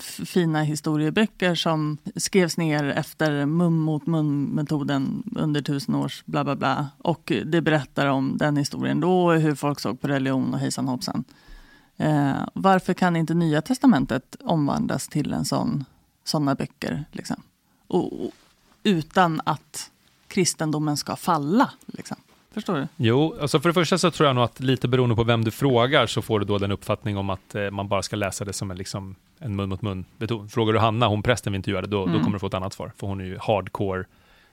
fina 0.01 0.63
historieböcker 0.63 1.55
som 1.55 1.97
skrevs 2.15 2.57
ner 2.57 2.83
efter 2.83 3.45
mun 3.45 3.79
mot 3.79 4.07
mun-metoden 4.07 5.23
under 5.35 5.61
tusen 5.61 5.95
års 5.95 6.23
bla 6.25 6.43
bla 6.43 6.55
bla. 6.55 6.89
Och 6.97 7.31
det 7.45 7.61
berättar 7.61 8.07
om 8.07 8.37
den 8.37 8.57
historien 8.57 8.99
då 8.99 9.25
och 9.25 9.39
hur 9.39 9.55
folk 9.55 9.79
såg 9.79 10.01
på 10.01 10.07
religion 10.07 10.53
och 10.53 10.59
hejsan 10.59 10.87
hoppsan. 10.87 11.23
Eh, 11.97 12.47
varför 12.53 12.93
kan 12.93 13.15
inte 13.15 13.33
Nya 13.33 13.61
Testamentet 13.61 14.35
omvandlas 14.43 15.07
till 15.07 15.33
en 15.33 15.45
sån, 15.45 15.85
såna 16.23 16.55
böcker? 16.55 17.05
Liksom? 17.11 17.43
Och, 17.87 18.25
och, 18.25 18.31
utan 18.83 19.41
att 19.45 19.91
kristendomen 20.27 20.97
ska 20.97 21.15
falla. 21.15 21.71
Liksom. 21.85 22.17
Förstår 22.53 22.75
du? 22.75 22.87
Jo, 22.97 23.35
alltså 23.41 23.59
för 23.59 23.69
det 23.69 23.73
första 23.73 23.97
så 23.97 24.11
tror 24.11 24.27
jag 24.27 24.35
nog 24.35 24.43
att 24.43 24.59
lite 24.59 24.87
beroende 24.87 25.15
på 25.15 25.23
vem 25.23 25.43
du 25.43 25.51
frågar 25.51 26.05
så 26.07 26.21
får 26.21 26.39
du 26.39 26.45
då 26.45 26.57
den 26.57 26.71
uppfattning 26.71 27.17
om 27.17 27.29
att 27.29 27.55
eh, 27.55 27.69
man 27.71 27.87
bara 27.87 28.01
ska 28.01 28.15
läsa 28.15 28.45
det 28.45 28.53
som 28.53 28.71
en, 28.71 28.77
liksom, 28.77 29.15
en 29.39 29.55
mun 29.55 29.69
mot 29.69 29.81
mun 29.81 30.05
metod. 30.17 30.51
Frågar 30.51 30.73
du 30.73 30.79
Hanna, 30.79 31.07
hon 31.07 31.23
prästen 31.23 31.53
vi 31.53 31.57
intervjuade, 31.57 31.87
då, 31.87 32.01
Mm. 32.03 32.13
då 32.13 32.19
kommer 32.23 32.33
du 32.35 32.39
få 32.39 32.47
ett 32.47 32.53
annat 32.53 32.73
svar. 32.73 32.91
För 32.97 33.07
hon 33.07 33.21
är 33.21 33.25
ju 33.25 33.37
hardcore 33.41 34.05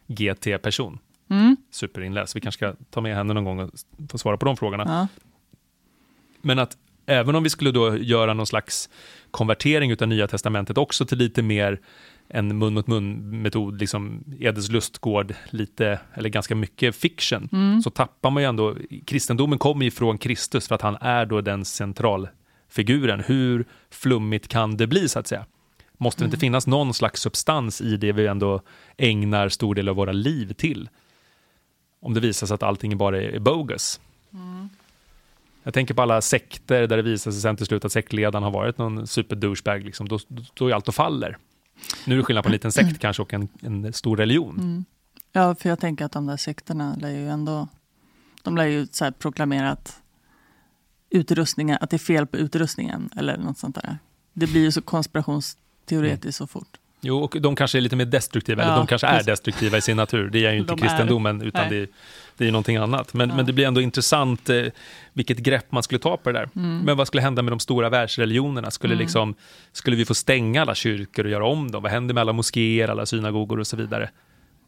GT-person. 0.06 0.98
Mm. 1.30 1.56
Superinläst. 1.70 2.36
Vi 2.36 2.40
kanske 2.40 2.58
ska 2.58 2.84
ta 2.90 3.00
med 3.00 3.16
henne 3.16 3.34
någon 3.34 3.44
gång 3.44 3.60
och 3.60 3.70
få 4.10 4.18
svara 4.18 4.36
på 4.36 4.46
de 4.46 4.56
frågorna. 4.56 4.84
Ja. 4.86 5.08
Men 6.42 6.58
att 6.58 6.76
även 7.06 7.34
om 7.34 7.42
vi 7.42 7.50
skulle 7.50 7.70
då 7.70 7.96
göra 7.96 8.34
någon 8.34 8.46
slags 8.46 8.90
konvertering 9.30 9.90
utav 9.90 10.08
Nya 10.08 10.28
Testamentet 10.28 10.78
också 10.78 11.06
till 11.06 11.18
lite 11.18 11.42
mer 11.42 11.80
en 12.30 12.58
mun 12.58 12.74
mot 12.74 12.86
mun 12.86 13.42
metod, 13.42 13.80
liksom 13.80 14.24
Edens 14.40 14.70
lustgård, 14.70 15.34
lite, 15.50 16.00
eller 16.14 16.28
ganska 16.28 16.54
mycket 16.54 16.96
fiction, 16.96 17.48
så 17.84 17.90
tappar 17.90 18.30
man 18.30 18.42
ju 18.42 18.48
ändå, 18.48 18.76
kristendomen 19.06 19.58
kommer 19.58 19.84
ju 19.84 19.90
från 19.90 20.18
Kristus 20.18 20.68
för 20.68 20.74
att 20.74 20.82
han 20.82 20.96
är 21.00 21.26
då 21.26 21.40
den 21.40 21.64
centralfiguren. 21.64 23.20
Hur 23.20 23.64
flummigt 23.90 24.48
kan 24.48 24.76
det 24.76 24.86
bli 24.86 25.08
så 25.08 25.18
att 25.18 25.26
säga? 25.26 25.46
Måste 25.96 26.22
det 26.22 26.24
inte 26.24 26.36
finnas 26.36 26.66
någon 26.66 26.94
slags 26.94 27.20
substans 27.20 27.80
i 27.80 27.96
det 27.96 28.12
vi 28.12 28.26
ändå 28.26 28.60
ägnar 28.96 29.48
stor 29.48 29.74
del 29.74 29.88
av 29.88 29.96
våra 29.96 30.12
liv 30.12 30.52
till? 30.52 30.88
Om 32.00 32.14
det 32.14 32.20
visar 32.20 32.46
sig 32.46 32.54
att 32.54 32.62
allting 32.62 32.98
bara 32.98 33.22
är 33.22 33.38
bogus. 33.38 34.00
Jag 35.62 35.74
tänker 35.74 35.94
på 35.94 36.02
alla 36.02 36.20
sekter 36.20 36.86
där 36.86 36.96
det 36.96 37.02
visar 37.02 37.30
sig 37.30 37.40
sen 37.40 37.56
till 37.56 37.66
slut 37.66 37.84
att 37.84 37.92
sektledaren 37.92 38.42
har 38.42 38.50
varit 38.50 38.78
någon 38.78 39.06
super-douchebag, 39.06 39.84
liksom, 39.84 40.08
då, 40.08 40.18
då 40.54 40.68
är 40.68 40.74
allt 40.74 40.88
och 40.88 40.94
faller. 40.94 41.36
Nu 42.04 42.14
är 42.14 42.18
det 42.18 42.24
skillnad 42.24 42.44
på 42.44 42.48
en 42.48 42.52
liten 42.52 42.72
sekt 42.72 42.98
kanske 43.00 43.22
och 43.22 43.34
en, 43.34 43.48
en 43.62 43.92
stor 43.92 44.16
religion. 44.16 44.58
Mm. 44.58 44.84
ja, 45.32 45.54
för 45.54 45.68
jag 45.68 45.78
tänker 45.78 46.04
att 46.04 46.12
de 46.12 46.26
där 46.26 46.36
sekterna 46.36 46.96
lär 46.96 47.10
ju 47.10 47.28
ändå... 47.28 47.68
De 48.42 48.56
lär 48.56 48.66
ju 48.66 48.86
så 48.90 49.04
här 49.04 49.10
proklamera 49.10 49.70
att, 49.70 50.02
utrustningen, 51.10 51.78
att 51.80 51.90
det 51.90 51.96
är 51.96 51.98
fel 51.98 52.26
på 52.26 52.36
utrustningen 52.36 53.10
eller 53.16 53.36
något 53.36 53.58
sånt 53.58 53.74
där. 53.74 53.98
Det 54.32 54.46
blir 54.46 54.60
ju 54.60 54.72
så 54.72 54.82
konspirationsteoretiskt 54.82 56.38
så 56.38 56.46
fort. 56.46 56.79
Jo, 57.00 57.18
och 57.18 57.36
de 57.40 57.56
kanske 57.56 57.78
är 57.78 57.82
lite 57.82 57.96
mer 57.96 58.04
destruktiva, 58.04 58.62
eller 58.62 58.72
Ja, 58.72 58.78
de 58.78 58.86
kanske 58.86 59.06
är 59.06 59.22
destruktiva 59.24 59.78
i 59.78 59.80
sin 59.80 59.96
natur. 59.96 60.30
Det 60.30 60.46
är 60.46 60.52
ju 60.52 60.58
inte 60.58 60.72
De 60.72 60.78
är- 60.82 60.82
kristendomen, 60.88 61.42
utan 61.42 61.68
nej. 61.68 61.80
det, 61.80 61.90
det 62.36 62.46
är 62.48 62.52
någonting 62.52 62.76
annat. 62.76 63.14
Men, 63.14 63.28
Ja. 63.30 63.36
men 63.36 63.46
det 63.46 63.52
blir 63.52 63.66
ändå 63.66 63.80
intressant 63.80 64.50
eh, 64.50 64.62
vilket 65.12 65.38
grepp 65.38 65.72
man 65.72 65.82
skulle 65.82 65.98
ta 65.98 66.16
på 66.16 66.32
det 66.32 66.38
där. 66.38 66.48
Mm. 66.56 66.78
Men 66.78 66.96
vad 66.96 67.06
skulle 67.06 67.22
hända 67.22 67.42
med 67.42 67.52
de 67.52 67.60
stora 67.60 67.88
världsreligionerna? 67.88 68.70
Skulle, 68.70 68.94
liksom, 68.94 69.34
skulle 69.72 69.96
vi 69.96 70.04
få 70.04 70.14
stänga 70.14 70.62
alla 70.62 70.74
kyrkor 70.74 71.24
och 71.24 71.30
göra 71.30 71.46
om 71.46 71.70
dem? 71.70 71.82
Vad 71.82 71.92
händer 71.92 72.14
med 72.14 72.20
alla 72.20 72.32
moskéer, 72.32 72.88
alla 72.88 73.06
synagogor 73.06 73.60
och 73.60 73.66
så 73.66 73.76
vidare? 73.76 74.10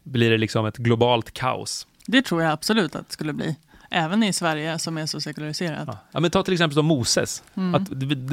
Blir 0.03 0.29
det 0.31 0.37
liksom 0.37 0.65
ett 0.65 0.77
globalt 0.77 1.31
kaos? 1.33 1.87
Det 2.07 2.21
tror 2.21 2.41
jag 2.41 2.51
absolut 2.51 2.95
att 2.95 3.07
det 3.07 3.13
skulle 3.13 3.33
bli. 3.33 3.55
Även 3.95 4.23
i 4.23 4.33
Sverige 4.33 4.79
som 4.79 4.97
är 4.97 5.05
så 5.05 5.21
sekulariserat. 5.21 5.83
Ja. 5.87 5.97
Ja, 6.11 6.19
men 6.19 6.31
ta 6.31 6.43
till 6.43 6.53
exempel 6.53 6.75
som 6.75 6.85
Moses. 6.85 7.43
Mm. 7.55 7.75
Att 7.75 7.89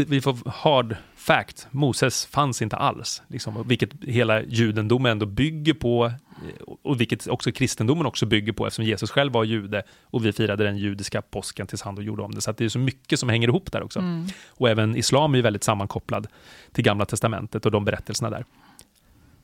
vi, 0.08 0.20
får 0.20 0.50
hard 0.50 0.96
fact, 1.16 1.66
Moses 1.70 2.26
fanns 2.26 2.62
inte 2.62 2.76
alls. 2.76 3.22
Liksom, 3.28 3.68
vilket 3.68 3.90
hela 4.04 4.42
judendomen 4.42 5.12
ändå 5.12 5.26
bygger 5.26 5.74
på, 5.74 6.06
eh, 6.06 6.72
och 6.82 7.00
vilket 7.00 7.28
också 7.28 7.52
kristendomen 7.52 8.06
också 8.06 8.26
bygger 8.26 8.52
på, 8.52 8.66
eftersom 8.66 8.84
Jesus 8.84 9.10
själv 9.10 9.32
var 9.32 9.44
jude 9.44 9.82
och 10.04 10.26
vi 10.26 10.32
firade 10.32 10.64
den 10.64 10.76
judiska 10.76 11.22
påsken 11.22 11.66
tills 11.66 11.82
han 11.82 11.94
då 11.94 12.02
gjorde 12.02 12.22
om 12.22 12.34
det. 12.34 12.40
Så 12.40 12.52
det 12.52 12.64
är 12.64 12.68
så 12.68 12.78
mycket 12.78 13.20
som 13.20 13.28
hänger 13.28 13.48
ihop 13.48 13.72
där 13.72 13.82
också. 13.82 13.98
Mm. 13.98 14.26
Och 14.48 14.68
även 14.68 14.96
islam 14.96 15.32
är 15.32 15.38
ju 15.38 15.42
väldigt 15.42 15.64
sammankopplad 15.64 16.26
till 16.72 16.84
Gamla 16.84 17.04
Testamentet 17.04 17.66
och 17.66 17.72
de 17.72 17.84
berättelserna 17.84 18.30
där. 18.30 18.44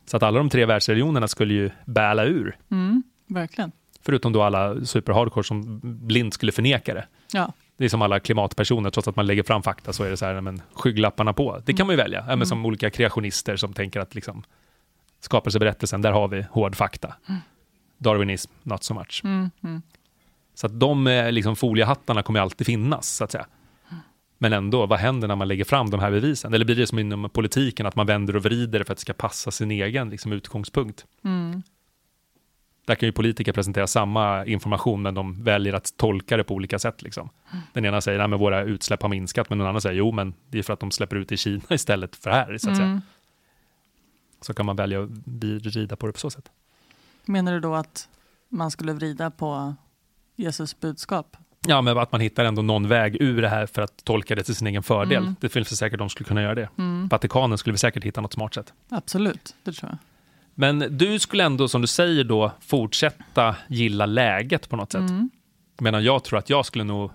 Så 0.07 0.17
att 0.17 0.23
alla 0.23 0.39
de 0.39 0.51
tre 0.51 0.65
världsreligionerna 0.67 1.29
skulle 1.29 1.55
ju 1.55 1.71
bäla 1.85 2.25
ur, 2.25 2.57
Mm, 2.71 3.03
verkligen. 3.27 3.73
Förutom 4.07 4.33
då 4.33 4.43
alla 4.43 4.85
superhardcore 4.85 5.45
som 5.45 5.81
blint 5.83 6.35
skulle 6.35 6.53
förneka 6.53 6.95
det. 6.95 7.07
Ja. 7.33 7.53
Det 7.77 7.85
är 7.85 7.89
som 7.89 8.03
alla 8.03 8.21
klimatpersoner, 8.21 8.91
trots 8.91 9.09
att 9.09 9.17
man 9.17 9.27
lägger 9.27 9.43
fram 9.43 9.63
fakta 9.63 9.93
så 9.93 10.05
är 10.05 10.11
det 10.11 10.17
så 10.17 10.25
här, 10.25 10.41
men 10.41 10.63
skygglapparna 10.73 11.33
på. 11.33 11.63
Det 11.65 11.73
kan 11.73 11.87
man 11.87 11.93
ju 11.93 12.03
välja, 12.03 12.25
ja, 12.29 12.37
men 12.37 12.47
som 12.47 12.67
olika 12.67 12.91
kreationister 12.91 13.57
som 13.57 13.73
tänker 13.73 14.01
att 14.01 14.15
liksom, 14.15 14.43
skapelseberättelsen, 15.21 16.03
där 16.03 16.13
har 16.13 16.29
vi 16.29 16.47
hård 16.51 16.77
fakta. 16.77 17.15
Darwinism, 17.99 18.53
not 18.63 18.85
so 18.85 18.95
much. 18.95 19.21
Mm, 19.25 19.51
mm. 19.65 19.83
Så 20.55 20.67
att 20.67 20.81
de 20.81 21.07
eh, 21.07 21.33
liksom, 21.33 21.57
foliehattarna 21.57 22.23
kommer 22.23 22.41
alltid 22.41 22.67
finnas, 22.67 23.09
så 23.09 23.25
att 23.25 23.33
säga. 23.33 23.47
Men 24.39 24.53
ändå, 24.53 24.87
vad 24.87 24.99
händer 24.99 25.29
när 25.29 25.37
man 25.37 25.49
lägger 25.49 25.65
fram 25.65 25.91
de 25.91 26.01
här 26.01 26.11
bevisen? 26.11 26.55
Eller 26.55 26.65
blir 26.65 26.77
det 26.77 26.87
som 26.87 26.99
inom 26.99 27.31
politiken, 27.31 27.87
att 27.87 27.97
man 27.97 28.07
vänder 28.07 28.37
och 28.37 28.43
vrider 28.43 28.85
för 28.85 28.93
att 28.93 28.99
det 28.99 29.03
ska 29.03 29.13
passa 29.13 29.51
sin 29.51 29.71
egen 29.71 30.11
liksom, 30.11 30.33
utgångspunkt? 30.33 31.07
Mm. 31.25 31.63
Där 32.87 32.95
kan 32.95 33.07
ju 33.07 33.13
politiker 33.13 33.53
presentera 33.53 33.87
samma 33.87 34.45
information, 34.45 35.03
men 35.03 35.15
de 35.15 35.45
väljer 35.45 35.73
att 35.73 35.97
tolka 35.97 36.37
det 36.37 36.45
på 36.45 36.55
olika 36.55 36.79
sätt. 36.79 37.03
Liksom. 37.03 37.31
Den 37.73 37.85
ena 37.85 38.01
säger 38.01 38.19
att 38.19 38.41
våra 38.41 38.63
utsläpp 38.63 39.03
har 39.03 39.09
minskat, 39.09 39.51
men 39.51 39.59
den 39.59 39.67
andra 39.67 39.81
säger 39.81 39.97
jo, 39.97 40.13
men 40.13 40.35
det 40.51 40.59
är 40.59 40.63
för 40.63 40.73
att 40.73 40.81
de 40.81 40.91
släpper 40.91 41.17
ut 41.17 41.33
i 41.33 41.37
Kina 41.37 41.63
istället 41.71 42.17
för 42.17 42.31
här. 42.31 42.59
Så, 42.59 42.71
att 42.71 42.77
säga. 42.77 42.89
Mm. 42.89 43.01
så 44.41 44.55
kan 44.55 44.67
man 44.67 44.77
välja 44.77 45.03
att 45.03 45.11
rida 45.77 45.97
på 45.97 46.07
det 46.07 46.13
på 46.13 46.19
så 46.19 46.31
sätt. 46.31 46.51
Menar 47.25 47.53
du 47.53 47.61
då 47.61 47.75
att 47.75 48.09
man 48.49 48.71
skulle 48.71 48.93
vrida 48.93 49.31
på 49.31 49.75
Jesus 50.37 50.81
budskap? 50.81 51.37
Ja, 51.67 51.83
men 51.83 51.99
att 51.99 52.13
man 52.13 52.21
hittar 52.21 52.45
ändå 52.45 52.63
någon 52.63 52.89
väg 52.89 53.17
ur 53.23 53.43
det 53.43 53.49
här 53.49 53.67
för 53.67 53.83
att 53.83 54.05
tolka 54.05 54.35
det 54.35 54.43
till 54.43 54.55
sin 54.55 54.67
egen 54.67 54.83
fördel. 54.83 55.23
Mm. 55.23 55.37
Det 55.41 55.49
finns 55.49 55.79
säkert 55.79 55.99
de 55.99 56.09
skulle 56.09 56.29
kunna 56.29 56.43
göra 56.43 56.55
det. 56.55 56.69
Mm. 56.79 57.09
Vatikanen 57.09 57.59
skulle 57.59 57.73
vi 57.73 57.79
säkert 57.79 58.05
hitta 58.05 58.21
något 58.21 58.33
smart 58.33 58.55
sätt. 58.55 58.73
Absolut, 58.89 59.55
det 59.65 59.73
tror 59.73 59.91
jag. 59.91 59.99
Men 60.59 60.79
du 60.99 61.19
skulle 61.19 61.45
ändå, 61.45 61.69
som 61.69 61.81
du 61.81 61.87
säger 61.87 62.25
då, 62.25 62.53
fortsätta 62.61 63.57
gilla 63.69 64.07
läget 64.07 64.69
på 64.69 64.77
något 64.77 64.93
sätt. 64.93 65.11
Mm. 65.11 65.31
Medan 65.81 66.05
jag 66.05 66.25
tror 66.25 66.39
att 66.39 66.51
jag 66.51 66.67
skulle 66.67 66.85
nog, 66.85 67.11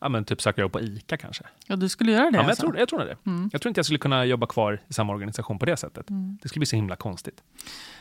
ja 0.00 0.08
men 0.08 0.24
typ 0.24 0.42
söka 0.42 0.60
jobb 0.60 0.72
på 0.72 0.80
ICA 0.80 1.16
kanske. 1.16 1.44
Ja, 1.66 1.76
du 1.76 1.88
skulle 1.88 2.12
göra 2.12 2.20
det 2.22 2.26
Ja, 2.26 2.30
men 2.30 2.40
jag, 2.40 2.50
alltså? 2.50 2.62
tror, 2.66 2.78
jag 2.78 2.88
tror 2.88 2.98
det. 2.98 3.16
Mm. 3.26 3.50
Jag 3.52 3.62
tror 3.62 3.70
inte 3.70 3.78
jag 3.78 3.84
skulle 3.86 3.98
kunna 3.98 4.24
jobba 4.24 4.46
kvar 4.46 4.80
i 4.88 4.92
samma 4.92 5.12
organisation 5.12 5.58
på 5.58 5.66
det 5.66 5.76
sättet. 5.76 6.06
Det 6.42 6.48
skulle 6.48 6.60
bli 6.60 6.66
så 6.66 6.76
himla 6.76 6.96
konstigt. 6.96 7.42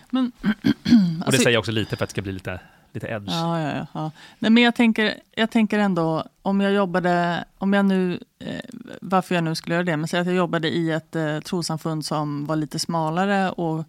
Men, 0.09 0.31
Och 0.41 0.49
det 0.83 1.25
alltså- 1.25 1.41
säger 1.41 1.53
jag 1.53 1.59
också 1.59 1.71
lite 1.71 1.95
för 1.95 2.03
att 2.03 2.09
det 2.09 2.11
ska 2.11 2.21
bli 2.21 2.31
lite, 2.31 2.59
lite 2.93 3.07
edge. 3.07 3.31
Ja, 3.31 3.61
ja, 3.61 3.87
ja. 3.93 4.11
Nej, 4.39 4.51
men 4.51 4.63
jag 4.63 4.75
tänker, 4.75 5.13
jag 5.35 5.51
tänker 5.51 5.79
ändå, 5.79 6.23
om 6.41 6.61
jag 6.61 6.73
jobbade, 6.73 7.45
om 7.57 7.73
jag 7.73 7.85
nu, 7.85 8.19
eh, 8.39 8.55
varför 9.01 9.35
jag 9.35 9.43
nu 9.43 9.55
skulle 9.55 9.75
göra 9.75 9.83
det, 9.83 9.97
men 9.97 10.07
säg 10.07 10.19
att 10.19 10.27
jag 10.27 10.35
jobbade 10.35 10.67
i 10.69 10.91
ett 10.91 11.15
eh, 11.15 11.39
trossamfund 11.39 12.05
som 12.05 12.45
var 12.45 12.55
lite 12.55 12.79
smalare 12.79 13.51
och 13.51 13.85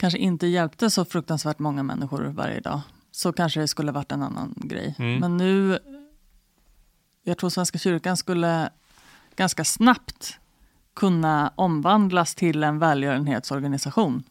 kanske 0.00 0.18
inte 0.18 0.46
hjälpte 0.46 0.90
så 0.90 1.04
fruktansvärt 1.04 1.58
många 1.58 1.82
människor 1.82 2.22
varje 2.24 2.60
dag, 2.60 2.80
så 3.10 3.32
kanske 3.32 3.60
det 3.60 3.68
skulle 3.68 3.92
varit 3.92 4.12
en 4.12 4.22
annan 4.22 4.54
grej. 4.56 4.94
Mm. 4.98 5.18
Men 5.20 5.36
nu, 5.36 5.78
jag 7.24 7.38
tror 7.38 7.50
Svenska 7.50 7.78
kyrkan 7.78 8.16
skulle 8.16 8.70
ganska 9.36 9.64
snabbt 9.64 10.38
kunna 10.94 11.52
omvandlas 11.56 12.34
till 12.34 12.62
en 12.62 12.78
välgörenhetsorganisation. 12.78 14.22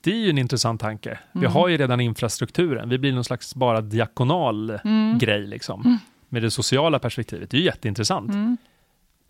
Det 0.00 0.10
är 0.10 0.16
ju 0.16 0.30
en 0.30 0.38
intressant 0.38 0.80
tanke. 0.80 1.18
Vi 1.32 1.38
Mm. 1.40 1.52
har 1.52 1.68
ju 1.68 1.76
redan 1.76 2.00
infrastrukturen. 2.00 2.88
Vi 2.88 2.98
blir 2.98 3.12
någon 3.12 3.24
slags 3.24 3.54
bara 3.54 3.80
diakonal 3.80 4.70
Mm. 4.84 5.18
grej 5.18 5.46
liksom. 5.46 5.98
Med 6.28 6.42
det 6.42 6.50
sociala 6.50 6.98
perspektivet. 6.98 7.50
Det 7.50 7.56
är 7.56 7.58
ju 7.58 7.64
jätteintressant. 7.64 8.30
Mm. 8.30 8.56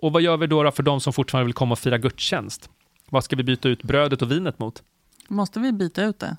Och 0.02 0.12
vad 0.12 0.22
gör 0.22 0.36
vi 0.36 0.46
då, 0.46 0.62
då 0.62 0.70
för 0.70 0.82
de 0.82 1.00
som 1.00 1.12
fortfarande 1.12 1.44
vill 1.46 1.54
komma 1.54 1.72
och 1.72 1.78
fira 1.78 1.98
gudstjänst? 1.98 2.70
Vad 3.10 3.24
ska 3.24 3.36
vi 3.36 3.42
byta 3.42 3.68
ut 3.68 3.82
brödet 3.82 4.22
och 4.22 4.30
vinet 4.30 4.58
mot? 4.58 4.82
Måste 5.28 5.60
vi 5.60 5.72
byta 5.72 6.04
ut 6.04 6.18
det? 6.18 6.36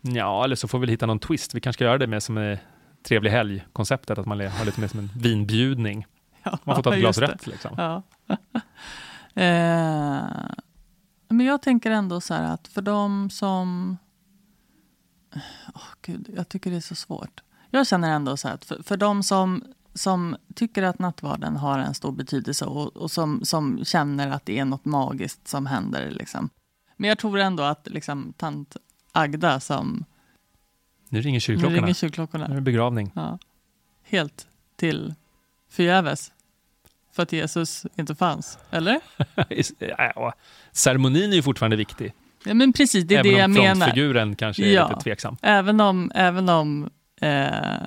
Ja, 0.00 0.44
eller 0.44 0.56
så 0.56 0.68
får 0.68 0.78
vi 0.78 0.86
hitta 0.86 1.06
någon 1.06 1.18
twist. 1.18 1.54
Vi 1.54 1.60
kanske 1.60 1.76
ska 1.78 1.84
göra 1.84 1.98
det 1.98 2.06
med 2.06 2.22
som 2.22 2.38
en 2.38 2.58
trevlig 3.02 3.30
helg-konceptet, 3.30 4.18
att 4.18 4.26
man 4.26 4.40
har 4.40 4.64
lite 4.64 4.80
mer 4.80 4.88
som 4.88 4.98
en 4.98 5.10
vinbjudning. 5.16 6.06
Ja, 6.42 6.58
Man 6.64 6.76
får 6.76 6.82
ta 6.82 6.94
ett 6.94 7.00
glas 7.00 7.18
rött. 7.18 7.46
Liksom. 7.46 7.74
Ja. 7.76 8.02
eh, 9.42 10.22
men 11.28 11.46
jag 11.46 11.62
tänker 11.62 11.90
ändå 11.90 12.20
så 12.20 12.34
här 12.34 12.54
att 12.54 12.68
för 12.68 12.82
de 12.82 13.30
som... 13.30 13.96
Åh 15.74 15.82
Gud, 16.02 16.30
jag 16.36 16.48
tycker 16.48 16.70
det 16.70 16.76
är 16.76 16.80
så 16.80 16.94
svårt. 16.94 17.40
Jag 17.70 17.86
känner 17.86 18.10
ändå 18.10 18.36
så 18.36 18.48
här 18.48 18.54
att 18.54 18.64
för, 18.64 18.82
för 18.82 18.96
de 18.96 19.22
som, 19.22 19.64
som 19.94 20.36
tycker 20.54 20.82
att 20.82 20.98
nattvarden 20.98 21.56
har 21.56 21.78
en 21.78 21.94
stor 21.94 22.12
betydelse 22.12 22.64
och, 22.64 22.96
och 22.96 23.10
som, 23.10 23.44
som 23.44 23.84
känner 23.84 24.30
att 24.30 24.46
det 24.46 24.58
är 24.58 24.64
något 24.64 24.84
magiskt 24.84 25.48
som 25.48 25.66
händer. 25.66 26.10
Liksom. 26.10 26.50
Men 26.96 27.08
jag 27.08 27.18
tror 27.18 27.38
ändå 27.38 27.62
att 27.62 27.88
liksom, 27.90 28.32
tant 28.36 28.76
Agda 29.12 29.60
som 29.60 30.04
Nu 31.08 31.20
ringer 31.20 31.36
Nu 31.36 31.40
kyrkklockorna. 31.40 31.74
ringer 31.76 31.86
Nu 31.86 31.90
är 31.90 31.94
kyrkklockorna. 31.94 32.48
det 32.48 32.60
begravning. 32.60 33.10
Ja. 33.14 33.38
Helt 34.02 34.46
till 34.76 35.14
förgäves. 35.70 36.32
För 37.12 37.22
att 37.22 37.32
Jesus 37.32 37.86
inte 37.96 38.14
fanns. 38.14 38.58
Eller? 38.70 39.00
ceremonin 40.72 41.30
är 41.32 41.36
ju 41.36 41.42
fortfarande 41.42 41.76
viktig. 41.76 42.12
Ja, 42.44 42.54
men 42.54 42.72
precis, 42.72 43.04
det 43.04 43.14
är 43.14 43.18
även 43.18 43.32
det 43.32 43.38
jag 43.38 43.44
om 43.44 43.52
menar. 43.52 43.74
frontfiguren 43.86 44.36
kanske 44.36 44.64
är 44.64 44.72
Ja. 44.74 44.88
lite 44.88 45.00
tveksam. 45.00 45.36
Även 45.42 45.80
om, 45.80 46.12
även 46.14 46.48
om 46.48 46.90
eh, 47.20 47.86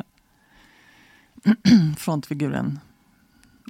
frontfiguren 1.97 2.79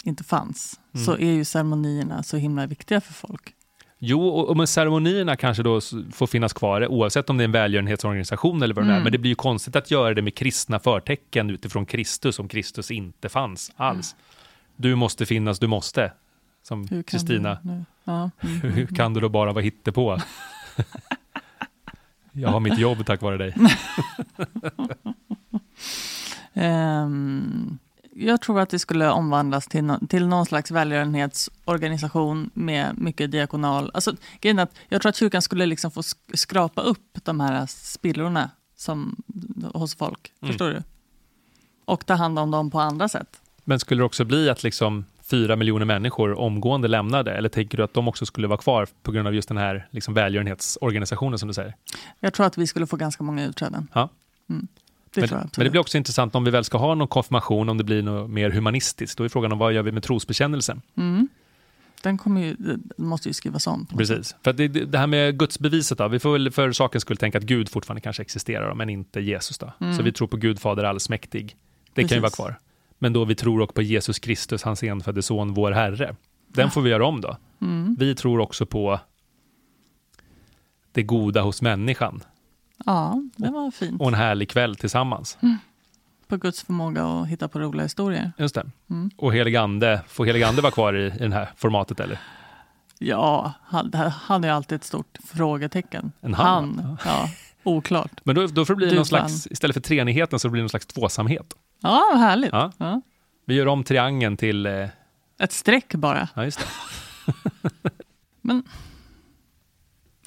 inte 0.03 0.23
fanns, 0.23 0.79
Mm. 0.93 1.05
så 1.05 1.11
är 1.17 1.31
ju 1.31 1.45
ceremonierna 1.45 2.23
så 2.23 2.37
himla 2.37 2.65
viktiga 2.67 3.01
för 3.01 3.13
folk. 3.13 3.55
Jo, 3.99 4.27
och, 4.27 4.49
och 4.49 4.57
med 4.57 4.69
ceremonierna 4.69 5.35
kanske 5.35 5.63
då 5.63 5.81
får 6.11 6.27
finnas 6.27 6.53
kvar, 6.53 6.87
oavsett 6.87 7.29
om 7.29 7.37
det 7.37 7.43
är 7.43 7.45
en 7.45 7.51
välgörenhetsorganisation 7.51 8.63
eller 8.63 8.75
vad 8.75 8.85
det 8.85 8.89
är. 8.89 8.91
Mm. 8.91 9.03
Men 9.03 9.11
det 9.11 9.17
blir 9.17 9.29
ju 9.29 9.35
konstigt 9.35 9.75
att 9.75 9.91
göra 9.91 10.13
det 10.13 10.21
med 10.21 10.35
kristna 10.35 10.79
förtecken 10.79 11.49
utifrån 11.49 11.85
Kristus, 11.85 12.39
om 12.39 12.47
Kristus 12.47 12.91
inte 12.91 13.29
fanns 13.29 13.71
alls. 13.75 14.15
Du 14.75 14.95
måste 14.95 15.25
finnas, 15.25 15.59
du 15.59 15.67
måste. 15.67 16.11
Som 16.63 17.03
Kristina? 17.03 17.57
Ja. 18.03 18.31
Mm. 18.41 18.61
hur 18.73 18.87
kan 18.87 19.13
du 19.13 19.19
då 19.19 19.29
bara 19.29 19.53
vara 19.53 19.63
hittepå? 19.63 20.17
Jag 22.31 22.49
har 22.49 22.59
mitt 22.59 22.79
jobb 22.79 23.05
tack 23.05 23.21
vare 23.21 23.37
dig. 23.37 23.55
Ehm, 26.53 27.77
jag 28.19 28.41
tror 28.41 28.59
att 28.59 28.69
det 28.69 28.79
skulle 28.79 29.09
omvandlas 29.11 29.67
till, 29.67 29.83
nå- 29.83 29.99
till 30.09 30.27
någon 30.27 30.45
slags 30.45 30.71
välgörenhetsorganisation 30.71 32.49
med 32.53 32.97
mycket 32.97 33.31
diakonal... 33.31 33.91
Alltså, 33.93 34.15
grejen 34.41 34.59
att 34.59 34.71
jag 34.89 35.01
tror 35.01 35.09
att 35.09 35.15
kyrkan 35.15 35.41
skulle 35.41 35.65
liksom 35.65 35.91
få 35.91 36.01
sk- 36.01 36.35
skrapa 36.35 36.81
upp 36.81 37.17
de 37.23 37.39
här 37.39 37.65
spillrorna 37.65 38.51
som, 38.75 39.15
hos 39.73 39.95
folk. 39.95 40.31
Mm. 40.41 40.51
Förstår 40.51 40.69
du? 40.69 40.83
Och 41.85 42.05
ta 42.05 42.13
hand 42.13 42.39
om 42.39 42.51
dem 42.51 42.71
på 42.71 42.79
andra 42.79 43.09
sätt. 43.09 43.41
Men 43.63 43.79
skulle 43.79 44.01
det 44.01 44.05
också 44.05 44.25
bli 44.25 44.49
att 44.49 44.63
liksom 44.63 45.05
fyra 45.21 45.55
miljoner 45.55 45.85
människor 45.85 46.39
omgående 46.39 46.87
lämnade? 46.87 47.33
Eller 47.33 47.49
tänker 47.49 47.77
du 47.77 47.83
att 47.83 47.93
de 47.93 48.07
också 48.07 48.25
skulle 48.25 48.47
vara 48.47 48.57
kvar 48.57 48.87
på 49.03 49.11
grund 49.11 49.27
av 49.27 49.35
just 49.35 49.47
den 49.47 49.57
här 49.57 49.87
liksom 49.91 50.13
välgörenhetsorganisationen 50.13 51.39
som 51.39 51.47
du 51.47 51.53
säger? 51.53 51.75
Jag 52.19 52.33
tror 52.33 52.45
att 52.45 52.57
vi 52.57 52.67
skulle 52.67 52.87
få 52.87 52.95
ganska 52.97 53.23
många 53.23 53.45
utträden. 53.45 53.87
Ja. 53.93 54.09
Mm. 54.49 54.67
Det 55.21 55.31
men, 55.31 55.49
men 55.57 55.63
det 55.63 55.69
blir 55.69 55.81
också 55.81 55.97
intressant 55.97 56.35
om 56.35 56.43
vi 56.43 56.51
väl 56.51 56.63
ska 56.63 56.77
ha 56.77 56.95
någon 56.95 57.07
konfirmation, 57.07 57.69
om 57.69 57.77
det 57.77 57.83
blir 57.83 58.01
något 58.03 58.29
mer 58.29 58.49
humanistiskt. 58.49 59.17
Då 59.17 59.23
är 59.23 59.29
frågan 59.29 59.51
om 59.51 59.57
vad 59.57 59.73
gör 59.73 59.83
vi 59.83 59.91
med 59.91 60.03
trosbekännelsen? 60.03 60.81
Mm. 60.97 61.27
Den 62.03 62.17
kommer 62.17 62.41
ju, 62.41 62.55
måste 62.97 63.29
ju 63.29 63.33
skrivas 63.33 63.67
om. 63.67 63.85
Precis. 63.97 64.35
För 64.43 64.53
det, 64.53 64.67
det 64.67 64.97
här 64.97 65.07
med 65.07 65.39
gudsbeviset 65.39 65.97
då, 65.97 66.07
vi 66.07 66.19
får 66.19 66.31
väl 66.31 66.51
för 66.51 66.71
sakens 66.71 67.01
skull 67.01 67.17
tänka 67.17 67.37
att 67.37 67.43
Gud 67.43 67.69
fortfarande 67.69 68.01
kanske 68.01 68.21
existerar, 68.21 68.73
men 68.73 68.89
inte 68.89 69.19
Jesus 69.19 69.57
då. 69.57 69.73
Mm. 69.79 69.93
Så 69.95 70.03
vi 70.03 70.11
tror 70.11 70.27
på 70.27 70.37
Gud 70.37 70.59
Fader 70.59 70.83
allsmäktig. 70.83 71.55
Det 71.93 72.01
kan 72.03 72.15
ju 72.17 72.21
vara 72.21 72.29
Precis. 72.29 72.35
kvar. 72.35 72.55
Men 72.99 73.13
då 73.13 73.25
vi 73.25 73.35
tror 73.35 73.61
också 73.61 73.73
på 73.73 73.81
Jesus 73.81 74.19
Kristus, 74.19 74.63
hans 74.63 74.83
enfödde 74.83 75.21
son, 75.21 75.53
vår 75.53 75.71
Herre. 75.71 76.15
Den 76.47 76.65
Ja. 76.65 76.69
får 76.69 76.81
vi 76.81 76.89
göra 76.89 77.05
om 77.05 77.21
då. 77.21 77.37
Mm. 77.61 77.95
Vi 77.99 78.15
tror 78.15 78.39
också 78.39 78.65
på 78.65 78.99
det 80.91 81.03
goda 81.03 81.41
hos 81.41 81.61
människan 81.61 82.23
Ja, 82.85 83.23
det 83.35 83.49
var 83.49 83.71
fint. 83.71 84.01
och 84.01 84.07
en 84.07 84.13
härlig 84.13 84.49
kväll 84.49 84.75
tillsammans. 84.75 85.37
På 86.27 86.37
Guds 86.37 86.63
förmåga 86.63 87.05
att 87.05 87.27
hitta 87.27 87.47
på 87.47 87.59
roliga 87.59 87.83
historier. 87.83 88.31
Just 88.37 88.55
det. 88.55 88.65
Mm. 88.89 89.11
Och 89.17 89.33
helig 89.33 89.55
ande, 89.55 90.01
får 90.07 90.25
helig 90.25 90.43
ande 90.43 90.61
vara 90.61 90.71
kvar 90.71 90.93
i, 90.93 91.05
i 91.05 91.27
det 91.27 91.33
här 91.33 91.49
formatet 91.57 91.99
eller? 91.99 92.19
Ja, 92.99 93.53
han, 93.63 93.93
han 94.11 94.43
är 94.43 94.51
alltid 94.51 94.75
ett 94.75 94.83
stort 94.83 95.17
frågetecken. 95.23 96.11
En 96.21 96.33
han, 96.33 96.79
Han, 96.79 96.97
ja. 97.05 97.29
Oklart. 97.63 98.11
Men 98.23 98.35
då, 98.35 98.47
då 98.47 98.65
får 98.65 98.73
det 98.73 98.77
bli 98.77 98.89
Du 98.89 98.95
någon 98.95 99.05
slags, 99.05 99.47
istället 99.47 99.73
för 99.73 99.81
treenigheten 99.81 100.39
så 100.39 100.49
blir 100.49 100.59
det 100.59 100.63
någon 100.63 100.69
slags 100.69 100.85
tvåsamhet. 100.85 101.53
Ja, 101.81 102.09
vad 102.11 102.19
härligt. 102.21 102.51
Ja. 102.51 102.71
Ja. 102.77 103.01
Vi 103.45 103.53
gör 103.55 103.67
om 103.67 103.83
triangeln 103.83 104.37
till, 104.37 104.65
eh, 104.65 104.87
Ett 105.39 105.51
streck 105.51 105.95
bara. 105.95 106.29
ja 106.35 106.43
just 106.45 106.59
det. 106.59 106.65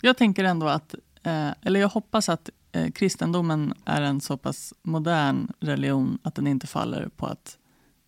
Jag 0.01 0.17
tänker 0.17 0.45
ändå 0.45 0.69
att, 0.69 0.95
eh, 1.23 1.51
eller 1.63 1.81
jag 1.81 1.89
hoppas 1.89 2.29
att 2.29 2.51
eh, 2.73 2.91
kristendomen 2.91 3.75
är 3.85 4.03
en 4.03 4.21
så 4.21 4.37
pass 4.37 4.75
modern 4.83 5.53
religion 5.61 6.19
att 6.23 6.35
den 6.35 6.47
inte 6.47 6.67
faller 6.67 7.09
på 7.17 7.27
att 7.27 7.59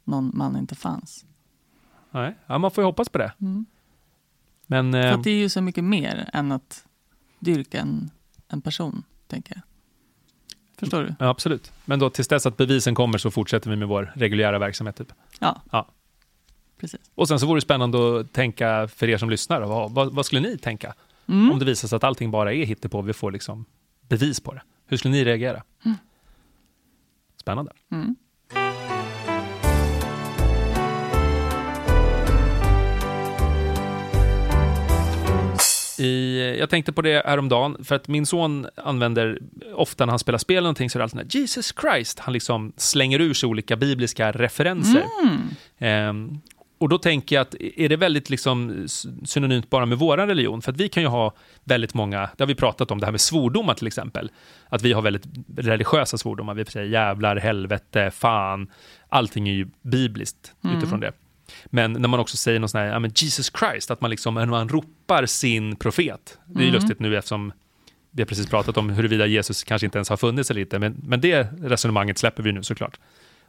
någon 0.04 0.30
man 0.34 0.56
inte 0.56 0.74
fanns. 0.74 1.24
Nej, 2.10 2.34
ja, 2.46 2.58
man 2.58 2.70
får 2.70 2.82
ju 2.82 2.86
hoppas 2.86 3.08
på 3.08 3.18
det. 3.18 3.32
Mm. 3.40 3.66
Men 4.66 4.92
För 4.92 5.06
eh, 5.06 5.14
att 5.14 5.24
det 5.24 5.30
är 5.30 5.38
ju 5.38 5.48
så 5.48 5.60
mycket 5.60 5.84
mer 5.84 6.30
än 6.32 6.52
att 6.52 6.84
dyrka 7.38 7.80
en, 7.80 8.10
en 8.48 8.60
person, 8.60 9.02
tänker 9.26 9.54
jag. 9.54 9.62
Förstår 10.78 11.02
du? 11.02 11.14
ja, 11.18 11.28
absolut. 11.28 11.72
Men 11.84 11.98
då 11.98 12.10
tills 12.10 12.28
dess 12.28 12.46
att 12.46 12.56
bevisen 12.56 12.94
kommer 12.94 13.18
så 13.18 13.30
fortsätter 13.30 13.70
vi 13.70 13.76
med 13.76 13.88
vår 13.88 14.12
reguljära 14.14 14.58
verksamhet. 14.58 14.96
Typ. 14.96 15.12
Ja. 15.40 15.62
Ja. 15.70 15.88
Precis. 16.78 17.00
Och 17.14 17.28
sen 17.28 17.40
så 17.40 17.46
vore 17.46 17.56
det 17.56 17.62
spännande 17.62 18.20
att 18.20 18.32
tänka 18.32 18.88
för 18.88 19.08
er 19.08 19.18
som 19.18 19.30
lyssnar, 19.30 19.60
vad, 19.60 19.92
vad, 19.92 20.14
vad 20.14 20.26
skulle 20.26 20.40
ni 20.40 20.58
tänka? 20.58 20.94
Mm. 21.28 21.52
Om 21.52 21.58
det 21.58 21.64
visar 21.64 21.88
sig 21.88 21.96
att 21.96 22.04
allting 22.04 22.30
bara 22.30 22.52
är 22.52 22.64
hittepå 22.64 22.98
och 22.98 23.08
vi 23.08 23.12
får 23.12 23.32
liksom 23.32 23.64
bevis 24.08 24.40
på 24.40 24.54
det. 24.54 24.62
Hur 24.86 24.96
skulle 24.96 25.12
ni 25.12 25.24
reagera? 25.24 25.62
Spännande. 27.36 27.72
Mm. 27.92 28.16
I, 35.98 36.56
jag 36.58 36.70
tänkte 36.70 36.92
på 36.92 37.02
det 37.02 37.22
häromdagen, 37.26 37.84
för 37.84 37.94
att 37.94 38.08
min 38.08 38.26
son 38.26 38.66
använder, 38.76 39.38
ofta 39.74 40.06
när 40.06 40.12
han 40.12 40.18
spelar 40.18 40.38
spel 40.38 40.62
någonting, 40.62 40.90
så 40.90 40.98
är 40.98 41.00
det 41.00 41.04
alltid 41.04 41.18
den 41.18 41.26
här, 41.26 41.40
Jesus 41.40 41.74
Christ, 41.80 42.18
han 42.18 42.32
liksom 42.32 42.72
slänger 42.76 43.20
ur 43.20 43.34
sig 43.34 43.46
olika 43.46 43.76
bibliska 43.76 44.32
referenser. 44.32 45.06
Mm. 45.22 45.40
Ehm, 45.78 46.40
och 46.82 46.88
då 46.88 46.98
tänker 46.98 47.36
jag 47.36 47.42
att, 47.42 47.54
är 47.76 47.88
det 47.88 47.96
väldigt 47.96 48.30
liksom 48.30 48.86
synonymt 49.24 49.70
bara 49.70 49.86
med 49.86 49.98
vår 49.98 50.16
religion? 50.16 50.62
För 50.62 50.72
att 50.72 50.76
vi 50.78 50.88
kan 50.88 51.02
ju 51.02 51.08
ha 51.08 51.34
väldigt 51.64 51.94
många, 51.94 52.20
det 52.36 52.42
har 52.42 52.46
vi 52.46 52.54
pratat 52.54 52.90
om, 52.90 53.00
det 53.00 53.06
här 53.06 53.10
med 53.10 53.20
svordomar 53.20 53.74
till 53.74 53.86
exempel. 53.86 54.30
Att 54.68 54.82
vi 54.82 54.92
har 54.92 55.02
väldigt 55.02 55.22
religiösa 55.56 56.18
svordomar, 56.18 56.54
vi 56.54 56.64
säger 56.64 56.86
jävlar, 56.86 57.36
helvete, 57.36 58.10
fan. 58.10 58.70
Allting 59.08 59.48
är 59.48 59.52
ju 59.52 59.66
bibliskt 59.82 60.52
Mm. 60.64 60.76
utifrån 60.78 61.00
det. 61.00 61.12
Men 61.66 61.92
när 61.92 62.08
man 62.08 62.20
också 62.20 62.36
säger 62.36 62.60
något 62.60 62.70
sånt 62.70 62.80
här, 62.82 62.88
ja 62.88 62.98
men 62.98 63.10
Jesus 63.14 63.52
Christ, 63.58 63.90
att 63.90 64.00
man 64.00 64.10
liksom, 64.10 64.34
när 64.34 64.46
man 64.46 64.68
ropar 64.68 65.26
sin 65.26 65.76
profet. 65.76 66.38
Det 66.46 66.58
är 66.60 66.62
ju 66.64 66.68
Mm. 66.68 66.80
lustigt 66.80 67.00
nu 67.00 67.16
eftersom 67.16 67.52
vi 68.10 68.22
har 68.22 68.26
precis 68.26 68.46
pratat 68.50 68.76
om 68.76 68.90
huruvida 68.90 69.26
Jesus 69.26 69.64
kanske 69.64 69.86
inte 69.86 69.98
ens 69.98 70.08
har 70.08 70.16
funnits 70.16 70.50
eller 70.50 70.60
inte, 70.60 70.78
men, 70.78 71.00
men 71.06 71.20
det 71.20 71.48
resonemanget 71.62 72.18
släpper 72.18 72.42
vi 72.42 72.52
nu 72.52 72.62
såklart. 72.62 72.98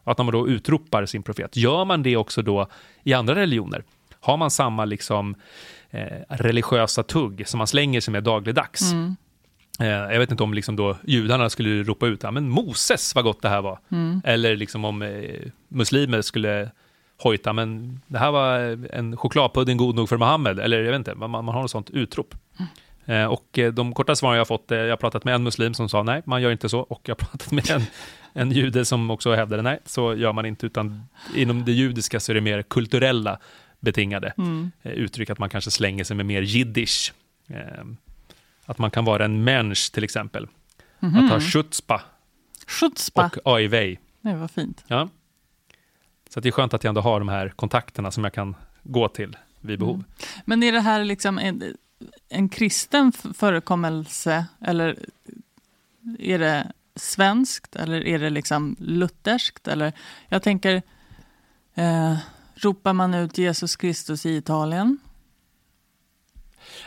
Att 0.03 0.17
när 0.17 0.25
man 0.25 0.31
då 0.31 0.47
utropar 0.47 1.05
sin 1.05 1.23
profet, 1.23 1.57
gör 1.57 1.85
man 1.85 2.03
det 2.03 2.17
också 2.17 2.41
då 2.41 2.67
i 3.03 3.13
andra 3.13 3.35
religioner? 3.35 3.83
Har 4.19 4.37
man 4.37 4.51
samma 4.51 4.85
liksom 4.85 5.35
eh, 5.91 6.17
religiösa 6.29 7.03
tugg 7.03 7.47
som 7.47 7.57
man 7.57 7.67
slänger 7.67 8.01
sig 8.01 8.11
med 8.11 8.23
dagligdags? 8.23 8.91
Mm. 8.91 9.15
Eh, 9.79 9.87
jag 9.87 10.19
vet 10.19 10.31
inte 10.31 10.43
om 10.43 10.53
liksom 10.53 10.75
då 10.75 10.97
judarna 11.03 11.49
skulle 11.49 11.83
ropa 11.83 12.07
ut, 12.07 12.23
ja, 12.23 12.31
men 12.31 12.49
Moses 12.49 13.15
vad 13.15 13.23
gott 13.23 13.41
det 13.41 13.49
här 13.49 13.61
var. 13.61 13.79
Mm. 13.89 14.21
Eller 14.25 14.55
liksom 14.55 14.85
om 14.85 15.01
eh, 15.01 15.39
muslimer 15.67 16.21
skulle 16.21 16.71
hojta, 17.23 17.53
men 17.53 18.01
det 18.07 18.19
här 18.19 18.31
var 18.31 18.59
en 18.95 19.17
chokladpudding 19.17 19.77
god 19.77 19.95
nog 19.95 20.09
för 20.09 20.17
Mohammed. 20.17 20.59
Eller 20.59 20.81
jag 20.81 20.91
vet 20.91 20.99
inte, 20.99 21.15
man, 21.15 21.31
man 21.31 21.47
har 21.47 21.61
något 21.61 21.71
sånt 21.71 21.89
utrop. 21.89 22.35
Eh, 22.59 22.65
och 23.29 23.59
eh, 23.59 23.73
de 23.73 23.93
korta 23.93 24.15
svaren 24.15 24.35
jag 24.35 24.39
har 24.39 24.45
fått, 24.45 24.71
eh, 24.71 24.77
jag 24.77 24.89
har 24.89 24.97
pratat 24.97 25.23
med 25.23 25.35
en 25.35 25.43
muslim 25.43 25.73
som 25.73 25.89
sa 25.89 26.03
nej, 26.03 26.21
man 26.25 26.41
gör 26.41 26.51
inte 26.51 26.69
så. 26.69 26.79
Och 26.79 27.01
jag 27.03 27.15
har 27.15 27.19
pratat 27.25 27.51
med 27.51 27.69
en, 27.71 27.81
en 28.33 28.51
jude 28.51 28.85
som 28.85 29.11
också 29.11 29.33
hävdade 29.35 29.61
nej, 29.61 29.79
så 29.85 30.15
gör 30.15 30.33
man 30.33 30.45
inte. 30.45 30.65
Utan 30.65 31.03
inom 31.35 31.65
det 31.65 31.71
judiska 31.71 32.19
så 32.19 32.31
är 32.31 32.33
det 32.33 32.41
mer 32.41 32.61
kulturella 32.61 33.39
betingade 33.79 34.33
Mm. 34.37 34.71
eh, 34.81 34.91
uttryck, 34.91 35.29
att 35.29 35.39
man 35.39 35.49
kanske 35.49 35.71
slänger 35.71 36.03
sig 36.03 36.15
med 36.17 36.25
mer 36.25 36.41
jiddisch. 36.41 37.13
Eh, 37.47 37.83
att 38.65 38.77
man 38.77 38.91
kan 38.91 39.05
vara 39.05 39.25
en 39.25 39.43
mensch 39.43 39.91
till 39.93 40.03
exempel. 40.03 40.47
Mhm. 40.99 41.15
Att 41.25 41.31
ha 41.31 41.39
schutzpa 41.39 42.01
Schutzpa. 42.67 43.31
och 43.45 43.57
aiwei. 43.57 43.97
Nej, 44.21 44.35
vad 44.35 44.51
fint. 44.51 44.83
Ja. 44.87 45.09
Så 46.29 46.39
det 46.39 46.49
är 46.49 46.51
skönt 46.51 46.73
att 46.73 46.83
jag 46.83 46.89
ändå 46.89 47.01
har 47.01 47.19
de 47.19 47.29
här 47.29 47.49
kontakterna 47.49 48.11
som 48.11 48.23
jag 48.23 48.33
kan 48.33 48.55
gå 48.83 49.07
till 49.07 49.37
vid 49.61 49.79
behov. 49.79 49.95
Mm. 49.95 50.05
Men 50.45 50.63
är 50.63 50.71
det 50.71 50.79
här 50.79 51.03
liksom 51.03 51.39
en, 52.29 52.37
en 52.37 52.49
kristen 52.49 53.11
förekommelse 53.11 54.45
eller 54.61 54.99
är 56.19 56.39
det 56.39 56.71
svenskt 56.95 57.75
eller 57.75 58.07
är 58.07 58.19
det 58.19 58.29
liksom 58.29 58.75
lutherskt? 58.79 59.67
Eller, 59.67 59.93
jag 60.29 60.43
tänker, 60.43 60.81
eh, 61.73 62.15
ropar 62.55 62.93
man 62.93 63.13
ut 63.13 63.37
Jesus 63.37 63.75
Kristus 63.75 64.25
i 64.25 64.35
Italien? 64.37 64.97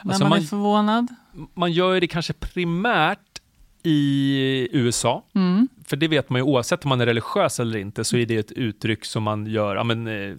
När 0.02 0.12
Alltså 0.12 0.24
man, 0.24 0.30
man- 0.30 0.38
är 0.38 0.42
förvånad? 0.42 1.14
Man 1.54 1.72
gör 1.72 2.00
det 2.00 2.06
kanske 2.06 2.32
primärt 2.32 3.18
i 3.82 4.68
USA, 4.72 5.24
Mm. 5.34 5.68
för 5.84 5.96
det 5.96 6.08
vet 6.08 6.30
man 6.30 6.38
ju 6.38 6.42
oavsett 6.42 6.84
om 6.84 6.88
man 6.88 7.00
är 7.00 7.06
religiös 7.06 7.60
eller 7.60 7.78
inte, 7.78 8.04
så 8.04 8.16
är 8.16 8.26
det 8.26 8.36
ett 8.36 8.52
uttryck 8.52 9.04
som 9.04 9.22
man 9.22 9.46
gör. 9.46 9.76
Ja, 9.76 9.84
men, 9.84 10.06
eh, 10.06 10.36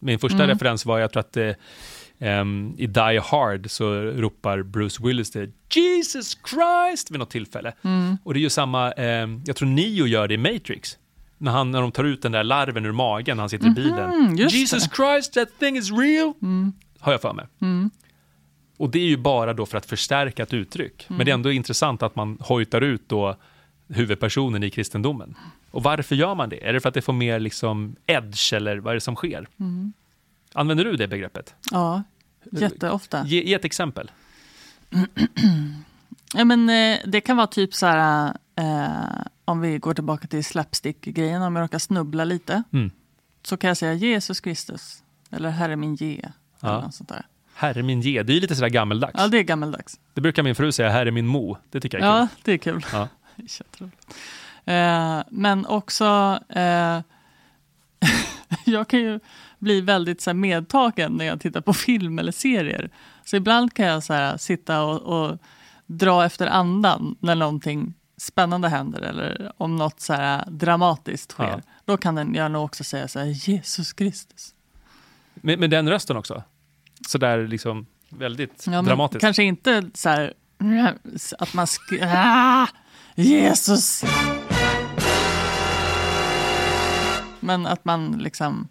min 0.00 0.18
första 0.18 0.36
Mm. 0.38 0.48
referens 0.48 0.86
var, 0.86 0.98
jag 0.98 1.12
tror 1.12 1.20
att 1.20 1.36
eh, 1.36 1.50
Ehm, 2.20 2.74
I 2.78 2.86
Die 2.86 3.20
Hard 3.22 3.70
så 3.70 3.94
ropar 4.00 4.62
Bruce 4.62 5.02
Willis 5.02 5.30
det 5.30 5.50
Jesus 5.74 6.38
Christ 6.50 7.10
vid 7.10 7.18
något 7.18 7.30
tillfälle. 7.30 7.72
Mm. 7.82 8.16
Och 8.24 8.34
det 8.34 8.40
är 8.40 8.42
ju 8.42 8.50
samma, 8.50 8.92
ehm, 8.92 9.42
jag 9.46 9.56
tror 9.56 9.68
Neo 9.68 10.06
gör 10.06 10.28
det 10.28 10.34
i 10.34 10.38
Matrix. 10.38 10.98
När, 11.38 11.52
han, 11.52 11.70
när 11.70 11.80
de 11.80 11.92
tar 11.92 12.04
ut 12.04 12.22
den 12.22 12.32
där 12.32 12.44
larven 12.44 12.86
ur 12.86 12.92
magen 12.92 13.36
när 13.36 13.42
han 13.42 13.50
sitter 13.50 13.66
i 13.66 13.70
bilen. 13.70 14.10
Mhm, 14.10 14.36
just 14.36 14.54
Jesus 14.54 14.84
det. 14.84 14.96
Christ, 14.96 15.34
that 15.34 15.48
thing 15.58 15.76
is 15.76 15.90
real! 15.92 16.32
Mm. 16.42 16.72
Har 16.98 17.12
jag 17.12 17.20
för 17.20 17.32
mig. 17.32 17.46
Och 18.76 18.90
det 18.90 18.98
är 18.98 19.06
ju 19.06 19.16
bara 19.16 19.52
då 19.52 19.66
för 19.66 19.78
att 19.78 19.86
förstärka 19.86 20.42
ett 20.42 20.54
uttryck. 20.54 21.06
Men 21.08 21.18
det 21.26 21.30
är 21.30 21.34
ändå 21.34 21.52
intressant 21.52 22.02
att 22.02 22.16
man 22.16 22.38
hojtar 22.40 22.80
ut 22.80 23.02
då 23.08 23.36
huvudpersonen 23.88 24.62
i 24.62 24.70
kristendomen. 24.70 25.34
Och 25.70 25.82
varför 25.82 26.14
gör 26.14 26.34
man 26.34 26.48
det? 26.48 26.68
Är 26.68 26.72
det 26.72 26.80
för 26.80 26.88
att 26.88 26.94
det 26.94 27.02
får 27.02 27.12
mer 27.12 27.40
liksom 27.40 27.96
edge 28.06 28.52
eller 28.52 28.76
vad 28.76 28.90
är 28.90 28.94
det 28.94 29.00
som 29.00 29.16
sker? 29.16 29.48
Använder 30.54 30.84
du 30.84 30.96
det 30.96 31.08
begreppet? 31.08 31.54
Ja, 31.70 32.02
jätteofta. 32.52 33.24
Ge, 33.26 33.42
ge 33.42 33.54
ett 33.54 33.64
exempel. 33.64 34.10
Ja, 36.34 36.44
men, 36.44 36.68
eh, 36.70 36.98
det 37.06 37.20
kan 37.20 37.36
vara 37.36 37.46
typ 37.46 37.74
så 37.74 37.86
här, 37.86 38.32
eh, 38.56 39.22
om 39.44 39.60
vi 39.60 39.78
går 39.78 39.94
tillbaka 39.94 40.26
till 40.28 40.44
slapstick-grejen, 40.44 41.42
om 41.42 41.56
jag 41.56 41.62
råkar 41.62 41.78
snubbla 41.78 42.24
lite, 42.24 42.62
Mm. 42.72 42.90
så 43.42 43.56
kan 43.56 43.68
jag 43.68 43.76
säga 43.76 43.94
Jesus 43.94 44.40
Kristus, 44.40 45.02
eller 45.30 45.50
Herre 45.50 45.76
min 45.76 45.94
ge, 45.94 46.12
eller 46.18 46.32
Ja. 46.60 46.80
något 46.80 46.94
sånt 46.94 47.08
där. 47.08 47.26
Herre 47.54 47.82
min 47.82 48.00
ge, 48.00 48.22
det 48.22 48.32
är 48.36 48.40
lite 48.40 48.54
sådär 48.54 48.68
gammeldags. 48.68 49.14
Ja, 49.18 49.28
det 49.28 49.38
är 49.38 49.42
gammeldags. 49.42 50.00
Det 50.14 50.20
brukar 50.20 50.42
min 50.42 50.54
fru 50.54 50.72
säga, 50.72 50.90
herre 50.90 51.10
min 51.10 51.26
mo. 51.26 51.56
Det 51.70 51.80
tycker 51.80 51.98
jag 51.98 52.08
är 52.08 52.20
Ja, 52.20 52.28
kul. 52.34 52.40
det 52.44 52.52
är 52.52 52.58
kul. 52.58 52.86
Ja. 52.92 53.08
Eh, 54.64 55.22
men 55.30 55.66
också, 55.66 56.38
eh, 56.48 57.00
jag 58.64 58.88
kan 58.88 59.00
ju 59.00 59.20
bli 59.60 59.80
väldigt 59.80 60.20
så 60.20 60.30
här, 60.30 60.34
medtagen 60.34 61.12
när 61.12 61.24
jag 61.24 61.40
tittar 61.40 61.60
på 61.60 61.72
film 61.86 62.18
eller 62.18 62.32
serier. 62.32 62.90
Så 63.24 63.36
ibland 63.36 63.74
kan 63.74 63.86
jag 63.86 64.02
så 64.02 64.12
här, 64.12 64.36
sitta 64.36 64.82
och, 64.82 65.00
och 65.30 65.38
dra 65.86 66.24
efter 66.24 66.46
andan 66.46 67.16
när 67.20 67.34
någonting 67.34 67.94
spännande 68.16 68.68
händer 68.68 69.00
eller 69.00 69.52
om 69.56 69.76
något 69.76 70.00
så 70.00 70.12
här, 70.12 70.44
dramatiskt 70.50 71.32
sker. 71.32 71.44
Ja. 71.44 71.60
Då 71.84 71.96
kan 71.96 72.14
den, 72.14 72.34
jag 72.34 72.50
nog 72.52 72.64
också 72.64 72.84
säga 72.84 73.08
så 73.08 73.18
här, 73.18 73.26
Jesus 73.26 73.92
Kristus. 73.92 74.54
Med, 75.34 75.58
med 75.58 75.70
den 75.70 75.88
rösten 75.88 76.16
också. 76.16 76.42
Sådär 77.08 77.46
liksom 77.46 77.86
väldigt 78.08 78.66
Ja, 78.66 78.82
dramatiskt. 78.82 79.20
Kanske 79.20 79.42
inte 79.42 79.90
så 79.94 80.08
här, 80.08 80.34
att 81.38 81.54
man 81.54 81.66
sk- 81.66 82.14
ah, 82.14 82.66
Jesus! 83.14 84.04
Men 87.40 87.66
att 87.66 87.84
man 87.84 88.12
liksom... 88.12 88.68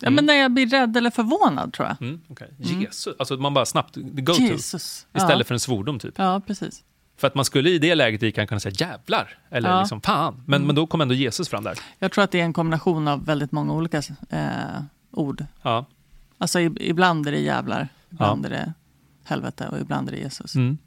Ja, 0.00 0.06
Mm. 0.08 0.14
men 0.14 0.26
när 0.26 0.34
jag 0.34 0.50
blir 0.52 0.66
rädd 0.66 0.96
eller 0.96 1.10
förvånad 1.10 1.72
tror 1.72 1.88
jag. 1.88 2.02
Mm, 2.08 2.20
okay. 2.28 2.48
Jesus, 2.58 3.14
alltså 3.18 3.36
man 3.36 3.54
bara 3.54 3.66
snabbt, 3.66 3.96
go 3.96 4.34
to. 4.34 4.42
Jesus. 4.42 5.06
Istället 5.16 5.38
ja. 5.38 5.44
för 5.44 5.54
en 5.54 5.60
svordom 5.60 5.98
typ. 5.98 6.14
Ja, 6.18 6.40
precis. 6.46 6.84
För 7.16 7.26
att 7.26 7.34
man 7.34 7.44
skulle 7.44 7.70
i 7.70 7.78
det 7.78 7.94
läget 7.94 8.22
lika 8.22 8.46
kunna 8.46 8.60
säga 8.60 8.74
jävlar, 8.78 9.38
eller 9.50 9.70
Ja. 9.70 9.80
liksom 9.80 10.00
fan. 10.00 10.42
Men, 10.46 10.66
men 10.66 10.74
då 10.76 10.86
kom 10.86 11.00
ändå 11.00 11.14
Jesus 11.14 11.48
fram 11.48 11.64
där. 11.64 11.78
Jag 11.98 12.12
tror 12.12 12.24
att 12.24 12.30
det 12.30 12.40
är 12.40 12.44
en 12.44 12.52
kombination 12.52 13.08
av 13.08 13.24
väldigt 13.24 13.52
många 13.52 13.72
olika 13.72 14.02
eh, 14.30 14.82
ord. 15.10 15.44
Ja. 15.62 15.84
Alltså 16.38 16.58
ib- 16.58 16.78
ibland 16.80 17.26
är 17.28 17.32
det 17.32 17.38
jävlar, 17.40 17.88
ibland 18.10 18.46
är 18.46 18.50
det 18.50 18.72
helvete 19.24 19.68
och 19.68 19.78
ibland 19.80 20.08
är 20.08 20.12
det 20.12 20.18
Jesus. 20.18 20.54
Mm. 20.54 20.78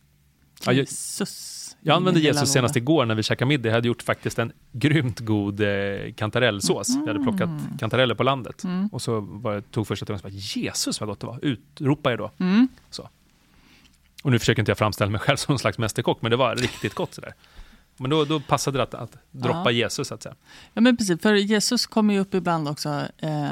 Ja, 0.66 0.72
Jesus. 0.72 1.61
Jag 1.84 1.96
använde 1.96 2.20
Jesus 2.20 2.52
senast 2.52 2.76
igår 2.76 3.06
när 3.06 3.16
vi 3.16 3.24
käkade 3.24 3.50
middag. 3.50 3.70
Jag 3.70 3.76
hade 3.76 3.88
gjort 3.88 4.02
faktiskt 4.02 4.40
en 4.40 4.52
grymt 4.72 5.20
god 5.20 5.62
eh, 5.62 6.14
kantarellsås. 6.16 6.90
Jag 6.90 7.08
hade 7.08 7.24
plockat 7.24 7.50
kantareller 7.80 8.16
på 8.16 8.24
landet. 8.24 8.64
Mm. 8.64 8.88
Och 8.88 9.02
så 9.02 9.20
var 9.20 9.62
tog 9.62 9.88
första 9.88 10.06
tungan 10.06 10.22
och 10.24 10.32
sa 10.32 10.38
Jesus 10.38 11.00
vad 11.00 11.10
gott 11.10 11.20
det 11.20 11.28
var. 11.28 11.40
Utropade 11.42 12.14
jag 12.14 12.20
då. 12.20 12.32
Mm. 12.46 12.68
Så. 12.90 13.10
Och 14.24 14.32
nu 14.32 14.40
försöker 14.40 14.62
inte 14.62 14.70
jag 14.70 14.78
framställa 14.78 15.12
mig 15.12 15.20
själv 15.22 15.38
som 15.38 15.52
en 15.52 15.60
slags 15.60 15.78
mästerkock, 15.78 16.22
men 16.22 16.32
det 16.32 16.38
var 16.38 16.56
riktigt 16.56 16.94
gott 16.94 17.14
sådär. 17.14 17.34
Men 17.98 18.10
då, 18.10 18.26
då 18.26 18.40
passade 18.40 18.78
det 18.78 18.84
att, 18.84 18.94
att 18.94 19.18
droppa 19.32 19.64
Ja. 19.66 19.72
Jesus 19.72 20.08
så 20.08 20.14
att 20.14 20.24
säga. 20.24 20.36
Ja, 20.74 20.82
men 20.82 20.98
precis. 20.98 21.22
För 21.22 21.34
Jesus 21.34 21.86
kommer 21.86 22.14
ju 22.14 22.20
upp 22.20 22.34
ibland 22.34 22.68
också 22.68 23.02
eh, 23.18 23.52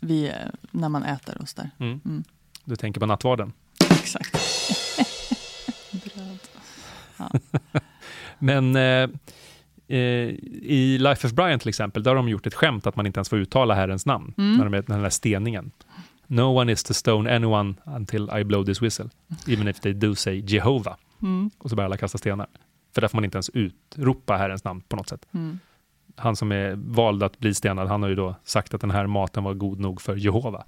vid, 0.00 0.32
när 0.70 0.88
man 0.88 1.02
äter 1.02 1.38
och 1.40 1.48
sådär. 1.48 1.70
Mm. 1.78 2.00
Mm. 2.04 2.24
Du 2.64 2.76
tänker 2.76 3.00
på 3.00 3.06
nattvarden. 3.06 3.52
Exakt. 3.90 4.36
Men 8.38 8.76
eh, 8.76 9.08
eh, 9.88 10.28
i 10.62 10.98
Life 11.00 11.26
of 11.26 11.32
Brian 11.32 11.58
till 11.58 11.68
exempel, 11.68 12.02
där 12.02 12.10
har 12.10 12.16
de 12.16 12.28
gjort 12.28 12.46
ett 12.46 12.54
skämt 12.54 12.86
att 12.86 12.96
man 12.96 13.06
inte 13.06 13.18
ens 13.18 13.28
får 13.28 13.38
uttala 13.38 13.74
Herrens 13.74 14.06
namn. 14.06 14.34
Mm. 14.38 14.56
När 14.56 14.64
de 14.64 14.74
är 14.74 14.82
den 14.82 15.00
här 15.00 15.10
steningen. 15.10 15.70
No 16.26 16.60
one 16.60 16.72
is 16.72 16.82
to 16.82 16.94
stone 16.94 17.36
anyone 17.36 17.74
until 17.84 18.30
I 18.40 18.44
blow 18.44 18.64
this 18.64 18.82
whistle. 18.82 19.08
Even 19.48 19.68
if 19.68 19.80
they 19.80 19.92
do 19.92 20.14
say 20.14 20.42
Jehovah. 20.46 20.96
Mm. 21.22 21.50
Och 21.58 21.70
så 21.70 21.76
börjar 21.76 21.86
alla 21.86 21.96
kasta 21.96 22.18
stenar. 22.18 22.46
För 22.94 23.00
där 23.00 23.08
får 23.08 23.16
man 23.16 23.24
inte 23.24 23.36
ens 23.36 23.50
utropa 23.50 24.36
Herrens 24.36 24.64
namn 24.64 24.80
på 24.80 24.96
något 24.96 25.08
sätt. 25.08 25.26
Mm. 25.32 25.58
Han 26.16 26.36
som 26.36 26.52
är 26.52 26.74
vald 26.76 27.22
att 27.22 27.38
bli 27.38 27.54
stenad, 27.54 27.88
han 27.88 28.02
har 28.02 28.08
ju 28.08 28.14
då 28.14 28.34
sagt 28.44 28.74
att 28.74 28.80
den 28.80 28.90
här 28.90 29.06
maten 29.06 29.44
var 29.44 29.54
god 29.54 29.80
nog 29.80 30.00
för 30.00 30.16
Jehova. 30.16 30.64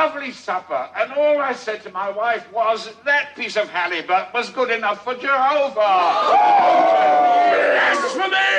Lovely 0.00 0.32
supper, 0.32 0.82
and 1.00 1.12
all 1.20 1.36
I 1.50 1.54
said 1.54 1.78
to 1.84 1.90
my 2.02 2.08
wife 2.22 2.44
was 2.60 2.78
that 3.04 3.24
piece 3.36 3.56
of 3.62 3.66
halibut 3.70 4.24
was 4.34 4.46
good 4.58 4.70
enough 4.78 4.98
for 5.04 5.14
Jehovah. 5.14 5.96
Blasphemy! 7.74 8.52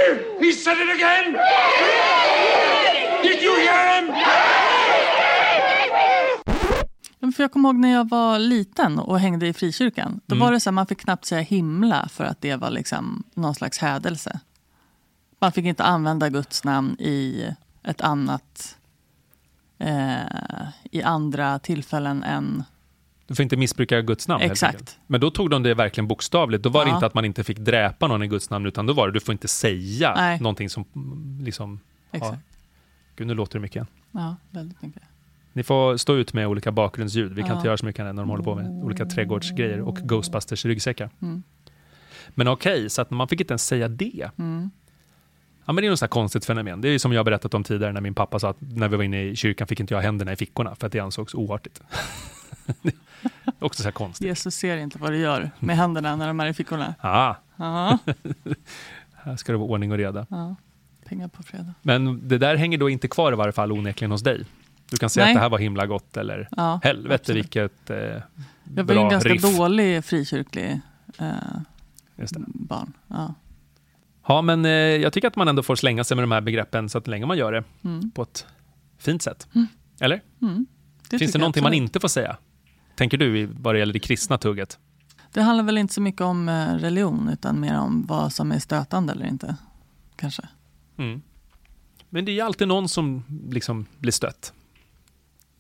He 0.46 0.52
said 0.64 0.78
it 0.84 0.90
again! 0.98 1.28
Did 3.24 3.42
you 3.46 3.54
hear 3.66 3.84
him? 3.96 4.08
För 7.36 7.44
jag 7.44 7.52
kommer 7.52 7.70
ihåg 7.70 7.76
när 7.76 7.94
jag 7.94 8.10
var 8.10 8.40
liten 8.40 9.00
och 9.00 9.20
hängde 9.20 9.48
i 9.48 9.54
frikyrkan. 9.54 10.20
Då 10.26 10.36
Mm. 10.36 10.46
var 10.46 10.52
det 10.52 10.60
så 10.60 10.70
här, 10.70 10.72
man 10.72 10.88
fick 10.88 11.00
knappt 11.00 11.26
säga 11.26 11.42
himla 11.42 12.08
för 12.14 12.24
att 12.24 12.42
det 12.42 12.56
var 12.56 12.70
liksom 12.70 13.24
någon 13.34 13.56
slags 13.56 13.78
hädelse. 13.80 14.40
Man 15.40 15.52
fick 15.52 15.66
inte 15.66 15.84
använda 15.84 16.30
Guds 16.30 16.64
namn 16.64 16.96
i 17.00 17.48
ett 17.84 18.02
annat 18.02 18.78
eh, 19.82 20.68
i 20.92 21.04
andra 21.04 21.60
tillfällen 21.60 22.24
än... 22.24 22.64
Du 23.28 23.36
får 23.36 23.44
inte 23.44 23.58
missbruka 23.58 24.02
Guds 24.02 24.28
namn. 24.28 24.44
Exakt. 24.44 25.00
Men 25.08 25.22
då 25.22 25.32
tog 25.32 25.50
de 25.50 25.64
det 25.64 25.74
verkligen 25.74 26.08
bokstavligt. 26.08 26.64
Då 26.64 26.70
var 26.70 26.86
det 26.86 26.90
Ja. 26.90 26.96
inte 26.96 27.06
att 27.06 27.14
man 27.14 27.26
inte 27.26 27.44
fick 27.44 27.58
dräpa 27.60 28.08
någon 28.08 28.24
i 28.24 28.28
Guds 28.28 28.50
namn, 28.50 28.66
utan 28.66 28.86
då 28.86 28.94
var 28.94 29.08
det 29.08 29.14
du 29.14 29.20
får 29.20 29.32
inte 29.32 29.48
säga 29.48 30.14
Nej. 30.16 30.40
någonting 30.40 30.70
som 30.70 30.86
mm, 30.96 31.40
liksom... 31.46 31.80
Ja. 32.12 32.18
Exakt. 32.18 32.42
Gud, 33.16 33.28
nu 33.28 33.34
låter 33.34 33.54
det 33.54 33.62
mycket. 33.62 33.88
Ja, 34.12 34.36
väldigt 34.50 34.82
mycket. 34.82 35.02
Ni 35.54 35.64
får 35.64 35.98
stå 35.98 36.16
ut 36.16 36.34
med 36.34 36.48
olika 36.48 36.72
bakgrundsljud. 36.72 37.34
Vi 37.34 37.42
kan 37.42 37.50
Ja. 37.50 37.56
inte 37.56 37.68
göra 37.68 37.78
så 37.78 37.86
mycket 37.86 38.06
när 38.06 38.14
de 38.14 38.30
håller 38.30 38.44
på 38.44 38.56
med 38.56 38.84
olika 38.84 39.06
trädgårdsgrejer 39.06 39.82
och 39.82 39.96
Ghostbusters 39.98 40.66
ryggsäckar. 40.66 41.10
Mm. 41.22 41.44
Men 42.30 42.48
okej, 42.48 42.90
så 42.90 43.02
att 43.02 43.12
man 43.12 43.28
fick 43.28 43.42
inte 43.42 43.52
ens 43.52 43.66
säga 43.66 43.88
det. 43.88 44.30
Mm. 44.38 44.72
Ja, 45.66 45.74
men 45.74 45.82
det 45.82 45.88
är 45.88 45.90
något 45.90 46.00
sånt 46.00 46.12
konstigt 46.12 46.46
fenomen. 46.46 46.82
Det 46.82 46.90
är 46.90 47.00
som 47.00 47.14
jag 47.14 47.26
berättat 47.26 47.54
om 47.54 47.64
tidigare 47.64 47.94
när 47.94 48.02
min 48.02 48.14
pappa 48.14 48.40
sa 48.40 48.50
att 48.50 48.58
när 48.60 48.88
vi 48.88 48.98
var 48.98 49.04
inne 49.04 49.24
i 49.24 49.36
kyrkan 49.36 49.68
fick 49.68 49.80
inte 49.80 49.94
jag 49.94 50.02
händerna 50.02 50.34
i 50.34 50.36
fickorna 50.36 50.76
för 50.76 50.88
att 50.88 50.94
det 50.94 51.00
ansågs 51.00 51.34
oartigt. 51.36 51.82
Också 53.60 53.82
så 53.82 53.88
här 53.88 53.92
konstigt. 53.92 54.28
Jesus 54.28 54.56
ser 54.56 54.78
inte 54.78 54.98
vad 54.98 55.12
du 55.12 55.18
gör 55.18 55.52
med 55.60 55.78
händerna 55.78 56.16
när 56.16 56.28
de 56.28 56.40
är 56.40 56.46
i 56.48 56.54
fickorna. 56.54 56.96
Ah, 57.02 57.36
Ja, 57.56 57.98
här 59.14 59.36
ska 59.36 59.52
det 59.52 59.58
vara 59.58 59.70
ordning 59.70 59.92
och 59.92 59.98
reda. 59.98 60.26
ja. 60.30 60.56
Pengar 61.06 61.28
på 61.28 61.44
fredag. 61.44 61.74
Men 61.82 62.28
det 62.28 62.38
där 62.38 62.56
hänger 62.56 62.78
då 62.78 62.90
inte 62.90 63.08
kvar 63.08 63.32
i 63.32 63.36
varje 63.36 63.52
fall 63.52 63.72
onekligen 63.72 64.12
hos 64.12 64.22
dig. 64.24 64.46
Du 64.90 64.98
kan 64.98 65.10
säga 65.10 65.26
Nej. 65.26 65.32
att 65.34 65.36
det 65.38 65.42
här 65.42 65.50
var 65.50 65.58
himla 65.60 65.86
gott 65.86 66.18
eller 66.18 66.48
Ja, 66.58 66.80
helvete 66.84 67.16
absolut. 67.16 67.44
vilket 67.44 67.90
eh, 67.90 67.98
Jag 67.98 68.22
var 68.64 68.84
bra 68.84 69.04
en 69.04 69.10
ganska 69.10 69.30
riff. 69.30 69.58
dålig 69.58 70.06
frikyrklig 70.06 70.80
eh, 71.20 71.28
barn. 72.48 72.94
Ja. 73.08 73.34
Ja, 74.28 74.42
men 74.42 74.66
eh, 74.66 74.72
jag 74.72 75.14
tycker 75.14 75.28
att 75.28 75.36
man 75.36 75.48
ändå 75.48 75.64
får 75.64 75.76
slänga 75.76 76.04
sig 76.04 76.16
med 76.16 76.24
de 76.24 76.32
här 76.32 76.42
begreppen 76.42 76.90
så 76.90 76.98
att 76.98 77.08
länge 77.08 77.26
man 77.26 77.38
gör 77.38 77.52
det 77.52 77.64
Mm. 77.84 78.12
på 78.12 78.22
ett 78.22 78.46
fint 78.98 79.22
sätt. 79.22 79.48
Eller? 80.00 80.22
Mm. 80.42 80.66
Det 81.10 81.20
Finns 81.20 81.32
det 81.32 81.40
någonting 81.40 81.64
man 81.64 81.74
inte 81.74 82.00
får 82.00 82.08
säga? 82.08 82.38
Tänker 82.96 83.18
du 83.18 83.46
vad 83.46 83.76
det 83.76 83.80
gäller 83.80 83.94
det 83.94 84.00
kristna 84.00 84.38
tugget? 84.38 84.80
Det 85.34 85.42
handlar 85.42 85.64
väl 85.64 85.78
inte 85.78 85.94
så 85.94 86.02
mycket 86.02 86.22
om 86.22 86.50
eh, 86.50 86.68
religion 86.76 87.30
utan 87.34 87.60
mer 87.60 87.78
om 87.80 88.06
vad 88.08 88.34
som 88.34 88.52
är 88.52 88.60
stötande 88.60 89.14
eller 89.14 89.26
inte. 89.26 89.56
Kanske. 90.16 90.42
Mm. 90.98 91.22
Men 92.10 92.26
det 92.26 92.32
är 92.32 92.34
ju 92.34 92.42
alltid 92.42 92.68
någon 92.68 92.90
som 92.90 93.24
liksom 93.50 93.86
blir 93.98 94.12
stött. 94.12 94.54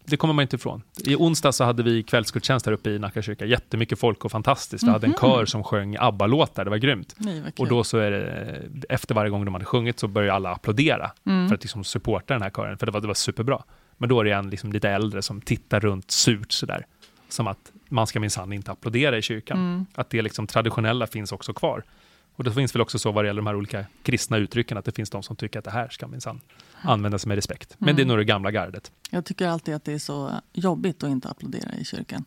Det 0.06 0.18
kommer 0.18 0.34
man 0.34 0.42
inte 0.44 0.56
ifrån. 0.56 0.82
I 1.06 1.16
onsdag 1.16 1.52
så 1.52 1.64
hade 1.64 1.84
vi 1.84 2.04
kvällsgudstjänst 2.04 2.66
här 2.66 2.74
uppe 2.74 2.90
i 2.90 3.00
Nacka 3.00 3.22
kyrka. 3.22 3.46
Jättemycket 3.46 4.00
folk 4.00 4.26
och 4.26 4.32
fantastiskt. 4.32 4.84
Vi 4.84 4.90
hade 4.90 5.08
en 5.08 5.14
kör 5.22 5.46
som 5.46 5.64
sjöng 5.64 5.96
ABBA-låtar. 6.00 6.64
Det 6.64 6.70
var 6.70 6.78
grymt. 6.78 7.16
Nej. 7.18 7.44
Och 7.58 7.68
då 7.68 7.84
så 7.84 7.98
är 7.98 8.12
det, 8.12 8.62
efter 8.90 9.16
varje 9.16 9.30
gång 9.30 9.46
de 9.46 9.54
hade 9.54 9.66
sjungit 9.66 10.00
så 10.00 10.08
börjar 10.08 10.36
alla 10.36 10.52
applådera 10.52 11.12
Mm. 11.26 11.48
för 11.48 11.56
att 11.56 11.64
liksom 11.64 11.84
supporta 11.84 12.34
den 12.34 12.42
här 12.44 12.50
kören, 12.50 12.78
för 12.78 12.86
det 12.86 12.92
var, 12.92 13.02
det 13.02 13.08
var 13.08 13.14
superbra. 13.14 13.64
Men 13.98 14.10
då 14.10 14.20
är 14.20 14.24
det 14.24 14.32
en 14.32 14.50
liksom 14.50 14.72
lite 14.72 14.90
äldre 14.90 15.22
som 15.22 15.42
tittar 15.42 15.80
runt 15.80 16.12
surt 16.12 16.52
sådär, 16.52 16.86
som 17.30 17.48
att 17.48 17.72
man 17.90 18.08
ska 18.08 18.20
minsann 18.20 18.54
inte 18.54 18.72
applådera 18.72 19.18
i 19.18 19.22
kyrkan. 19.22 19.58
Mm. 19.58 19.86
Att 19.96 20.10
det 20.10 20.22
liksom 20.22 20.48
traditionella 20.48 21.08
finns 21.08 21.32
också 21.32 21.54
kvar. 21.54 21.84
Och 22.36 22.44
det 22.44 22.52
finns 22.52 22.76
väl 22.76 22.82
också 22.82 23.00
så 23.00 23.12
vad 23.12 23.24
det 23.24 23.28
gäller 23.28 23.42
de 23.42 23.48
här 23.48 23.56
olika 23.56 23.86
kristna 24.04 24.38
uttrycken, 24.38 24.78
att 24.78 24.86
det 24.86 24.92
finns 24.92 25.10
de 25.10 25.24
som 25.24 25.36
tycker 25.36 25.60
att 25.60 25.66
det 25.66 25.72
här 25.72 25.90
ska 25.90 26.08
minsann 26.08 26.42
användas 26.82 27.26
med 27.26 27.36
respekt. 27.36 27.76
Men 27.78 27.96
det 27.96 28.02
är 28.02 28.06
nog 28.06 28.18
det 28.18 28.24
gamla 28.24 28.52
gardet. 28.52 28.92
Jag 29.10 29.26
tycker 29.26 29.48
alltid 29.48 29.76
att 29.76 29.86
det 29.86 29.94
är 29.94 30.00
så 30.00 30.32
jobbigt 30.54 31.04
att 31.04 31.10
inte 31.10 31.30
applådera 31.30 31.76
i 31.76 31.86
kyrkan. 31.86 32.26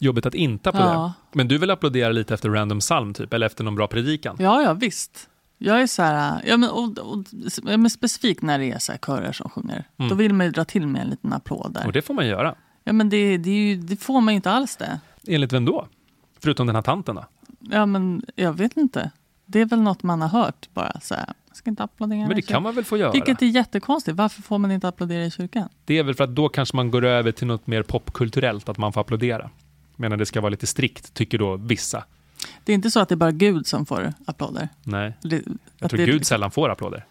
Jobbigt 0.00 0.26
att 0.26 0.34
inte 0.34 0.68
applådera. 0.68 0.92
Ja. 0.92 1.12
Men 1.32 1.48
du 1.48 1.58
vill 1.58 1.70
applådera 1.70 2.12
lite 2.12 2.34
efter 2.34 2.50
random 2.50 2.80
psalm 2.80 3.14
typ, 3.14 3.32
eller 3.32 3.46
efter 3.46 3.64
någon 3.64 3.74
bra 3.74 3.86
predikan? 3.86 4.36
Ja, 4.38 4.62
ja 4.62 4.72
visst. 4.72 5.28
Jag 5.58 5.82
är 5.82 5.86
så 5.86 6.02
här, 6.02 6.42
ja, 6.46 6.56
men, 6.56 6.70
och, 6.70 6.98
och, 6.98 7.24
men 7.62 7.90
specifikt 7.90 8.42
när 8.42 8.58
det 8.58 8.70
är 8.70 8.78
så 8.78 8.92
här 8.92 8.98
körer 8.98 9.32
som 9.32 9.50
sjunger. 9.50 9.88
Mm. 9.96 10.08
Då 10.08 10.14
vill 10.14 10.34
man 10.34 10.46
ju 10.46 10.52
dra 10.52 10.64
till 10.64 10.86
med 10.86 11.02
en 11.02 11.08
liten 11.08 11.32
applåd 11.32 11.74
där. 11.74 11.86
Och 11.86 11.92
det 11.92 12.02
får 12.02 12.14
man 12.14 12.26
göra. 12.26 12.54
Ja, 12.84 12.92
men 12.92 13.08
det, 13.08 13.36
det, 13.36 13.50
ju, 13.50 13.76
det 13.76 13.96
får 13.96 14.20
man 14.20 14.34
ju 14.34 14.36
inte 14.36 14.50
alls 14.50 14.76
det. 14.76 15.00
Enligt 15.26 15.52
vem 15.52 15.64
då? 15.64 15.88
Förutom 16.38 16.66
den 16.66 16.76
här 16.76 16.82
tanten 16.82 17.14
då? 17.14 17.24
Ja, 17.60 17.86
men 17.86 18.22
jag 18.34 18.52
vet 18.52 18.76
inte. 18.76 19.10
Det 19.46 19.60
är 19.60 19.64
väl 19.64 19.80
något 19.80 20.02
man 20.02 20.22
har 20.22 20.28
hört 20.28 20.68
bara. 20.74 21.00
Så 21.00 21.14
här, 21.14 21.32
jag 21.48 21.56
ska 21.56 21.70
inte 21.70 21.82
applådera 21.82 22.18
Men 22.18 22.28
det 22.28 22.38
i 22.38 22.42
kan 22.42 22.62
man 22.62 22.74
väl 22.74 22.84
få 22.84 22.96
göra? 22.96 23.12
Vilket 23.12 23.42
är 23.42 23.46
jättekonstigt. 23.46 24.16
Varför 24.16 24.42
får 24.42 24.58
man 24.58 24.70
inte 24.70 24.88
applådera 24.88 25.24
i 25.24 25.30
kyrkan? 25.30 25.68
Det 25.84 25.98
är 25.98 26.02
väl 26.02 26.14
för 26.14 26.24
att 26.24 26.34
då 26.34 26.48
kanske 26.48 26.76
man 26.76 26.90
går 26.90 27.04
över 27.04 27.32
till 27.32 27.46
något 27.46 27.66
mer 27.66 27.82
popkulturellt, 27.82 28.68
att 28.68 28.78
man 28.78 28.92
får 28.92 29.00
applådera. 29.00 29.50
Medan 29.96 30.18
det 30.18 30.26
ska 30.26 30.40
vara 30.40 30.50
lite 30.50 30.66
strikt, 30.66 31.14
tycker 31.14 31.38
då 31.38 31.56
vissa. 31.56 32.04
Det 32.64 32.72
är 32.72 32.74
inte 32.74 32.90
så 32.90 33.00
att 33.00 33.08
det 33.08 33.14
är 33.14 33.16
bara 33.16 33.30
Gud 33.30 33.66
som 33.66 33.86
får 33.86 34.12
applåder. 34.26 34.68
Nej, 34.82 35.16
Det, 35.22 35.42
jag 35.78 35.90
tror 35.90 35.98
det, 35.98 36.06
Gud 36.06 36.26
sällan 36.26 36.50
får 36.50 36.70
applåder. 36.70 37.04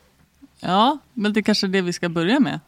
Ja, 0.60 0.98
men 1.14 1.34
det 1.34 1.40
är 1.40 1.42
kanske 1.42 1.68
är 1.68 1.70
det 1.70 1.82
vi 1.82 1.94
ska 1.94 2.10
börja 2.10 2.40
med. 2.40 2.60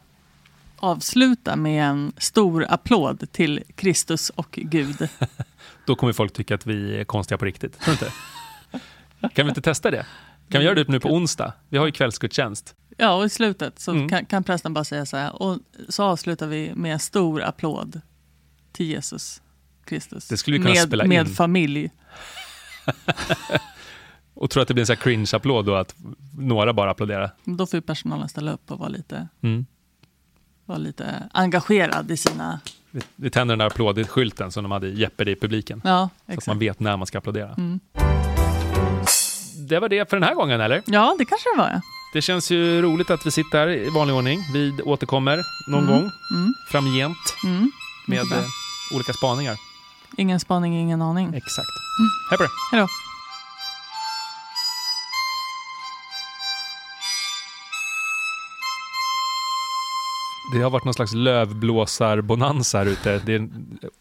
Avsluta 0.78 1.56
med 1.56 1.90
en 1.90 2.14
stor 2.18 2.66
applåd 2.70 3.32
till 3.32 3.64
Kristus 3.76 4.30
och 4.30 4.60
Gud. 4.62 5.10
Då 5.92 5.96
kommer 5.96 6.14
folk 6.14 6.34
tycka 6.34 6.56
att 6.56 6.66
vi 6.66 6.98
är 7.00 7.04
konstiga 7.04 7.38
på 7.38 7.46
riktigt. 7.46 7.80
Tror 7.80 7.96
du 8.00 8.06
inte? 8.06 8.12
kan 9.36 9.46
vi 9.46 9.50
inte 9.50 9.62
testa 9.62 9.92
det? 9.92 10.06
Kan 10.50 10.60
vi 10.60 10.66
göra 10.66 10.76
det 10.76 10.88
nu 10.88 11.00
på 11.00 11.10
onsdag? 11.10 11.54
Vi 11.70 11.78
har 11.78 11.86
ju 11.86 11.92
kvällsgudstjänst. 11.92 12.76
Ja, 12.98 13.14
och 13.14 13.26
i 13.26 13.30
slutet 13.30 13.80
så 13.80 13.92
Mm. 13.92 14.10
kan, 14.10 14.26
kan 14.26 14.44
prästen 14.44 14.74
bara 14.74 14.84
säga 14.84 15.06
så 15.06 15.18
här. 15.18 15.42
Och 15.42 15.60
så 15.90 16.04
avslutar 16.04 16.48
vi 16.48 16.72
med 16.76 16.94
en 16.94 17.00
stor 17.00 17.42
applåd 17.44 18.02
till 18.72 18.86
Jesus 18.86 19.42
Kristus. 19.86 20.28
Det 20.28 20.38
skulle 20.38 20.58
vi 20.58 20.64
kunna 20.64 20.74
med, 20.74 20.84
spela 20.88 21.06
med 21.06 21.28
in. 21.28 21.34
familj. 21.36 21.92
Och 24.34 24.50
tror 24.50 24.62
att 24.62 24.68
det 24.68 24.74
blir 24.74 24.82
en 24.82 24.88
sån 24.88 24.96
här 24.96 25.04
cringe-applåd 25.04 25.66
då, 25.66 25.76
att 25.76 25.96
några 26.38 26.74
bara 26.74 26.92
applåderar. 26.92 27.32
Då 27.46 27.66
får 27.68 27.78
ju 27.78 27.82
personalen 27.82 28.30
ställa 28.30 28.52
upp 28.52 28.72
och 28.72 28.80
vara 28.80 28.90
lite, 28.90 29.28
Mm. 29.42 29.66
Vara 30.72 30.80
lite 30.80 31.24
engagerad 31.32 32.12
i 32.12 32.18
sina... 32.18 32.60
Vi, 32.92 33.02
vi 33.16 33.30
tänder 33.30 33.52
den 33.52 33.60
där 33.60 33.66
applådskylten 33.66 34.52
som 34.52 34.64
de 34.64 34.72
hade 34.72 34.88
i 34.88 35.00
Jeopardy 35.00 35.32
i 35.32 35.36
publiken. 35.36 35.82
Ja, 35.84 36.10
Så 36.28 36.34
att 36.38 36.48
man 36.48 36.60
vet 36.60 36.80
när 36.80 36.98
man 36.98 37.08
ska 37.08 37.18
applådera. 37.18 37.54
Mm. 37.58 37.80
Det 39.70 39.80
var 39.80 39.90
det 39.90 40.10
för 40.10 40.18
den 40.18 40.24
här 40.24 40.36
gången, 40.36 40.62
eller? 40.62 40.82
Ja, 40.86 41.16
det 41.20 41.26
kanske 41.26 41.50
det 41.56 41.58
var. 41.62 41.70
Ja. 41.70 41.82
Det 42.14 42.22
känns 42.22 42.52
ju 42.52 42.82
roligt 42.82 43.10
att 43.10 43.26
vi 43.26 43.32
sitter 43.32 43.58
här 43.60 43.68
i 43.70 43.90
vanlig 43.90 44.16
ordning. 44.16 44.40
Vi 44.54 44.82
återkommer 44.86 45.40
någon 45.68 45.84
Mm. 45.84 45.94
gång 45.94 46.12
Mm. 46.32 46.54
framgent 46.72 47.36
Mm. 47.46 47.72
med 48.08 48.20
eh, 48.32 48.46
olika 48.96 49.14
spaningar. 49.14 49.56
Ingen 50.18 50.40
spaning, 50.40 50.74
ingen 50.80 51.02
aning. 51.02 51.28
Exakt. 51.34 51.68
Hej 52.30 52.38
på 52.38 52.44
dig! 52.44 52.52
Hej 52.72 52.82
då. 52.82 52.88
Det 60.52 60.62
har 60.62 60.70
varit 60.70 60.86
någon 60.86 60.94
slags 60.94 61.14
lövblåsarbonanza 61.14 62.78
här 62.78 62.86
ute. 62.86 63.22
Det 63.26 63.34
är 63.34 63.50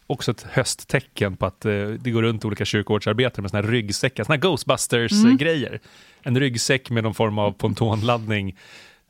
också 0.07 0.31
ett 0.31 0.45
hösttecken 0.51 1.37
på 1.37 1.45
att 1.45 1.65
eh, 1.65 1.71
det 1.71 2.11
går 2.11 2.21
runt 2.21 2.45
olika 2.45 2.65
kyrkogårdsarbetare 2.65 3.41
med 3.41 3.51
såna 3.51 3.63
här 3.63 3.69
ryggsäckar, 3.71 4.23
såna 4.23 4.35
här 4.35 4.41
Ghostbusters-grejer. 4.41 5.79
En 6.21 6.39
ryggsäck 6.39 6.89
med 6.89 7.03
någon 7.03 7.13
form 7.13 7.37
av 7.39 7.51
pontonladdning, 7.51 8.57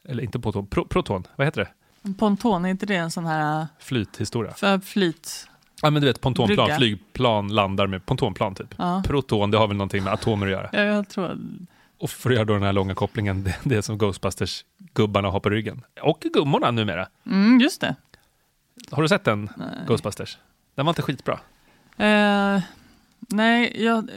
eller 0.05 0.23
inte 0.23 0.39
ponton, 0.39 0.67
pro, 0.67 0.85
proton, 0.85 1.27
vad 1.35 1.47
heter 1.47 1.61
det? 2.03 2.13
Ponton, 2.13 2.65
är 2.65 2.69
inte 2.69 2.85
det 2.85 2.95
en 2.95 3.11
sån 3.11 3.25
här 3.25 3.67
Flythistoria. 3.79 4.53
för 4.53 4.79
flyt? 4.79 5.47
Ja 5.81 5.89
men 5.89 6.01
du 6.01 6.07
vet 6.07 6.21
pontonplan, 6.21 6.65
Brygga. 6.65 6.77
flygplan 6.77 7.47
landar 7.47 7.87
med 7.87 8.05
pontonplan 8.05 8.55
typ. 8.55 8.75
Ja. 8.77 9.03
Proton, 9.07 9.51
det 9.51 9.57
har 9.57 9.67
väl 9.67 9.77
någonting 9.77 10.03
med 10.03 10.13
atomer 10.13 10.45
att 10.45 10.51
göra. 10.51 10.69
Ja, 10.73 10.81
jag 10.81 11.09
tror... 11.09 11.37
Och 12.02 12.10
för 12.10 12.30
att 12.30 12.36
göra 12.36 12.45
då 12.45 12.54
den 12.54 12.64
här 12.64 12.74
långa 12.74 12.95
kopplingen, 12.95 13.43
det, 13.43 13.56
det 13.64 13.82
som 13.82 13.97
Ghostbusters-gubbarna 13.97 15.30
har 15.30 15.39
på 15.39 15.49
ryggen. 15.49 15.82
Och 16.02 16.20
gummorna 16.34 16.72
numera. 16.72 17.08
Mm, 17.26 17.60
just 17.60 17.82
det. 17.82 17.95
Har 18.91 19.02
du 19.02 19.08
sett 19.08 19.24
den, 19.24 19.49
Nej. 19.58 19.68
Ghostbusters? 19.88 20.38
Den 20.76 20.86
var 20.86 20.91
inte 20.91 21.02
skitbra. 21.02 21.39
Eh, 21.97 22.62
nej, 23.20 23.84
jag 23.84 24.10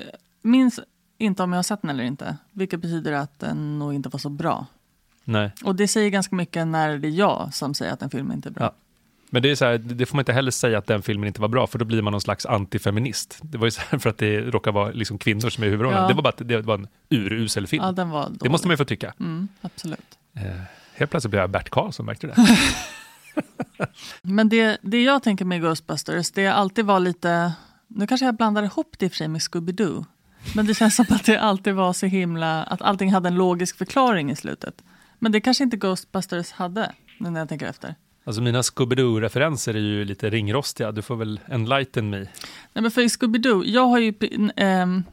minns 0.43 0.80
inte 1.18 1.43
om 1.43 1.53
jag 1.53 1.59
har 1.59 1.62
sett 1.62 1.82
den 1.82 1.91
eller 1.91 2.05
inte. 2.05 2.37
Vilket 2.53 2.80
betyder 2.80 3.12
att 3.12 3.39
den 3.41 3.78
nog 3.78 3.95
inte 3.95 4.09
var 4.09 4.18
så 4.18 4.28
bra. 4.28 4.66
Nej. 5.24 5.53
Och 5.64 5.74
det 5.76 5.89
säger 5.89 6.11
ganska 6.11 6.37
mycket 6.37 6.66
när 6.66 6.99
det 6.99 7.09
är 7.09 7.11
jag 7.11 7.55
som 7.55 7.74
säger 7.74 7.93
att 7.93 8.03
en 8.03 8.11
film 8.11 8.32
inte 8.32 8.49
är 8.49 8.51
bra. 8.51 8.64
Ja. 8.64 8.74
Men 9.35 9.43
det 9.43 9.51
är 9.51 9.55
så 9.55 9.64
här, 9.64 9.78
det 9.78 10.07
får 10.07 10.16
man 10.16 10.20
inte 10.20 10.32
heller 10.32 10.51
säga 10.51 10.78
att 10.78 10.87
den 10.87 11.03
filmen 11.03 11.26
inte 11.26 11.41
var 11.41 11.49
bra, 11.49 11.66
för 11.66 11.78
då 11.78 11.85
blir 11.85 12.03
man 12.03 12.11
någon 12.11 12.20
slags 12.20 12.47
antifeminist. 12.47 13.39
Det 13.43 13.59
var 13.59 13.66
ju 13.66 13.70
så 13.70 13.80
här 13.89 13.99
för 13.99 14.11
att 14.11 14.18
det 14.18 14.41
råkar 14.41 14.72
vara 14.72 14.91
liksom 14.91 15.18
kvinnor 15.18 15.51
som 15.51 15.64
är 15.64 15.68
huvudrollen. 15.68 16.03
Ja. 16.03 16.09
Det 16.09 16.14
var 16.14 16.22
bara 16.22 16.28
att 16.28 16.49
det 16.49 16.61
var 16.61 16.74
en 16.74 16.87
urusel 17.11 17.66
film. 17.66 17.82
Ja, 17.85 17.93
det 18.41 18.49
måste 18.49 18.68
man 18.68 18.72
ju 18.72 18.76
få 18.76 18.85
tycka. 18.85 19.14
Mm, 19.20 19.49
absolut. 19.61 20.18
Eh, 20.37 20.43
helt 20.95 21.11
plötsligt 21.11 21.30
blev 21.30 21.41
jag 21.41 21.51
Bert 21.51 21.70
Karlsson, 21.70 22.07
märkte 22.07 22.26
du 22.26 22.32
det? 22.32 22.59
Men 24.22 24.49
det, 24.49 24.78
det 24.82 25.03
jag 25.03 25.22
tänker 25.22 25.45
med 25.45 25.61
Ghostbusters, 25.61 26.30
det 26.32 26.47
alltid 26.47 26.85
var 26.85 27.01
lite... 27.01 27.53
Nu 27.89 28.07
kanske 28.07 28.26
jag 28.26 28.37
blandar 28.37 28.62
ihop 28.62 28.95
det 28.99 29.07
i 29.07 29.09
och 29.09 29.12
för 29.12 29.16
sig 29.16 29.28
med 29.28 29.41
Scooby-Doo. 29.41 30.05
Men 30.55 30.66
det 30.66 30.74
känns 30.74 30.97
som 30.97 31.07
att 31.09 31.24
det 31.24 31.37
alltid 31.37 31.74
var 31.74 31.93
så 31.93 32.07
himla... 32.07 32.62
Att 32.62 32.82
allting 32.82 33.12
hade 33.12 33.28
en 33.28 33.35
logisk 33.35 33.78
förklaring 33.78 34.30
i 34.30 34.37
slutet. 34.37 34.82
Men 35.18 35.32
det 35.32 35.41
kanske 35.41 35.64
inte 35.64 35.76
Ghostbusters 35.76 36.53
hade, 36.53 36.93
nu 37.18 37.30
när 37.30 37.41
jag 37.41 37.49
tänker 37.49 37.66
efter. 37.66 37.95
Alltså 38.24 38.42
mina 38.42 38.62
Scooby-Doo-referenser 38.62 39.74
är 39.74 39.80
ju 39.80 40.04
lite 40.04 40.30
ringrostiga. 40.30 40.92
Du 40.92 41.02
får 41.02 41.16
väl 41.16 41.40
enlighten 41.46 42.10
me. 42.10 42.18
Nej, 42.18 42.28
men 42.72 42.90
för 42.90 43.02
i 43.02 43.06
Scooby-Doo, 43.06 43.64
jag 43.64 43.86
har 43.86 43.98
ju 43.98 44.14
ehm, 44.56 45.04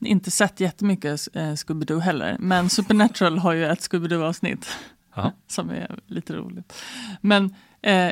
inte 0.00 0.30
sett 0.30 0.60
jättemycket 0.60 1.28
eh, 1.32 1.52
Scooby-Doo 1.52 1.98
heller, 1.98 2.36
men 2.38 2.70
Supernatural 2.70 3.38
har 3.38 3.52
ju 3.52 3.66
ett 3.66 3.80
Scooby-Doo-avsnitt 3.80 4.66
som 5.46 5.70
är 5.70 5.98
lite 6.06 6.32
roligt. 6.32 6.72
Men 7.20 7.54
eh, 7.82 8.10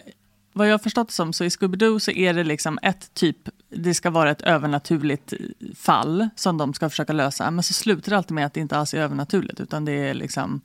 vad 0.52 0.68
jag 0.68 0.72
har 0.72 0.78
förstått 0.78 1.10
som, 1.10 1.32
så 1.32 1.44
i 1.44 1.48
Scooby-Doo 1.48 1.98
så 1.98 2.10
är 2.10 2.34
det 2.34 2.44
liksom 2.44 2.78
ett 2.82 3.14
typ, 3.14 3.36
det 3.68 3.94
ska 3.94 4.10
vara 4.10 4.30
ett 4.30 4.42
övernaturligt 4.42 5.32
eh, 5.32 5.38
fall 5.76 6.28
som 6.36 6.58
de 6.58 6.74
ska 6.74 6.90
försöka 6.90 7.12
lösa, 7.12 7.50
men 7.50 7.62
så 7.62 7.72
slutar 7.72 8.10
det 8.10 8.16
alltid 8.16 8.34
med 8.34 8.46
att 8.46 8.54
det 8.54 8.60
inte 8.60 8.76
alls 8.76 8.94
är 8.94 8.98
övernaturligt, 8.98 9.60
utan 9.60 9.84
det 9.84 9.92
är 9.92 10.14
liksom 10.14 10.60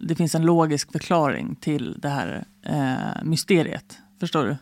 det 0.00 0.14
finns 0.14 0.34
en 0.34 0.42
logisk 0.42 0.92
förklaring 0.92 1.56
till 1.60 1.94
det 1.98 2.08
här 2.08 2.44
eh, 2.62 3.22
mysteriet. 3.24 3.98
Förstår 4.20 4.44
du? 4.44 4.56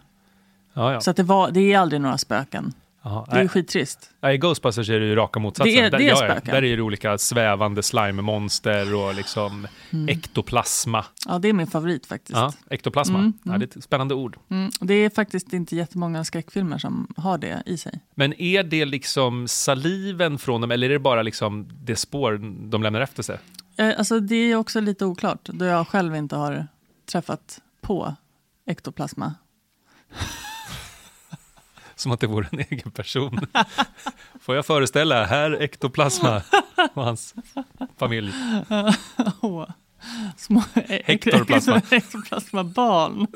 Ja, 0.74 0.92
ja. 0.92 1.00
Så 1.00 1.10
att 1.10 1.16
det, 1.16 1.22
var, 1.22 1.50
det 1.50 1.72
är 1.72 1.78
aldrig 1.78 2.00
några 2.00 2.18
spöken. 2.18 2.72
Jaha. 3.04 3.24
Det 3.30 3.32
är 3.32 3.36
Nej, 3.38 3.48
skittrist. 3.48 4.10
nej, 4.20 4.34
i 4.34 4.38
Ghostbusters 4.38 4.90
är 4.90 5.00
det 5.00 5.06
ju 5.06 5.14
raka 5.14 5.40
motsatsen. 5.40 5.74
Det 5.74 5.80
är- 5.80 5.90
där, 5.90 5.98
det 5.98 6.04
är 6.04 6.08
ja, 6.08 6.26
ja, 6.44 6.52
där 6.52 6.64
är 6.64 6.76
det 6.76 6.82
olika 6.82 7.18
svävande 7.18 7.82
slime-monster 7.82 8.94
och 8.94 9.14
liksom 9.14 9.66
ektoplasma. 10.08 11.04
Ja, 11.28 11.38
det 11.38 11.48
är 11.48 11.52
min 11.52 11.66
favorit 11.66 12.06
faktiskt. 12.06 12.36
Ja, 12.38 12.52
ektoplasma. 12.70 13.18
Mm, 13.18 13.32
Ja, 13.42 13.58
det 13.58 13.74
är 13.74 13.78
ett 13.78 13.84
spännande 13.84 14.14
ord. 14.14 14.36
Mm, 14.48 14.70
det 14.80 14.94
är 14.94 15.10
faktiskt 15.10 15.52
inte 15.52 15.76
jättemånga 15.76 16.24
skräckfilmer 16.24 16.78
som 16.78 17.14
har 17.16 17.38
det 17.38 17.62
i 17.66 17.76
sig. 17.76 18.00
Men 18.14 18.40
är 18.40 18.62
det 18.62 18.84
liksom 18.84 19.48
saliven 19.48 20.38
från 20.38 20.60
dem 20.60 20.70
eller 20.70 20.86
är 20.86 20.92
det 20.92 20.98
bara 20.98 21.22
liksom 21.22 21.68
det 21.84 21.96
spår 21.96 22.40
de 22.70 22.82
lämnar 22.82 23.00
efter 23.00 23.22
sig? 23.22 23.38
Eh, 23.82 23.98
alltså, 23.98 24.20
det 24.20 24.36
är 24.36 24.56
också 24.56 24.80
lite 24.80 25.04
oklart, 25.04 25.44
då 25.44 25.64
jag 25.64 25.88
själv 25.88 26.16
inte 26.16 26.36
har 26.36 26.66
träffat 27.06 27.60
på 27.80 28.14
ektoplasma. 28.66 29.34
Som 31.94 32.12
att 32.12 32.20
det 32.20 32.26
vore 32.26 32.48
en 32.52 32.58
egen 32.58 32.90
person. 32.90 33.46
Får 34.40 34.54
jag 34.54 34.66
föreställa, 34.66 35.24
här 35.24 35.62
ektoplasma 35.62 36.42
och 36.94 37.04
hans 37.04 37.34
familj. 37.96 38.32
Små 40.36 40.62
Hektorplasma. 41.04 41.82
Ektoplasmabarn. 41.90 43.26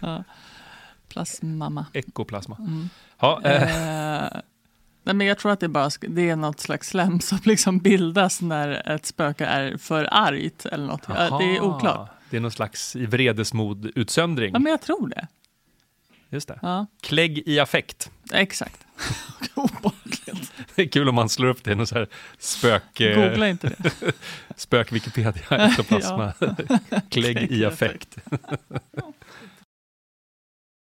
ja. 0.00 0.24
Plasmamma. 1.08 1.86
Ekoplasma. 1.92 2.56
Mm. 2.56 2.88
Ja, 3.18 3.40
eh, 3.44 4.24
Eh, 4.24 4.40
nej, 5.02 5.14
men 5.14 5.26
jag 5.26 5.38
tror 5.38 5.52
att 5.52 5.60
det, 5.60 5.66
är 5.66 5.68
bara, 5.68 5.90
det 6.00 6.28
är 6.30 6.36
något 6.36 6.60
slags 6.60 6.88
slem 6.88 7.20
som 7.20 7.38
liksom 7.44 7.78
bildas 7.78 8.40
när 8.42 8.90
ett 8.94 9.06
spöke 9.06 9.44
är 9.46 9.76
för 9.76 10.08
argt 10.10 10.66
eller 10.66 10.86
något. 10.86 11.06
Det 11.06 11.56
är 11.56 11.60
oklart. 11.60 12.10
Det 12.30 12.36
är 12.36 12.40
någon 12.40 12.50
slags 12.50 12.96
i 12.96 13.06
vredesmod-utsöndring. 13.06 14.50
Ja, 14.52 14.58
men 14.58 14.70
jag 14.70 14.80
tror 14.80 15.08
det. 15.08 15.26
Just 16.30 16.48
det. 16.48 16.58
Ja, 16.62 16.86
Klägg 17.02 17.42
i 17.46 17.60
affekt. 17.60 18.10
exakt. 18.32 18.86
Obehagligt. 19.54 20.52
Det 20.74 20.82
är 20.82 20.86
kul 20.88 21.08
om 21.08 21.14
man 21.14 21.28
slår 21.28 21.48
upp 21.48 21.64
det 21.64 21.72
i 21.72 21.74
någon 21.74 21.86
så 21.86 21.94
här 21.94 22.06
spök... 22.38 23.00
eh, 23.00 23.16
Googla 23.28 23.48
inte 23.48 23.68
det. 23.68 24.12
Spök 24.56 24.92
Wikipedia, 24.92 25.32
ektoplasma. 25.50 26.32
Klägg 27.10 27.52
i 27.52 27.64
affekt. 27.64 28.16